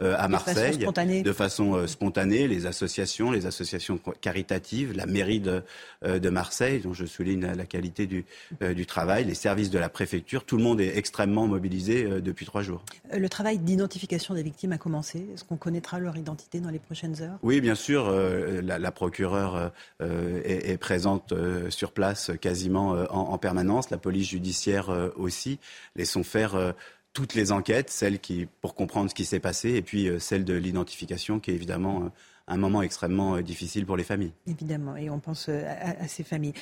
[0.00, 2.48] euh, à Marseille, de façon euh, spontanée.
[2.48, 5.62] Les associations, les associations caritatives, la mairie de,
[6.02, 8.24] de Marseille, dont je souligne la, qualité du,
[8.62, 12.62] du travail, les services de la préfecture, tout le monde est extrêmement mobilisé depuis trois
[12.62, 12.82] jours.
[13.12, 15.26] Le travail d'identification des victimes a commencé.
[15.34, 17.38] Est-ce qu'on connaîtra leur identité dans les prochaines heures?
[17.42, 18.10] Oui, bien sûr.
[18.10, 21.34] La, la, procureure est, est, présente
[21.68, 23.57] sur place quasiment en, en permanence
[23.90, 25.58] la police judiciaire euh, aussi.
[25.96, 26.72] Laissons faire euh,
[27.12, 30.44] toutes les enquêtes, celles qui, pour comprendre ce qui s'est passé, et puis euh, celle
[30.44, 32.10] de l'identification, qui est évidemment
[32.46, 34.32] un moment extrêmement difficile pour les familles.
[34.46, 36.54] Évidemment, et on pense à, ces familles.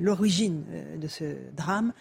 [0.00, 0.64] L'origine
[0.98, 1.92] de ce drame,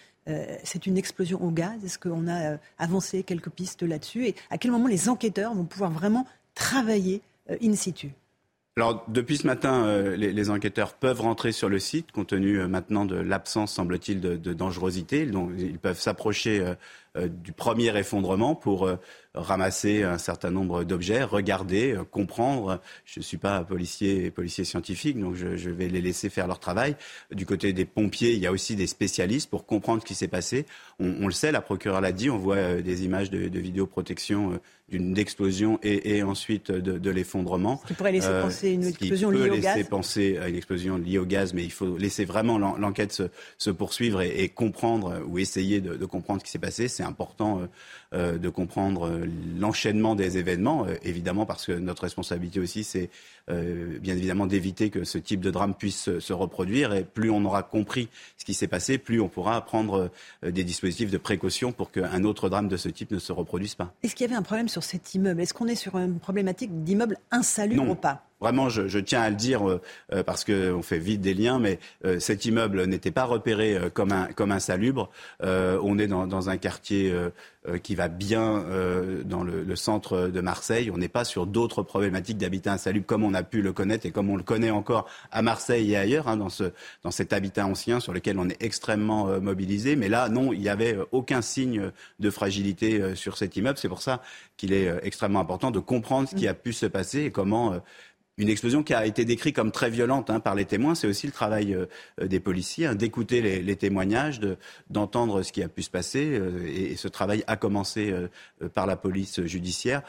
[0.64, 1.84] c'est une explosion au gaz.
[1.84, 4.28] Est-ce qu'on a avancé quelques pistes là-dessus?
[4.28, 7.22] Et à quel moment les enquêteurs vont pouvoir vraiment travailler
[7.62, 8.14] in situ?
[8.76, 12.68] Alors, depuis ce matin, euh, les, enquêteurs peuvent rentrer sur le site, compte tenu euh,
[12.68, 15.28] maintenant de l'absence, semble-t-il, de, de, dangerosité.
[15.28, 16.74] Donc, ils peuvent s'approcher euh,
[17.16, 18.96] du premier effondrement pour euh,
[19.36, 22.82] ramasser un certain nombre d'objets, regarder, euh, comprendre.
[23.06, 26.60] Je ne suis pas policier, policier scientifique, donc je, je, vais les laisser faire leur
[26.60, 26.96] travail.
[27.32, 30.28] Du côté des pompiers, il y a aussi des spécialistes pour comprendre ce qui s'est
[30.28, 30.66] passé.
[31.00, 34.60] On, on, le sait, la procureure l'a dit, on voit des images de, de vidéoprotection
[34.90, 37.82] d'une explosion et, et, ensuite de, de l'effondrement.
[37.88, 39.76] Qui pourrait laisser penser une explosion liée au gaz.
[39.76, 43.24] laisser penser à une explosion liée au gaz, mais il faut laisser vraiment l'enquête se,
[43.58, 47.03] se, poursuivre et, et, comprendre ou essayer de, de comprendre ce qui s'est passé c'est
[47.04, 47.68] important euh,
[48.14, 49.26] euh, de comprendre euh,
[49.60, 53.10] l'enchaînement des événements, évidemment parce que notre responsabilité aussi, c'est
[53.48, 56.94] bien évidemment d'éviter que ce type de drame puisse se reproduire.
[56.94, 58.08] Et plus on aura compris
[58.38, 60.10] ce qui s'est passé, plus on pourra prendre
[60.42, 63.94] des dispositifs de précaution pour qu'un autre drame de ce type ne se reproduise pas.
[64.02, 65.42] Est-ce qu'il y avait un problème sur cet immeuble?
[65.42, 68.24] Est-ce qu'on est sur une problématique d'immeuble insalubre ou pas?
[68.44, 71.80] Vraiment, je, tiens à le dire euh, euh, parce qu'on fait vite des liens, mais
[72.04, 75.10] euh, cet immeuble n'était pas repéré comme, un, comme insalubre.
[75.42, 77.16] on est dans, un quartier
[77.82, 78.66] qui va bien
[79.24, 80.92] dans le, centre de Marseille.
[80.94, 84.12] On n'est pas sur d'autres problématiques d'habitat insalubre comme on a pu le connaître et
[84.12, 86.66] comme on le connaît encore à Marseille et ailleurs, hein, dans, ce,
[87.04, 89.96] dans cet habitat ancien sur lequel on est extrêmement mobilisé.
[89.96, 93.78] Mais là, non, il n'y avait aucun signe de fragilité sur cet immeuble.
[93.78, 94.22] C'est pour ça
[94.58, 97.80] qu'il est extrêmement important de comprendre ce qui a pu se passer et comment
[98.38, 100.96] une explosion qui a été décrite comme très violente hein, par les témoins.
[100.96, 101.86] C'est aussi le travail euh,
[102.22, 104.40] euh, des policiers, hein, d'écouter les, les, témoignages,
[104.90, 106.30] d'entendre ce qui a pu se passer.
[106.34, 108.14] Euh, et, ce travail a commencé
[108.74, 110.04] par la police judiciaire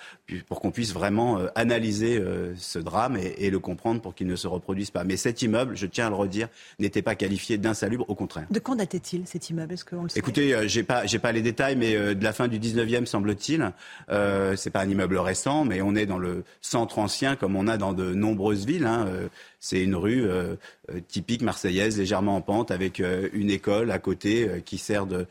[0.47, 2.23] pour qu'on puisse vraiment analyser
[2.57, 5.03] ce drame et, et, le comprendre pour qu'il ne se reproduise pas.
[5.03, 6.49] Mais cet immeuble, je tiens à le redire,
[6.79, 8.47] n'était pas qualifié d'insalubre, au contraire.
[8.51, 9.73] De quand datait-il cet immeuble?
[9.73, 10.19] Est-ce qu'on le sait?
[10.19, 13.73] Écoutez, j'ai pas, j'ai pas les détails, mais de la fin du 19e semble-t-il.
[14.09, 17.77] C'est pas un immeuble récent, mais on est dans le centre ancien comme on a
[17.77, 18.87] dans de nombreuses villes.
[18.87, 19.07] Hein.
[19.09, 19.29] Euh,
[19.61, 20.57] c'est une rue euh,
[20.91, 25.27] euh, typique marseillaise, légèrement en pente, avec une école à côté qui sert de,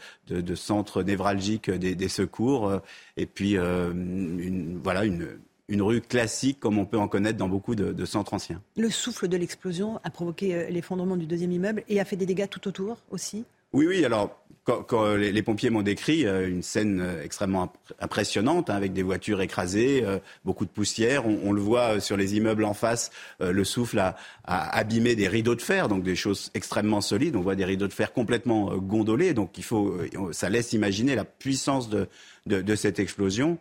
[0.56, 2.72] centre névralgique des, secours.
[3.18, 5.28] et puis, une, voilà, une,
[5.68, 8.62] une rue classique comme on peut en connaître dans beaucoup de, centres anciens.
[8.76, 12.50] Le souffle de l'explosion a provoqué l'effondrement du deuxième immeuble et a fait des dégâts
[12.50, 13.46] tout autour aussi?
[13.74, 14.06] Oui, oui.
[14.06, 19.04] Alors, quand, les, pompiers m'ont décrit euh, une scène euh, extrêmement impressionnante, hein, avec des
[19.04, 21.26] voitures écrasées, euh, beaucoup de poussière.
[21.26, 25.62] On, le voit sur les immeubles en face, le souffle a, abîmé des rideaux de
[25.62, 27.36] fer, donc des choses extrêmement solides.
[27.36, 29.98] On voit des rideaux de fer complètement gondolés, donc il faut,
[30.32, 32.08] ça laisse imaginer la puissance de,
[32.46, 33.58] de, cette explosion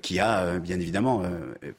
[0.00, 1.22] qui a bien évidemment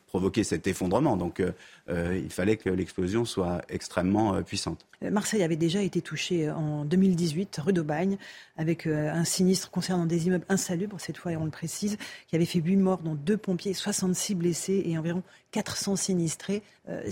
[0.07, 1.17] provoqué cet effondrement.
[1.17, 1.41] Donc
[1.89, 4.85] il fallait que l'explosion soit extrêmement puissante.
[5.11, 8.17] Marseille avait déjà été touchée en 2018, rue d'Aubagne,
[8.57, 11.97] avec euh, un sinistre concernant des immeubles insalubres, cette fois, on le précise,
[12.27, 16.63] qui avait fait 8 morts, dont 2 pompiers, 66 blessés et environ 400 sinistrés.
[16.89, 17.09] Euh,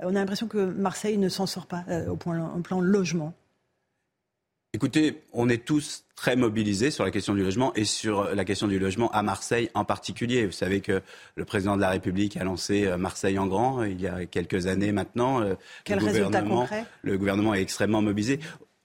[0.00, 3.34] on a l'impression que Marseille ne s'en sort pas euh, au, point, au plan logement.
[4.72, 8.68] Écoutez, on est tous très mobilisés sur la question du logement et sur la question
[8.68, 10.46] du logement à Marseille en particulier.
[10.46, 11.02] Vous savez que
[11.34, 14.92] le président de la République a lancé Marseille en grand il y a quelques années
[14.92, 15.42] maintenant.
[15.84, 16.84] Quel résultat concret?
[17.02, 18.38] Le gouvernement est extrêmement mobilisé.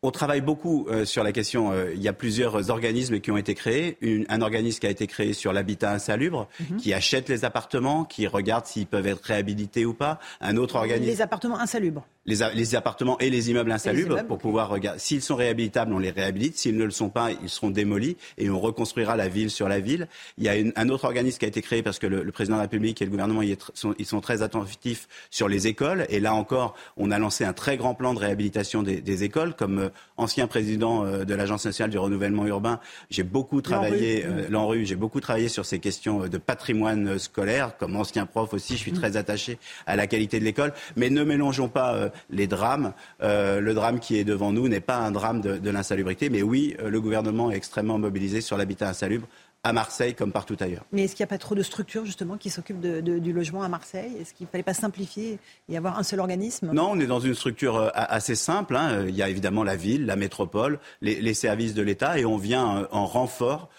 [0.05, 1.71] On travaille beaucoup euh, sur la question.
[1.71, 3.97] Euh, il y a plusieurs organismes qui ont été créés.
[4.29, 6.77] un organisme qui a été créé sur l'habitat insalubre, mhm.
[6.77, 10.19] qui achète les appartements, qui regarde s'ils peuvent être réhabilités ou pas.
[10.41, 11.09] Un autre organisme.
[11.09, 12.05] Les appartements insalubres.
[12.25, 14.99] Les, appartements et les immeubles insalubres pour pouvoir regarder.
[14.99, 16.57] S'ils sont réhabilitables, on les réhabilite.
[16.57, 19.79] S'ils ne le sont pas, ils seront démolis et on reconstruira la ville sur la
[19.79, 20.07] ville.
[20.37, 22.59] Il y a un autre organisme qui a été créé parce que le, président de
[22.59, 23.57] la République et le gouvernement ils
[24.05, 26.05] sont, très attentifs sur les écoles.
[26.09, 29.53] Et là encore, on a lancé un très grand plan de réhabilitation des, écoles.
[29.55, 32.79] Comme euh, ancien président euh, de l'Agence nationale du renouvellement urbain,
[33.09, 37.77] j'ai beaucoup travaillé, euh, l'ANRU, j'ai beaucoup travaillé sur ces questions de patrimoine scolaire.
[37.77, 38.95] Comme ancien prof aussi, je suis mm.
[38.95, 40.73] très attaché à la qualité de l'école.
[40.95, 42.93] Mais ne mélangeons pas les drames.
[43.21, 46.75] Euh, le drame qui est devant nous n'est pas un drame de, l'insalubrité, mais oui,
[46.79, 49.27] euh, le gouvernement est extrêmement mobilisé sur l'habitat insalubre
[49.65, 50.85] à Marseille comme partout ailleurs.
[50.91, 53.67] Mais est-ce qu'il n'y a pas trop de structures justement qui s'occupent du logement à
[53.67, 54.15] Marseille?
[54.21, 56.71] Est-ce qu'il ne fallait pas simplifier et avoir un seul organisme?
[56.71, 58.75] Non, on est dans une structure euh, assez simple.
[58.75, 59.05] Hein.
[59.07, 62.87] Il y a évidemment la ville, la métropole, les services de l'État et on vient
[62.91, 63.69] en renfort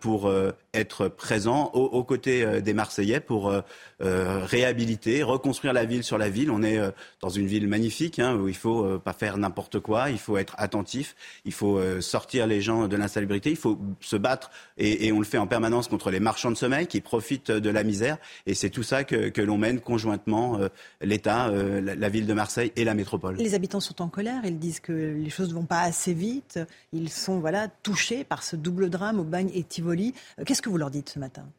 [0.00, 3.52] pour euh, être présent aux, côtés euh, des Marseillais pour
[4.00, 6.50] réhabiliter, reconstruire la ville sur la ville.
[6.50, 6.80] On est
[7.20, 10.54] dans une ville magnifique hein, où il faut pas faire n'importe quoi, il faut être
[10.56, 11.14] attentif,
[11.44, 15.38] il faut sortir les gens de l'insalubrité, il faut se battre et, on le fait
[15.38, 18.16] en permanence contre les marchands de sommeil qui profitent de la misère.
[18.46, 20.58] Et c'est tout ça que, l'on mène conjointement
[21.00, 23.36] l'État, la, la, ville de Marseille et la métropole.
[23.36, 26.58] Les habitants sont en colère, ils disent que les choses ne vont pas assez vite,
[26.92, 30.14] ils sont voilà touchés par ce double drame au bagne Tivoli.
[30.38, 31.50] Euh, qu'est-ce que vous leur dites ce matin?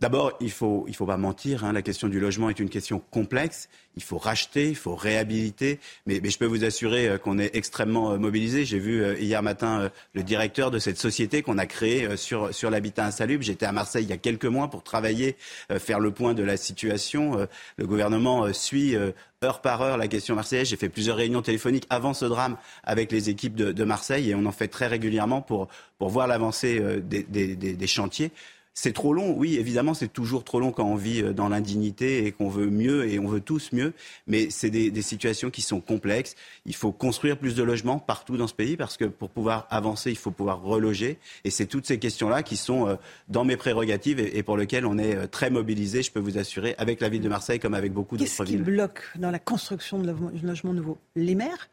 [0.00, 1.64] D'abord, il ne faut, pas mentir.
[1.64, 1.72] Hein.
[1.72, 3.68] la question du logement est une question complexe.
[3.96, 5.78] Il faut racheter, il faut réhabiliter.
[6.06, 8.64] Mais, je peux vous assurer euh, qu'on est extrêmement euh, mobilisé.
[8.64, 13.06] J'ai vu hier matin le directeur de cette société qu'on a créée sur, sur l'habitat
[13.06, 13.44] insalubre.
[13.44, 15.36] J'étais à Marseille il y a quelques mois pour travailler,
[15.78, 17.46] faire le point de la situation.
[17.76, 18.96] Le gouvernement suit
[19.42, 20.68] heure par heure la question marseillaise.
[20.68, 24.46] J'ai fait plusieurs réunions téléphoniques avant ce drame avec les équipes de, Marseille et on
[24.46, 25.68] en fait très régulièrement pour,
[25.98, 28.32] pour voir l'avancée des chantiers.
[28.76, 32.26] C'est trop long, oui, évidemment, c'est toujours trop long quand on vit euh, dans l'indignité
[32.26, 33.92] et qu'on veut mieux et on veut tous mieux,
[34.26, 36.34] mais c'est des, situations qui sont complexes.
[36.66, 40.10] Il faut construire plus de logements partout dans ce pays parce que pour pouvoir avancer,
[40.10, 41.18] il faut pouvoir reloger.
[41.44, 42.96] Et c'est toutes ces questions-là qui sont euh,
[43.28, 46.74] dans mes prérogatives et, pour lesquelles on est euh, très mobilisé, je peux vous assurer,
[46.76, 48.56] avec la ville de Marseille comme avec beaucoup d'autres villes.
[48.56, 51.68] Qu'est-ce qui bloque dans la construction de logements nouveaux Les maires?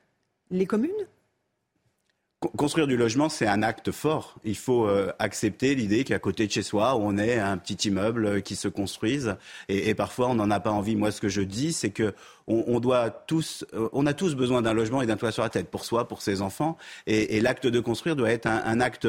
[0.52, 0.92] Les communes?
[2.58, 4.34] Construire du logement, c'est un acte fort.
[4.44, 8.26] Il faut euh, accepter l'idée qu'à côté de chez soi, on ait un petit immeuble
[8.26, 9.36] euh, qui se construise.
[9.70, 10.96] Et, parfois, on n'en a pas envie.
[10.96, 12.16] Moi, ce que je dis, c'est que
[12.48, 15.50] on, doit tous, euh, on a tous besoin d'un logement et d'un toit sur la
[15.50, 16.78] tête pour soi, pour ses enfants.
[17.06, 19.08] Et, l'acte de construire doit être un acte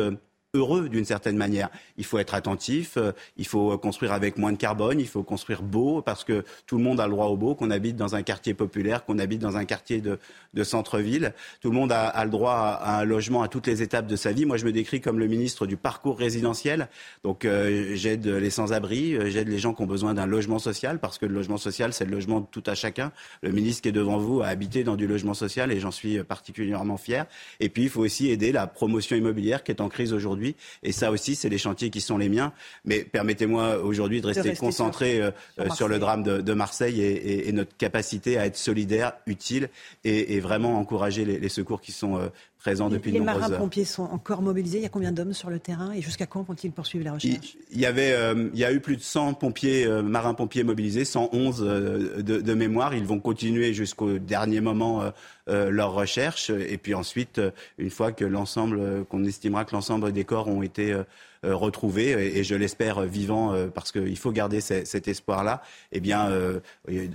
[0.55, 1.71] heureux d'une certaine manière.
[1.97, 5.63] Il faut être attentif, euh, il faut construire avec moins de carbone, il faut construire
[5.63, 8.23] beau parce que tout le monde a le droit au beau, qu'on habite dans un
[8.23, 10.19] quartier populaire, qu'on habite dans un quartier de,
[10.63, 11.33] centre-ville.
[11.63, 14.15] Tout le monde a, a, le droit à, un logement à toutes les étapes de
[14.15, 14.45] sa vie.
[14.45, 16.89] Moi, je me décris comme le ministre du parcours résidentiel.
[17.25, 20.99] Donc, euh, j'aide les sans-abri, euh, j'aide les gens qui ont besoin d'un logement social
[20.99, 23.11] parce que le logement social, c'est le logement de tout à chacun.
[23.43, 26.23] Le ministre qui est devant vous a habité dans du logement social et j'en suis
[26.23, 27.25] particulièrement fier.
[27.59, 30.42] Et puis, il faut aussi aider la promotion immobilière qui est en crise aujourd'hui
[30.83, 32.53] et ça aussi, c'est les chantiers qui sont les miens.
[32.85, 37.77] Mais permettez-moi aujourd'hui de rester, concentré sur, euh, sur, le drame de, Marseille et, notre
[37.77, 39.69] capacité à être solidaire, utile
[40.05, 42.29] et, vraiment encourager les, secours qui sont euh,
[42.63, 43.43] présents depuis de nombreuses heures.
[43.43, 44.79] Les marins-pompiers sont encore mobilisés.
[44.79, 47.57] Il y a combien d'hommes sur le terrain et jusqu'à quand vont-ils poursuivre la recherche?
[47.71, 51.61] Il, y avait, euh, il y a eu plus de 100 pompiers, marins-pompiers mobilisés, 111
[51.61, 52.95] de, de, mémoire.
[52.95, 55.03] Ils vont continuer jusqu'au dernier moment
[55.47, 56.51] leur recherche.
[56.51, 57.41] Et puis ensuite,
[57.79, 60.97] une fois que l'ensemble, qu'on estimera que l'ensemble des corps ont été
[61.45, 65.61] euh, retrouvés, et, je l'espère vivant euh, parce qu'il faut garder cet espoir-là,
[65.91, 66.61] eh bien, euh,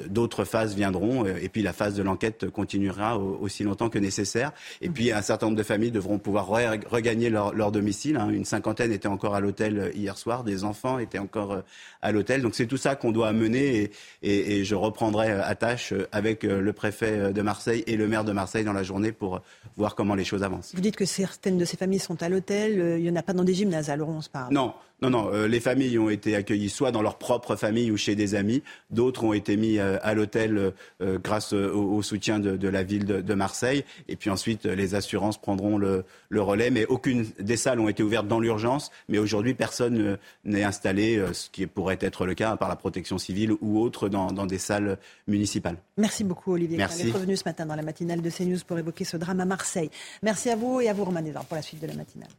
[0.10, 4.52] d'autres phases viendront, et puis la phase de l'enquête continuera aussi longtemps que nécessaire.
[4.82, 8.18] Et puis, un certain nombre de familles devront pouvoir regagner leur, domicile.
[8.18, 8.30] Hein.
[8.30, 11.64] Une cinquantaine était encore à l'hôtel hier soir, des enfants étaient encore
[12.02, 12.42] à l'hôtel.
[12.42, 13.92] Donc, c'est tout ça qu'on doit mener,
[14.24, 18.34] et, et, je reprendrai à tâche avec le préfet de Marseille et le maire de
[18.34, 19.42] Marseille dans la journée pour
[19.78, 20.74] voir comment les choses avancent.
[20.76, 23.34] Vous dites que certaines de ces familles sont à l'hôtel, il n'y en a pas
[23.34, 24.17] dans des gymnases alors
[24.52, 25.32] non, non, non.
[25.32, 28.64] Euh, les familles ont été accueillies soit dans leur propre famille ou chez des amis.
[28.90, 33.34] D'autres ont été mis euh, à l'hôtel euh, grâce au, soutien de, la ville de,
[33.36, 33.86] Marseille.
[34.08, 36.04] Et puis ensuite, les assurances prendront le,
[36.36, 36.72] relais.
[36.72, 38.92] Mais aucune des salles ont été ouvertes dans l'urgence.
[39.08, 43.54] Mais aujourd'hui, personne n'est installé, ce qui pourrait être le cas par la protection civile
[43.62, 45.78] ou autre, dans, des salles municipales.
[45.98, 46.78] Merci beaucoup, Olivier.
[46.78, 47.08] Merci.
[47.08, 49.92] Vous revenu ce matin dans la matinale de CNews pour évoquer ce drame à Marseille.
[50.24, 52.30] Merci à vous et à vous, Romain pour la suite de la matinale.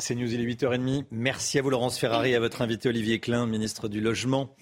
[0.00, 1.06] C'est News, il est 8h30.
[1.10, 4.54] Merci à vous, Laurence Ferrari, à votre invité Olivier Klein, ministre du Logement.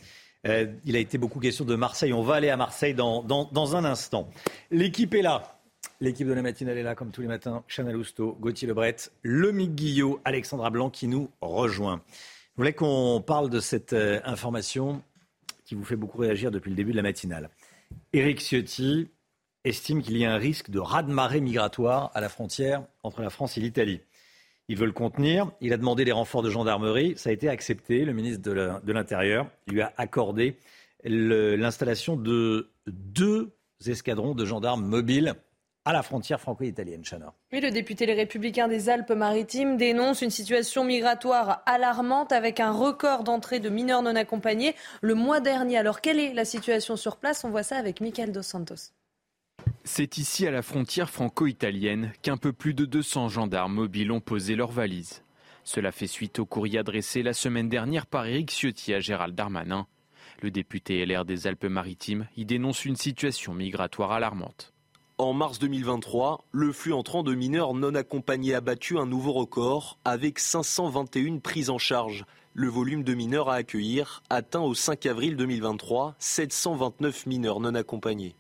[0.46, 2.14] Euh, il a été beaucoup question de Marseille.
[2.14, 4.30] On va aller à Marseille dans, un instant.
[4.70, 5.60] L'équipe est là.
[6.00, 7.64] L'équipe de la matinale est là, comme tous les matins.
[7.68, 12.00] Chana Lousteau, Gauthier Lebret, Lomique Guillot, Alexandra Blanc qui nous rejoint.
[12.54, 15.02] Je voulais qu'on parle de cette euh, information
[15.66, 17.50] qui vous fait beaucoup réagir depuis le début de la matinale.
[18.14, 19.08] Éric Ciotti
[19.64, 23.58] estime qu'il y a un risque de raz-de-marée migratoire à la frontière entre la France
[23.58, 24.00] et l'Italie.
[24.68, 25.50] Il veut le contenir.
[25.60, 27.14] Il a demandé des renforts de gendarmerie.
[27.16, 28.04] Ça a été accepté.
[28.04, 30.56] Le ministre de l'Intérieur lui a accordé
[31.04, 33.52] l'installation de deux
[33.86, 35.34] escadrons de gendarmes mobiles
[35.84, 37.02] à la frontière franco-italienne.
[37.04, 37.32] Chana.
[37.52, 43.22] Oui, le député Les Républicains des Alpes-Maritimes dénonce une situation migratoire alarmante avec un record
[43.22, 45.78] d'entrée de mineurs non accompagnés le mois dernier.
[45.78, 47.44] Alors, quelle est la situation sur place?
[47.44, 48.95] On voit ça avec Michael Dos Santos.
[49.88, 54.56] C'est ici à la frontière franco-italienne qu'un peu plus de 200 gendarmes mobiles ont posé
[54.56, 55.22] leurs valises.
[55.62, 59.86] Cela fait suite au courrier adressé la semaine dernière par Éric Ciotti à Gérald Darmanin.
[60.42, 64.74] Le député LR des Alpes-Maritimes y dénonce une situation migratoire alarmante.
[65.18, 70.00] En mars 2023, le flux entrant de mineurs non accompagnés a battu un nouveau record
[70.04, 72.24] avec 521 prises en charge.
[72.54, 78.34] Le volume de mineurs à accueillir atteint au 5 avril 2023 729 mineurs non accompagnés.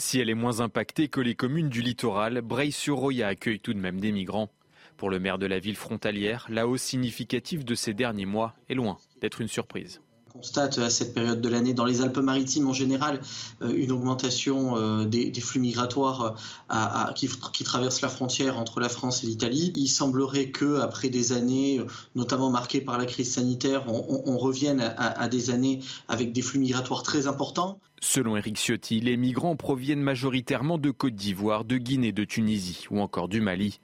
[0.00, 4.00] Si elle est moins impactée que les communes du littoral, Breil-sur-Roya accueille tout de même
[4.00, 4.48] des migrants.
[4.96, 8.74] Pour le maire de la ville frontalière, la hausse significative de ces derniers mois est
[8.74, 10.00] loin d'être une surprise
[10.32, 13.20] constate à cette période de l'année dans les Alpes-Maritimes en général
[13.62, 16.36] euh, une augmentation euh, des, flux migratoires
[16.72, 19.72] euh, qui, traversent la frontière entre la France et l'Italie.
[19.76, 21.80] Il semblerait que après des années,
[22.14, 27.02] notamment marquées par la crise sanitaire, on, revienne à, des années avec des flux migratoires
[27.02, 27.80] très importants.
[28.00, 33.00] Selon Eric Ciotti, les migrants proviennent majoritairement de Côte d'Ivoire, de Guinée, de Tunisie ou
[33.00, 33.80] encore du Mali,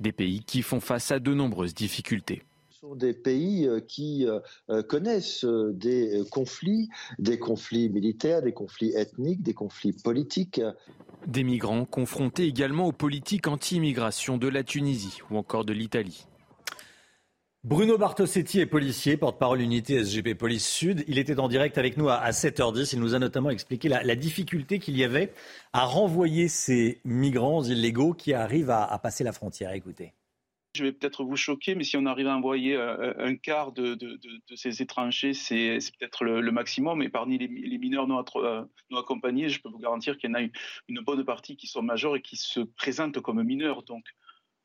[0.00, 2.42] des pays qui font face à de nombreuses difficultés
[2.80, 4.38] sont des pays euh, qui euh,
[4.70, 6.88] euh, connaissent des conflits,
[7.18, 10.60] des conflits militaires, des conflits ethniques, des conflits politiques.
[11.26, 16.26] Des migrants confrontés également aux politiques anti-immigration de la Tunisie ou encore de l'Italie.
[17.64, 21.04] Bruno Bartosetti est policier, porte-parole unité SGP Police Sud.
[21.08, 22.90] Il était en direct avec nous à 7h10.
[22.92, 25.32] Il nous a notamment expliqué la, difficulté qu'il y avait
[25.72, 29.72] à renvoyer ces migrants illégaux qui arrivent à passer la frontière.
[29.72, 30.12] Écoutez
[30.78, 33.98] je vais peut-être vous choquer, mais si on arrive à envoyer euh, un, quart de,
[34.54, 37.02] ces étrangers, c'est peut-être le, maximum.
[37.02, 38.04] Et parmi les, mineurs
[38.36, 41.66] euh, non, accompagnés, je peux vous garantir qu'il y en a une, bonne partie qui
[41.66, 43.82] sont majeurs et qui se présentent comme mineurs.
[43.82, 44.04] Donc,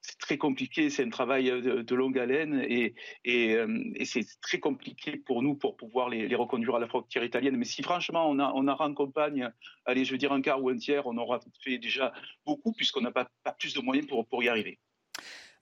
[0.01, 2.93] c'est très compliqué, c'est un travail de, longue haleine et,
[3.27, 7.55] euh, c'est très compliqué pour nous pour pouvoir les, reconduire à la frontière italienne.
[7.57, 9.49] Mais si franchement on a, on a raccompagne,
[9.85, 12.13] allez, je veux dire un quart ou un tiers, on aura fait déjà
[12.45, 13.27] beaucoup puisqu'on n'a pas,
[13.57, 14.77] plus de moyens pour y arriver.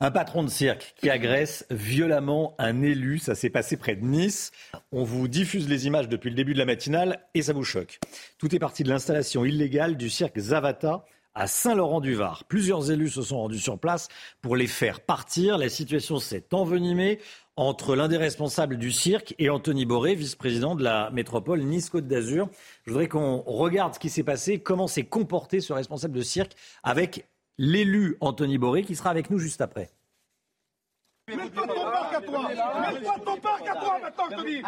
[0.03, 4.51] Un patron de cirque qui agresse violemment un élu, ça s'est passé près de Nice.
[4.91, 7.99] On vous diffuse les images depuis le début de la matinale et ça vous choque.
[8.39, 11.05] Tout est parti de l'installation illégale du cirque Zavata
[11.35, 12.45] à Saint-Laurent-du-Var.
[12.45, 14.07] Plusieurs élus se sont rendus sur place
[14.41, 15.59] pour les faire partir.
[15.59, 17.19] La situation s'est envenimée
[17.55, 22.49] entre l'un des responsables du cirque et Anthony Boré, vice-président de la métropole Nice-Côte d'Azur.
[22.87, 26.53] Je voudrais qu'on regarde ce qui s'est passé, comment s'est comporté ce responsable de cirque
[26.81, 27.27] avec
[27.61, 29.91] l'élu Anthony Boré qui sera avec nous juste après.
[31.27, 32.49] Mets-toi ton parc à toi.
[32.49, 34.61] Mets-toi ton parc à toi maintenant, je te dis.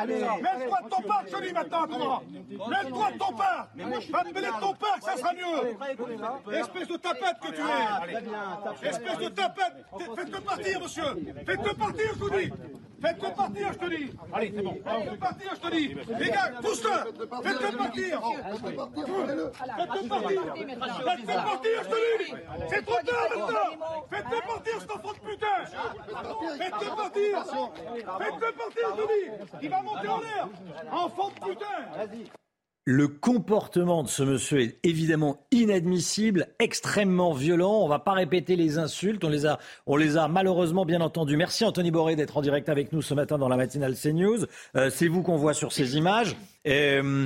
[0.44, 2.24] Mets-toi ton parc, je te dis maintenant, toi.
[2.50, 3.70] Mets-toi ton parc.
[4.12, 6.56] Va te mêler ton parc, ça sera mieux.
[6.56, 8.88] Espèce de tapette que tu es.
[8.88, 9.74] Espèce de tapette.
[10.16, 11.04] Faites-le partir, monsieur.
[11.48, 12.52] Faites-le partir, je dis
[13.04, 14.12] Faites-le partir, je te dis.
[14.32, 14.76] Allez, c'est bon.
[14.86, 15.88] Faites-le partir, je te dis.
[16.20, 16.90] Les gars, pousse-le
[17.44, 18.22] Faites-le partir.
[19.76, 20.42] Faites-le partir.
[20.56, 22.34] Faites-le partir, je te dis.
[22.70, 24.06] C'est trop tard maintenant.
[24.10, 25.60] Faites-le partir, cet enfant de putain.
[26.58, 27.46] Faites-le partir.
[28.20, 29.64] Faites-le partir, je dis.
[29.64, 30.48] Il va monter en l'air.
[30.92, 32.43] Enfant de putain
[32.86, 37.80] le comportement de ce monsieur est évidemment inadmissible, extrêmement violent.
[37.80, 39.24] On ne va pas répéter les insultes.
[39.24, 39.30] On
[39.96, 41.38] les a, malheureusement bien entendus.
[41.38, 44.46] Merci Anthony Boré d'être en direct avec nous ce matin dans la matinale CNews.
[44.76, 46.36] Euh, c'est vous qu'on voit sur ces images.
[46.68, 47.26] Euh,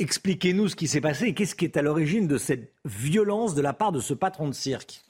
[0.00, 3.62] expliquez-nous ce qui s'est passé et qu'est-ce qui est à l'origine de cette violence de
[3.62, 5.04] la part de ce patron de cirque.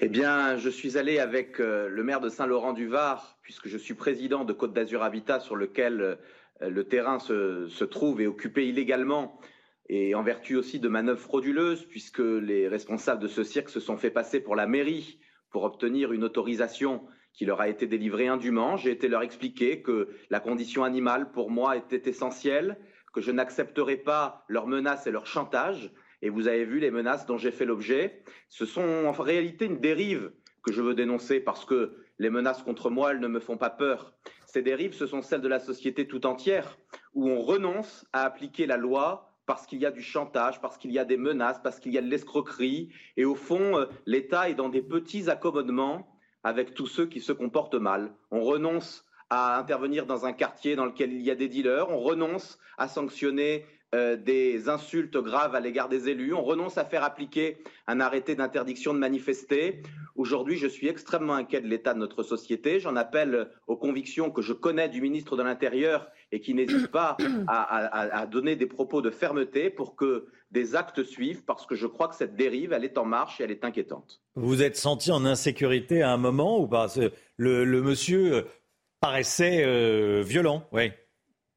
[0.00, 4.44] Eh bien, je suis allé avec euh, le maire de Saint-Laurent-du-Var, puisque je suis président
[4.44, 6.14] de Côte d'Azur Habitat, sur lequel euh,
[6.68, 9.40] le terrain se, trouve et occupé illégalement,
[9.88, 13.96] et en vertu aussi de manœuvres frauduleuses, puisque les responsables de ce cirque se sont
[13.96, 15.18] fait passer pour la mairie
[15.50, 18.76] pour obtenir une autorisation qui leur a été délivrée indûment.
[18.76, 22.76] J'ai été leur expliquer que la condition animale, pour moi, était essentielle,
[23.12, 25.92] que je n'accepterais pas leurs menaces et leurs chantages,
[26.22, 28.24] et vous avez vu les menaces dont j'ai fait l'objet.
[28.48, 30.32] Ce sont en réalité une dérive
[30.64, 33.70] que je veux dénoncer parce que les menaces contre moi, elles ne me font pas
[33.70, 34.12] peur.
[34.46, 36.78] Ces dérives, ce sont celles de la société tout entière,
[37.14, 40.92] où on renonce à appliquer la loi parce qu'il y a du chantage, parce qu'il
[40.92, 42.90] y a des menaces, parce qu'il y a de l'escroquerie.
[43.16, 46.08] Et au fond, euh, l'État est dans des petits accommodements
[46.44, 48.14] avec tous ceux qui se comportent mal.
[48.30, 51.98] On renonce à intervenir dans un quartier dans lequel il y a des dealers, on
[51.98, 56.34] renonce à sanctionner euh, des insultes graves à l'égard des élus.
[56.34, 59.82] On renonce à faire appliquer un arrêté d'interdiction de manifester.
[60.16, 62.78] Aujourd'hui, je suis extrêmement inquiet de l'état de notre société.
[62.78, 67.16] J'en appelle aux convictions que je connais du ministre de l'Intérieur et qui n'hésite pas
[67.48, 72.06] à, donner des propos de fermeté pour que des actes suivent, parce que je crois
[72.06, 74.20] que cette dérive, elle est en marche et elle est inquiétante.
[74.36, 76.86] Vous êtes senti en insécurité à un moment ou pas?
[77.36, 78.46] Le, monsieur
[79.00, 80.92] paraissait euh, violent, oui.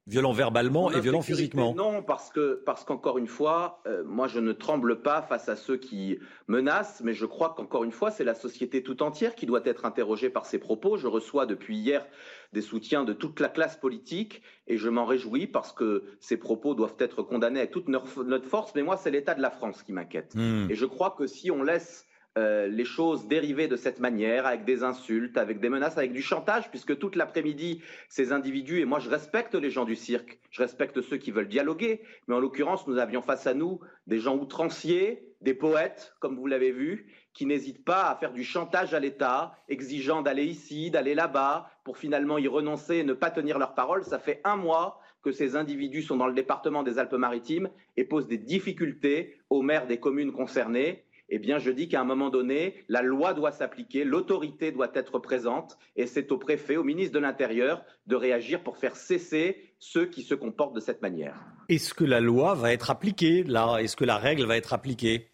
[0.08, 1.76] Violent verbalement et violent physiquement.
[1.76, 5.58] Non, parce que parce qu'encore une fois, euh, moi je ne tremble pas face à
[5.58, 6.18] ceux qui
[6.48, 9.84] menacent, mais je crois qu'encore une fois, c'est la société tout entière qui doit être
[9.84, 10.96] interrogée par ces propos.
[10.96, 12.06] Je reçois depuis hier
[12.54, 16.74] des soutiens de toute la classe politique et je m'en réjouis parce que ces propos
[16.74, 18.74] doivent être condamnés avec toute notre force.
[18.76, 20.34] Mais moi, c'est l'état de la France qui m'inquiète.
[20.36, 20.68] Hmm.
[20.70, 22.07] Et je crois que si on laisse
[22.38, 26.22] euh, les choses dérivées de cette manière, avec des insultes, avec des menaces, avec du
[26.22, 30.61] chantage, puisque toute l'après-midi, ces individus, et moi je respecte les gens du cirque, je
[30.61, 34.38] respecte ceux qui veulent dialoguer, mais en l'occurrence, nous avions face à nous des gens
[34.38, 38.99] outranciers, des poètes, comme vous l'avez vu, qui n'hésitent pas à faire du chantage à
[38.99, 43.73] l'État, exigeant d'aller ici, d'aller là-bas, pour finalement y renoncer et ne pas tenir leur
[43.73, 44.03] parole.
[44.03, 48.27] Ça fait un mois que ces individus sont dans le département des Alpes-Maritimes et posent
[48.27, 52.76] des difficultés aux maires des communes concernées eh bien, je dis qu'à un moment donné,
[52.88, 57.20] la loi doit s'appliquer, l'autorité doit être présente, et c'est au préfet, au ministre de
[57.20, 61.36] l'Intérieur, de réagir pour faire cesser ceux qui se comportent de cette manière.
[61.70, 63.78] Est-ce que la loi va être appliquée là?
[63.80, 65.32] Est-ce que la règle va être appliquée?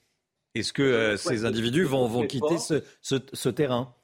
[0.56, 3.96] Est-ce que euh, ces individus vont, vont quitter ce, terrain?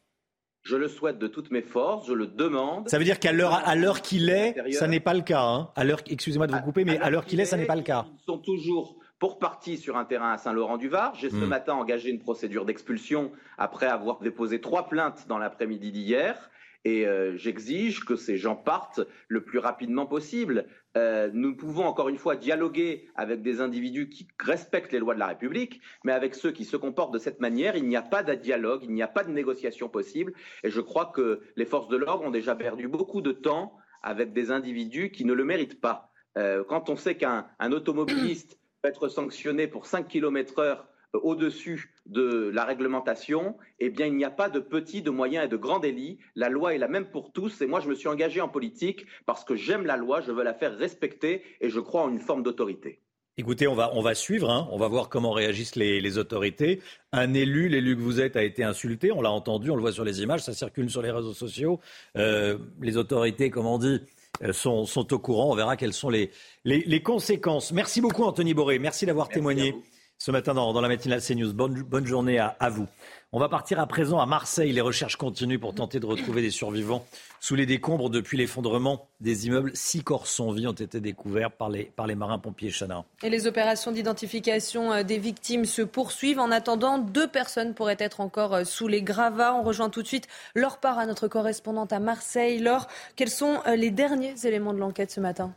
[0.64, 2.90] Je le souhaite de toutes mes forces, je le demande.
[2.90, 5.42] Ça veut dire qu'à l'heure, à l'heure qu'il est, ça n'est pas le cas.
[5.42, 7.76] Hein à l'heure, excusez-moi de vous couper, mais à l'heure qu'il est, ça n'est pas
[7.76, 8.06] le cas.
[8.14, 11.14] Ils sont toujours pour partie sur un terrain à Saint-Laurent-du-Var.
[11.16, 11.46] J'ai ce hmm.
[11.46, 16.50] matin engagé une procédure d'expulsion après avoir déposé trois plaintes dans l'après-midi d'hier.
[16.86, 20.66] Et euh, j'exige que ces gens partent le plus rapidement possible.
[20.96, 25.20] Euh, nous pouvons encore une fois dialoguer avec des individus qui respectent les lois de
[25.20, 28.24] la République, mais avec ceux qui se comportent de cette manière, il n'y a pas
[28.24, 30.34] de dialogue, il n'y a pas de négociation possible.
[30.64, 34.32] Et je crois que les forces de l'ordre ont déjà perdu beaucoup de temps avec
[34.32, 36.12] des individus qui ne le méritent pas.
[36.38, 42.50] Euh, quand on sait qu'un automobiliste être sanctionné pour 5 km heure euh, au-dessus de
[42.54, 45.80] la réglementation, eh bien, il n'y a pas de petits, de moyens et de grands
[45.80, 46.20] délits.
[46.36, 47.62] La loi est la même pour tous.
[47.62, 50.44] Et moi, je me suis engagé en politique parce que j'aime la loi, je veux
[50.44, 53.02] la faire respecter et je crois en une forme d'autorité.
[53.38, 54.68] Écoutez, on va, suivre, hein.
[54.70, 56.82] on va voir comment réagissent les, autorités.
[57.14, 59.94] Un élu, l'élu que vous êtes, a été insulté, on l'a entendu, on le voit
[59.94, 61.80] sur les images, ça circule sur les réseaux sociaux.
[62.18, 64.02] Euh, les autorités, comme on dit,
[64.44, 65.52] euh, sont, au courant.
[65.52, 66.32] On verra quelles sont les,
[66.64, 67.72] les, conséquences.
[67.72, 68.80] Merci beaucoup, Anthony Boré.
[68.80, 69.76] Merci d'avoir témoigné
[70.18, 71.54] ce matin dans, la matinale CNews.
[71.54, 72.88] Bonne, bonne journée à, vous.
[73.32, 74.74] On va partir à présent à Marseille.
[74.74, 77.06] Les recherches continuent pour tenter de retrouver des survivants
[77.40, 79.70] sous les décombres depuis l'effondrement des immeubles.
[79.76, 83.06] Six corps sans vie ont été découverts par les, marins-pompiers Chana.
[83.22, 86.40] Et les opérations d'identification euh, des victimes se poursuivent.
[86.40, 89.54] En attendant, deux personnes pourraient être encore euh, sous les gravats.
[89.54, 92.58] On rejoint tout de suite Laure Parra, notre correspondante à Marseille.
[92.58, 95.54] Laure, quels sont euh, les derniers éléments de l'enquête ce matin?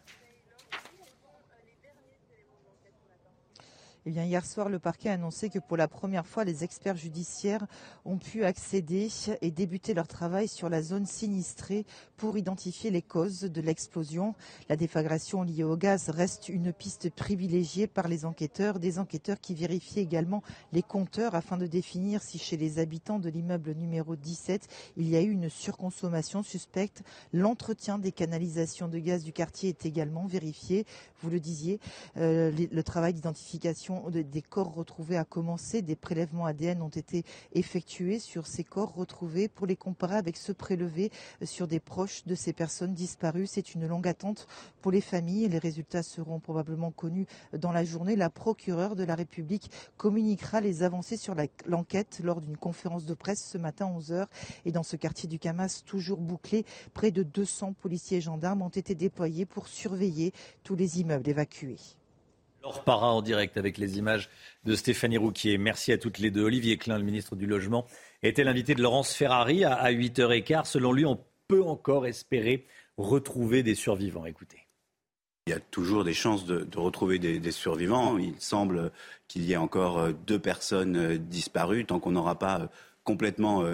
[4.05, 7.65] Eh hier soir, le parquet a annoncé que pour la première fois, les experts judiciaires
[8.05, 9.09] ont pu accéder
[9.41, 14.35] et débuter leur travail sur la zone sinistrée pour identifier les causes de l'explosion.
[14.69, 19.55] La déflagration liée au gaz reste une piste privilégiée par les enquêteurs, des enquêteurs qui
[19.55, 20.43] vérifient également
[20.73, 24.66] les compteurs afin de définir si chez les habitants de l'immeuble numéro 17,
[24.97, 27.05] il y a eu une surconsommation suspecte.
[27.33, 30.87] L'entretien des canalisations de gaz du quartier est également vérifié.
[31.23, 31.78] Vous le disiez,
[32.16, 35.81] euh, le travail d'identification des corps retrouvés a commencé.
[35.81, 40.53] Des prélèvements ADN ont été effectués sur ces corps retrouvés pour les comparer avec ceux
[40.53, 41.12] prélevés
[41.44, 43.47] sur des proches de ces personnes disparues.
[43.47, 44.49] C'est une longue attente
[44.81, 45.49] pour les familles.
[45.49, 47.27] Les résultats seront probablement connus
[47.57, 48.16] dans la journée.
[48.16, 51.36] La procureure de la République communiquera les avancées sur
[51.66, 54.27] l'enquête lors d'une conférence de presse ce matin à 11h.
[54.65, 58.69] Et dans ce quartier du Camas, toujours bouclé, près de 200 policiers et gendarmes ont
[58.69, 60.32] été déployés pour surveiller
[60.65, 61.77] tous les immeubles évacués.
[62.63, 64.31] Laure Para en direct avec les images
[64.65, 65.59] de Stéphanie Rouquier.
[65.59, 66.45] Merci à toutes les deux.
[66.45, 67.87] Olivier Klein, le ministre du Logement,
[68.23, 70.67] était l'invité de Laurence Ferrari à 8h15.
[70.67, 71.19] Selon lui, on
[71.49, 72.67] peut encore espérer
[72.97, 74.27] retrouver des survivants.
[74.27, 74.69] Écoutez.
[75.49, 78.17] Il y a toujours des chances de, retrouver des, survivants.
[78.17, 78.93] Il semble
[79.27, 81.85] qu'il y ait encore euh, deux personnes euh, disparues.
[81.85, 82.67] Tant qu'on n'aura pas euh,
[83.03, 83.65] complètement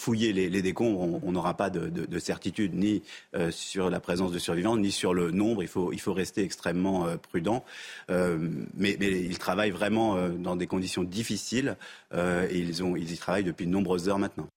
[0.00, 3.02] fouiller les, décombres, on n'aura pas de, certitude ni
[3.34, 5.62] euh, sur la présence de survivants, ni sur le nombre.
[5.62, 7.64] Il faut, rester extrêmement euh, prudent.
[8.10, 8.38] Euh,
[8.74, 11.76] mais, mais, ils travaillent vraiment dans des conditions difficiles
[12.12, 14.48] et ils, ont, ils y travaillent depuis de nombreuses heures maintenant.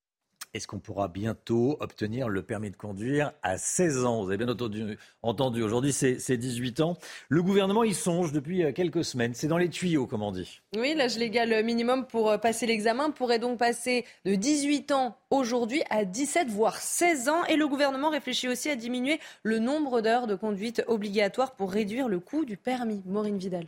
[0.54, 4.24] Est-ce qu'on pourra bientôt obtenir le permis de conduire à 16 ans?
[4.24, 4.56] Vous avez bien
[5.24, 6.98] entendu, aujourd'hui c'est 18 ans.
[7.30, 9.34] Le gouvernement y songe depuis euh, quelques semaines.
[9.34, 10.62] C'est dans les tuyaux, comme on dit.
[10.78, 15.82] Oui, l'âge légal minimum pour euh, passer l'examen pourrait donc passer de 18 ans aujourd'hui
[15.90, 17.44] à 17, voire 16 ans.
[17.46, 22.08] Et le gouvernement réfléchit aussi à diminuer le nombre d'heures de conduite obligatoire pour réduire
[22.08, 23.02] le coût du permis.
[23.06, 23.66] Maureen Vidal.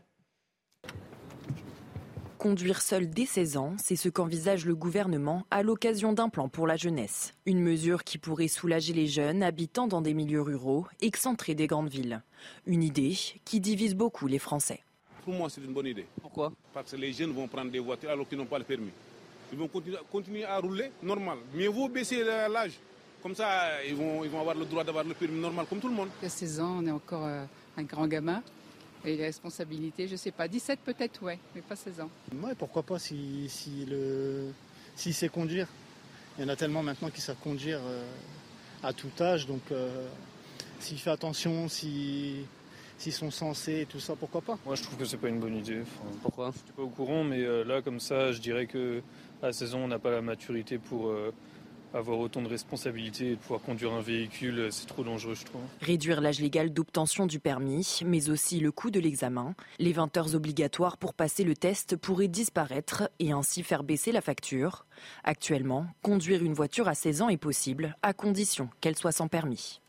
[2.45, 6.67] Conduire seul dès 16 ans, c'est ce qu'envisage le gouvernement à l'occasion d'un plan pour
[6.67, 7.33] la jeunesse.
[7.47, 11.89] Une mesure qui pourrait soulager les jeunes habitant dans des milieux ruraux, excentrés des grandes
[11.89, 12.21] villes.
[12.67, 14.83] Une idée qui divise beaucoup les Français.
[15.23, 16.05] Pour moi, c'est une bonne idée.
[16.21, 16.53] Pourquoi?
[16.71, 18.91] Parce que les jeunes vont prendre des voitures alors qu'ils n'ont pas le permis.
[19.51, 19.67] Ils vont
[20.11, 21.39] continuer à rouler normal.
[21.55, 22.73] Mais vous baissez l'âge.
[23.23, 25.89] Comme ça, ils vont, ils vont avoir le droit d'avoir le permis normal comme tout
[25.89, 26.09] le monde.
[26.21, 27.43] À 16 ans, on est encore euh,
[27.75, 28.43] un grand gamin.
[29.05, 30.47] Et les responsabilités, je ne sais pas.
[30.47, 32.09] 17 peut-être, ouais, mais pas 16 ans.
[32.41, 34.51] Ouais, pourquoi pas si, si, le,
[34.95, 35.67] si c'est conduire.
[36.37, 38.03] Il y en a tellement maintenant qui savent conduire euh,
[38.83, 39.45] à tout âge.
[39.45, 40.07] Donc euh,
[40.79, 42.45] s'il fait attention, s'ils
[43.11, 45.55] sont censés et tout ça, pourquoi pas Moi je trouve que c'est pas une bonne
[45.57, 45.83] idée.
[46.21, 46.51] pourquoi?
[46.51, 49.01] Je suis pas au courant, mais euh, là comme ça, je dirais que
[49.41, 51.13] à 16 ans, on n'a pas la maturité pour
[51.95, 55.61] avoir autant de responsabilités et de pouvoir conduire un véhicule, c'est trop dangereux, je trouve.
[55.81, 59.55] Réduire l'âge légal d'obtention du permis, mais aussi le coût de l'examen.
[59.79, 64.21] Les 20 heures obligatoires pour passer le test pourraient disparaître et ainsi faire baisser la
[64.21, 64.85] facture.
[65.23, 69.81] Actuellement, conduire une voiture à 16 ans est possible, à condition qu'elle soit sans permis.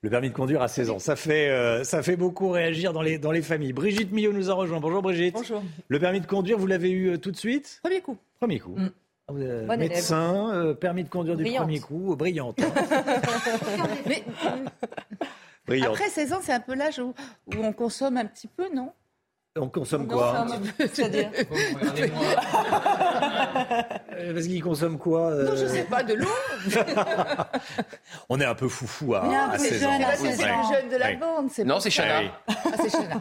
[0.00, 3.02] Le permis de conduire à 16 ans, ça fait, euh, ça fait beaucoup réagir dans
[3.02, 3.72] les, dans les familles.
[3.72, 4.78] Brigitte Millot nous a rejoint.
[4.78, 5.34] Bonjour Brigitte.
[5.34, 5.62] Bonjour.
[5.88, 7.80] Le permis de conduire, vous l'avez eu euh, tout de suite?
[7.82, 8.16] Premier coup.
[8.38, 8.76] Premier coup.
[8.76, 8.90] Mm.
[9.30, 12.58] Euh, médecin, euh, permis de conduire du premier coup, brillante.
[15.68, 17.12] Mais, Après 16 ans, c'est un peu l'âge où,
[17.58, 18.90] on consomme un petit peu, non?
[19.60, 20.46] On consomme quoi?
[20.78, 21.30] C'est-à-dire
[24.12, 26.28] euh, Parce qu'il consomme quoi Non, je sais pas, de l'eau.
[28.28, 29.98] on est un peu foufou à, à 16 ans.
[30.16, 31.50] C'est le jeune de la bande.
[31.66, 32.30] Non, c'est Chana.
[32.46, 33.20] Ah, c'est Chana.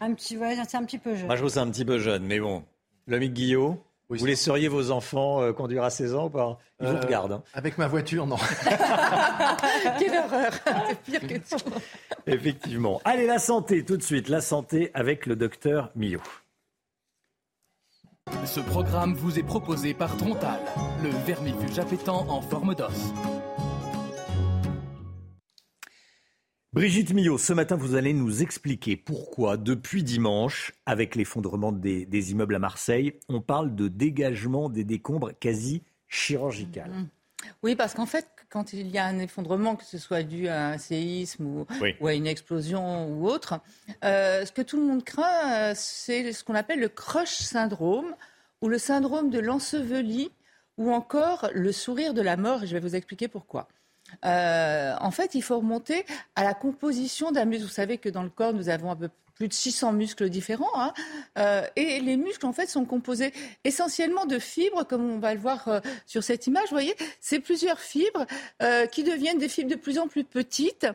[0.00, 0.38] Un petit,
[0.68, 1.26] c'est un petit peu jeune.
[1.26, 2.62] Moi, je trouve c'est un petit peu jeune, mais bon.
[3.06, 3.78] L'ami Guillaume?
[4.10, 6.58] Vous laisseriez vos enfants euh, conduire à 16 ans ou pas?
[6.80, 7.32] Ils vous euh, regardent.
[7.32, 7.42] Hein.
[7.54, 8.36] Avec ma voiture, non.
[9.98, 10.52] Quelle horreur
[11.04, 11.58] pire question.
[12.26, 13.00] Effectivement.
[13.04, 14.28] Allez, la santé, tout de suite.
[14.28, 16.22] La santé avec le docteur Millot.
[18.44, 20.60] Ce programme vous est proposé par Trontal,
[21.02, 23.12] le vermifuge appétant en forme d'os.
[26.74, 32.56] Brigitte Millot, ce matin, vous allez nous expliquer pourquoi, depuis dimanche, avec l'effondrement des, immeubles
[32.56, 36.90] à Marseille, on parle de dégagement des décombres quasi chirurgical.
[36.90, 37.08] Mmh.
[37.62, 40.70] Oui, parce qu'en fait, quand il y a un effondrement, que ce soit dû à
[40.70, 43.60] un séisme ou, à une explosion ou autre,
[44.02, 48.16] euh, ce que tout le monde craint, euh, c'est ce qu'on appelle le crush syndrome
[48.62, 50.32] ou le syndrome de l'enseveli
[50.76, 52.64] ou encore le sourire de la mort.
[52.64, 53.68] Et je vais vous expliquer pourquoi.
[54.24, 56.04] Euh, en fait, il faut remonter
[56.36, 57.64] à la composition d'un muscle.
[57.64, 60.70] Vous savez que dans le corps, nous avons un peu plus de 600 muscles différents.
[60.76, 60.92] Hein.
[61.38, 63.32] Euh, et les muscles, en fait, sont composés
[63.64, 66.64] essentiellement de fibres, comme on va le voir euh, sur cette image.
[66.64, 68.26] Vous voyez, c'est plusieurs fibres
[68.92, 70.86] qui deviennent des fibres de plus en plus petites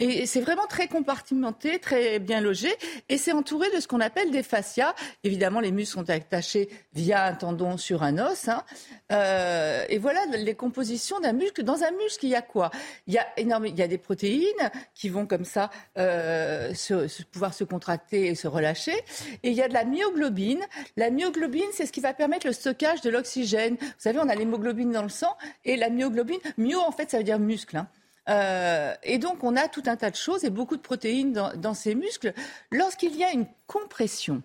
[0.00, 2.70] et c'est vraiment très compartimenté, très bien logé.
[3.10, 4.94] Et c'est entouré de ce qu'on appelle des fascias.
[5.24, 8.48] Évidemment, les muscles sont attachés via un tendon sur un os.
[8.48, 8.64] Hein.
[9.12, 11.62] Euh, et voilà les compositions d'un muscle.
[11.62, 12.70] Dans un muscle, il y a quoi?
[13.06, 16.72] Il y a, il y a des protéines qui vont comme ça euh,
[17.30, 18.96] pouvoir se contracter et se relâcher.
[19.42, 20.62] Et il y a de la myoglobine.
[20.96, 23.76] La myoglobine, c'est ce qui va permettre le stockage de l'oxygène.
[23.78, 25.36] Vous savez, on a l'hémoglobine dans le sang.
[25.66, 27.76] Et la myoglobine, myo, en fait, ça veut dire muscle.
[27.76, 27.86] Hein.
[28.30, 31.74] Euh, et donc, on a tout un tas de choses et beaucoup de protéines dans,
[31.74, 32.32] ces muscles.
[32.70, 34.42] Lorsqu'il y a une compression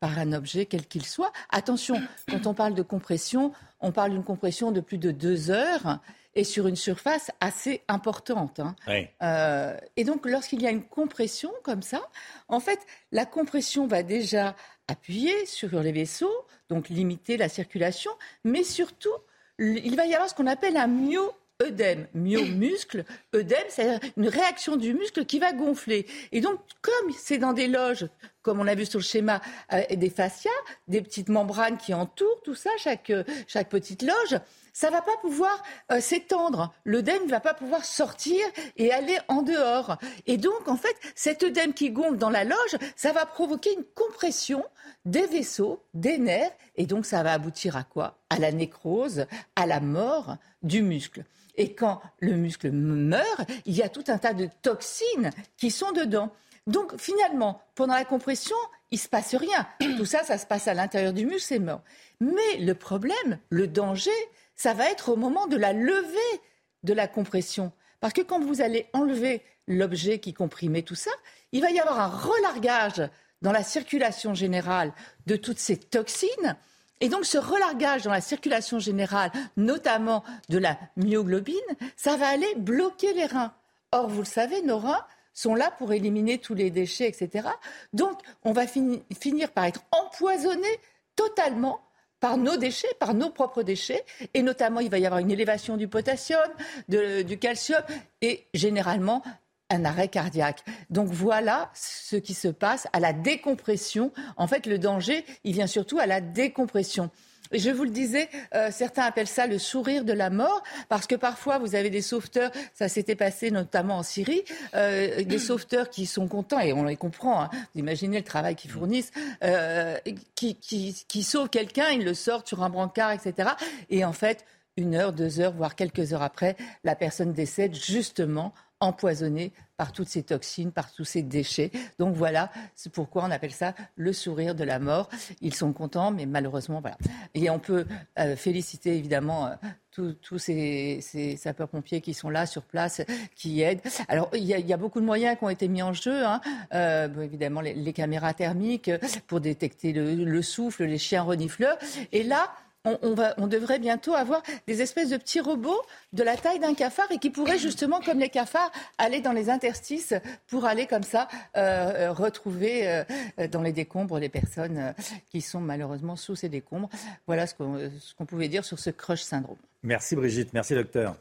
[0.00, 4.24] par un objet, quel qu'il soit, attention, quand on parle de compression, on parle d'une
[4.24, 6.00] compression de plus de deux heures
[6.34, 8.60] et sur une surface assez importante.
[8.60, 8.76] Hein.
[9.22, 12.02] Euh, et donc, lorsqu'il y a une compression comme ça,
[12.48, 12.78] en fait,
[13.10, 14.54] la compression va déjà
[14.86, 18.12] appuyer sur les vaisseaux, donc limiter la circulation,
[18.44, 19.14] mais surtout,
[19.58, 23.04] il va y avoir ce qu'on appelle un myo œdème, myomuscle,
[23.34, 26.06] œdème, c'est une réaction du muscle qui va gonfler.
[26.32, 28.06] Et donc, comme c'est dans des loges,
[28.46, 29.40] comme on a vu sur le schéma,
[29.72, 30.50] euh, des fascias,
[30.86, 33.12] des petites membranes qui entourent tout ça, chaque,
[33.48, 34.40] chaque petite loge,
[34.72, 36.72] ça va pas pouvoir euh, s'étendre.
[36.84, 38.38] L'œdème ne va pas pouvoir sortir
[38.76, 39.98] et aller en dehors.
[40.28, 43.84] Et donc, en fait, cet œdème qui gonfle dans la loge, ça va provoquer une
[43.96, 44.64] compression
[45.04, 48.16] des vaisseaux, des nerfs, et donc ça va aboutir à quoi?
[48.30, 49.26] À la nécrose,
[49.56, 51.24] à la mort du muscle.
[51.56, 55.90] Et quand le muscle meurt, il y a tout un tas de toxines qui sont
[55.90, 56.30] dedans.
[56.66, 58.56] Donc finalement, pendant la compression,
[58.90, 59.66] il se passe rien.
[59.96, 61.82] Tout ça, ça se passe à l'intérieur du muscle, c'est mort.
[62.20, 64.10] Mais le problème, le danger,
[64.54, 66.40] ça va être au moment de la levée
[66.82, 67.72] de la compression.
[68.00, 71.10] Parce que quand vous allez enlever l'objet qui comprimait tout ça,
[71.52, 73.08] il va y avoir un relargage
[73.42, 74.92] dans la circulation générale
[75.26, 76.56] de toutes ces toxines.
[77.00, 81.54] Et donc ce relargage dans la circulation générale, notamment de la myoglobine,
[81.96, 83.52] ça va aller bloquer les reins.
[83.92, 85.04] Or, vous le savez, nos reins
[85.36, 87.48] sont là pour éliminer tous les déchets, etc.
[87.92, 90.66] Donc, on va finir par être empoisonné
[91.14, 91.80] totalement
[92.18, 95.76] par nos déchets, par nos propres déchets, et notamment il va y avoir une élévation
[95.76, 96.48] du potassium,
[96.88, 97.82] du calcium,
[98.22, 99.22] et généralement
[99.68, 100.64] un arrêt cardiaque.
[100.88, 104.12] Donc voilà ce qui se passe à la décompression.
[104.38, 107.10] En fait, le danger, il vient surtout à la décompression.
[107.52, 111.14] Je vous le disais, euh, certains appellent ça le sourire de la mort, parce que
[111.14, 114.44] parfois vous avez des sauveteurs, ça s'était passé notamment en Syrie,
[114.74, 118.56] euh, des sauveteurs qui sont contents, et on les comprend, hein, vous imaginez le travail
[118.56, 119.12] qu'ils fournissent,
[119.44, 119.96] euh,
[120.34, 123.50] qui, qui sauvent quelqu'un, ils le sortent sur un brancard, etc.
[123.90, 124.44] Et en fait,
[124.76, 130.08] une heure, deux heures, voire quelques heures après, la personne décède justement empoisonné par toutes
[130.08, 131.70] ces toxines, par tous ces déchets.
[131.98, 135.08] Donc voilà, c'est pourquoi on appelle ça le sourire de la mort.
[135.40, 136.96] Ils sont contents, mais malheureusement, voilà.
[137.34, 137.86] Et on peut
[138.18, 143.02] euh, féliciter évidemment euh, tous ces, sapeurs-pompiers qui sont là sur place,
[143.34, 143.80] qui aident.
[144.08, 146.24] Alors, il y, a, beaucoup de moyens qui ont été mis en jeu.
[146.24, 146.40] Hein.
[146.74, 148.90] Euh, évidemment, les, caméras thermiques
[149.26, 151.78] pour détecter le souffle, les chiens renifleurs.
[152.12, 152.52] Et là,
[152.86, 155.80] on, devrait bientôt avoir des espèces de petits robots
[156.12, 159.50] de la taille d'un cafard et qui pourraient justement, comme les cafards, aller dans les
[159.50, 160.14] interstices
[160.48, 164.94] pour aller comme ça euh, euh, retrouver euh, dans les décombres les personnes
[165.30, 166.88] qui sont malheureusement sous ces décombres.
[167.26, 169.56] Voilà ce qu'on pouvait dire sur ce crush syndrome.
[169.82, 171.16] Merci Brigitte, merci docteur.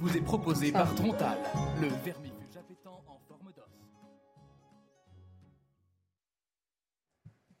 [0.00, 1.38] Vous est proposé par Trontal,
[1.80, 1.88] le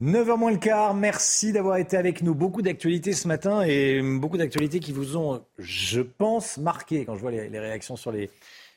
[0.00, 2.32] 9h moins le quart, merci d'avoir été avec nous.
[2.32, 7.20] Beaucoup d'actualités ce matin et beaucoup d'actualités qui vous ont, je pense, marqué quand je
[7.20, 8.30] vois les, réactions sur les,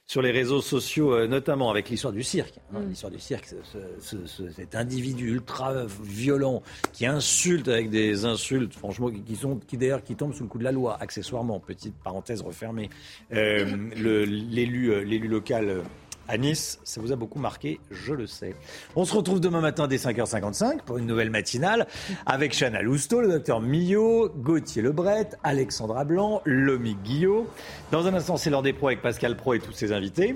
[0.07, 2.55] sur les réseaux sociaux, euh, notamment avec l'histoire du cirque.
[2.73, 2.79] Hein.
[2.79, 2.89] Mm.
[2.89, 3.53] L'histoire du cirque,
[3.99, 10.15] cet individu ultra violent qui insulte avec des insultes, franchement, qui, sont, qui d'ailleurs qui
[10.15, 12.89] tombent sous le coup de la loi, accessoirement, petite parenthèse refermée.
[13.31, 15.83] Euh, l'élu, euh, l'élu local
[16.31, 16.79] à Nice.
[16.83, 18.55] Ça vous a beaucoup marqué, je le sais.
[18.95, 21.87] On se retrouve demain matin dès 5h55 pour une nouvelle matinale
[22.25, 27.47] avec Chana Lousteau, le docteur Millot, Gauthier Lebret, Alexandra Blanc, Lomi Guillot.
[27.91, 30.35] Dans un instant, c'est l'heure des pros avec Pascal Pro et tous ses invités.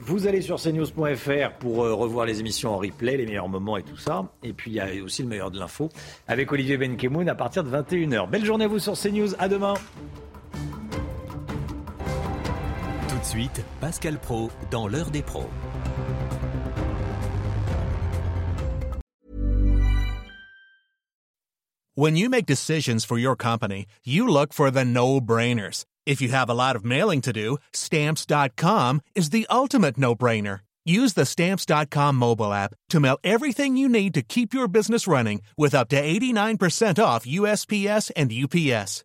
[0.00, 3.82] Vous allez sur cnews.fr pour euh, revoir les émissions en replay, les meilleurs moments et
[3.82, 4.30] tout ça.
[4.42, 5.88] Et puis il y a aussi le meilleur de l'info
[6.28, 8.28] avec Olivier Benkemoun à partir de 21h.
[8.28, 9.34] Belle journée à vous sur CNews.
[9.38, 9.74] À demain.
[13.24, 15.48] Suite, Pascal Pro dans l'heure des pros.
[21.94, 25.84] When you make decisions for your company, you look for the no-brainers.
[26.06, 30.60] If you have a lot of mailing to do, stamps.com is the ultimate no-brainer.
[30.84, 35.42] Use the stamps.com mobile app to mail everything you need to keep your business running
[35.58, 39.04] with up to 89% off USPS and UPS.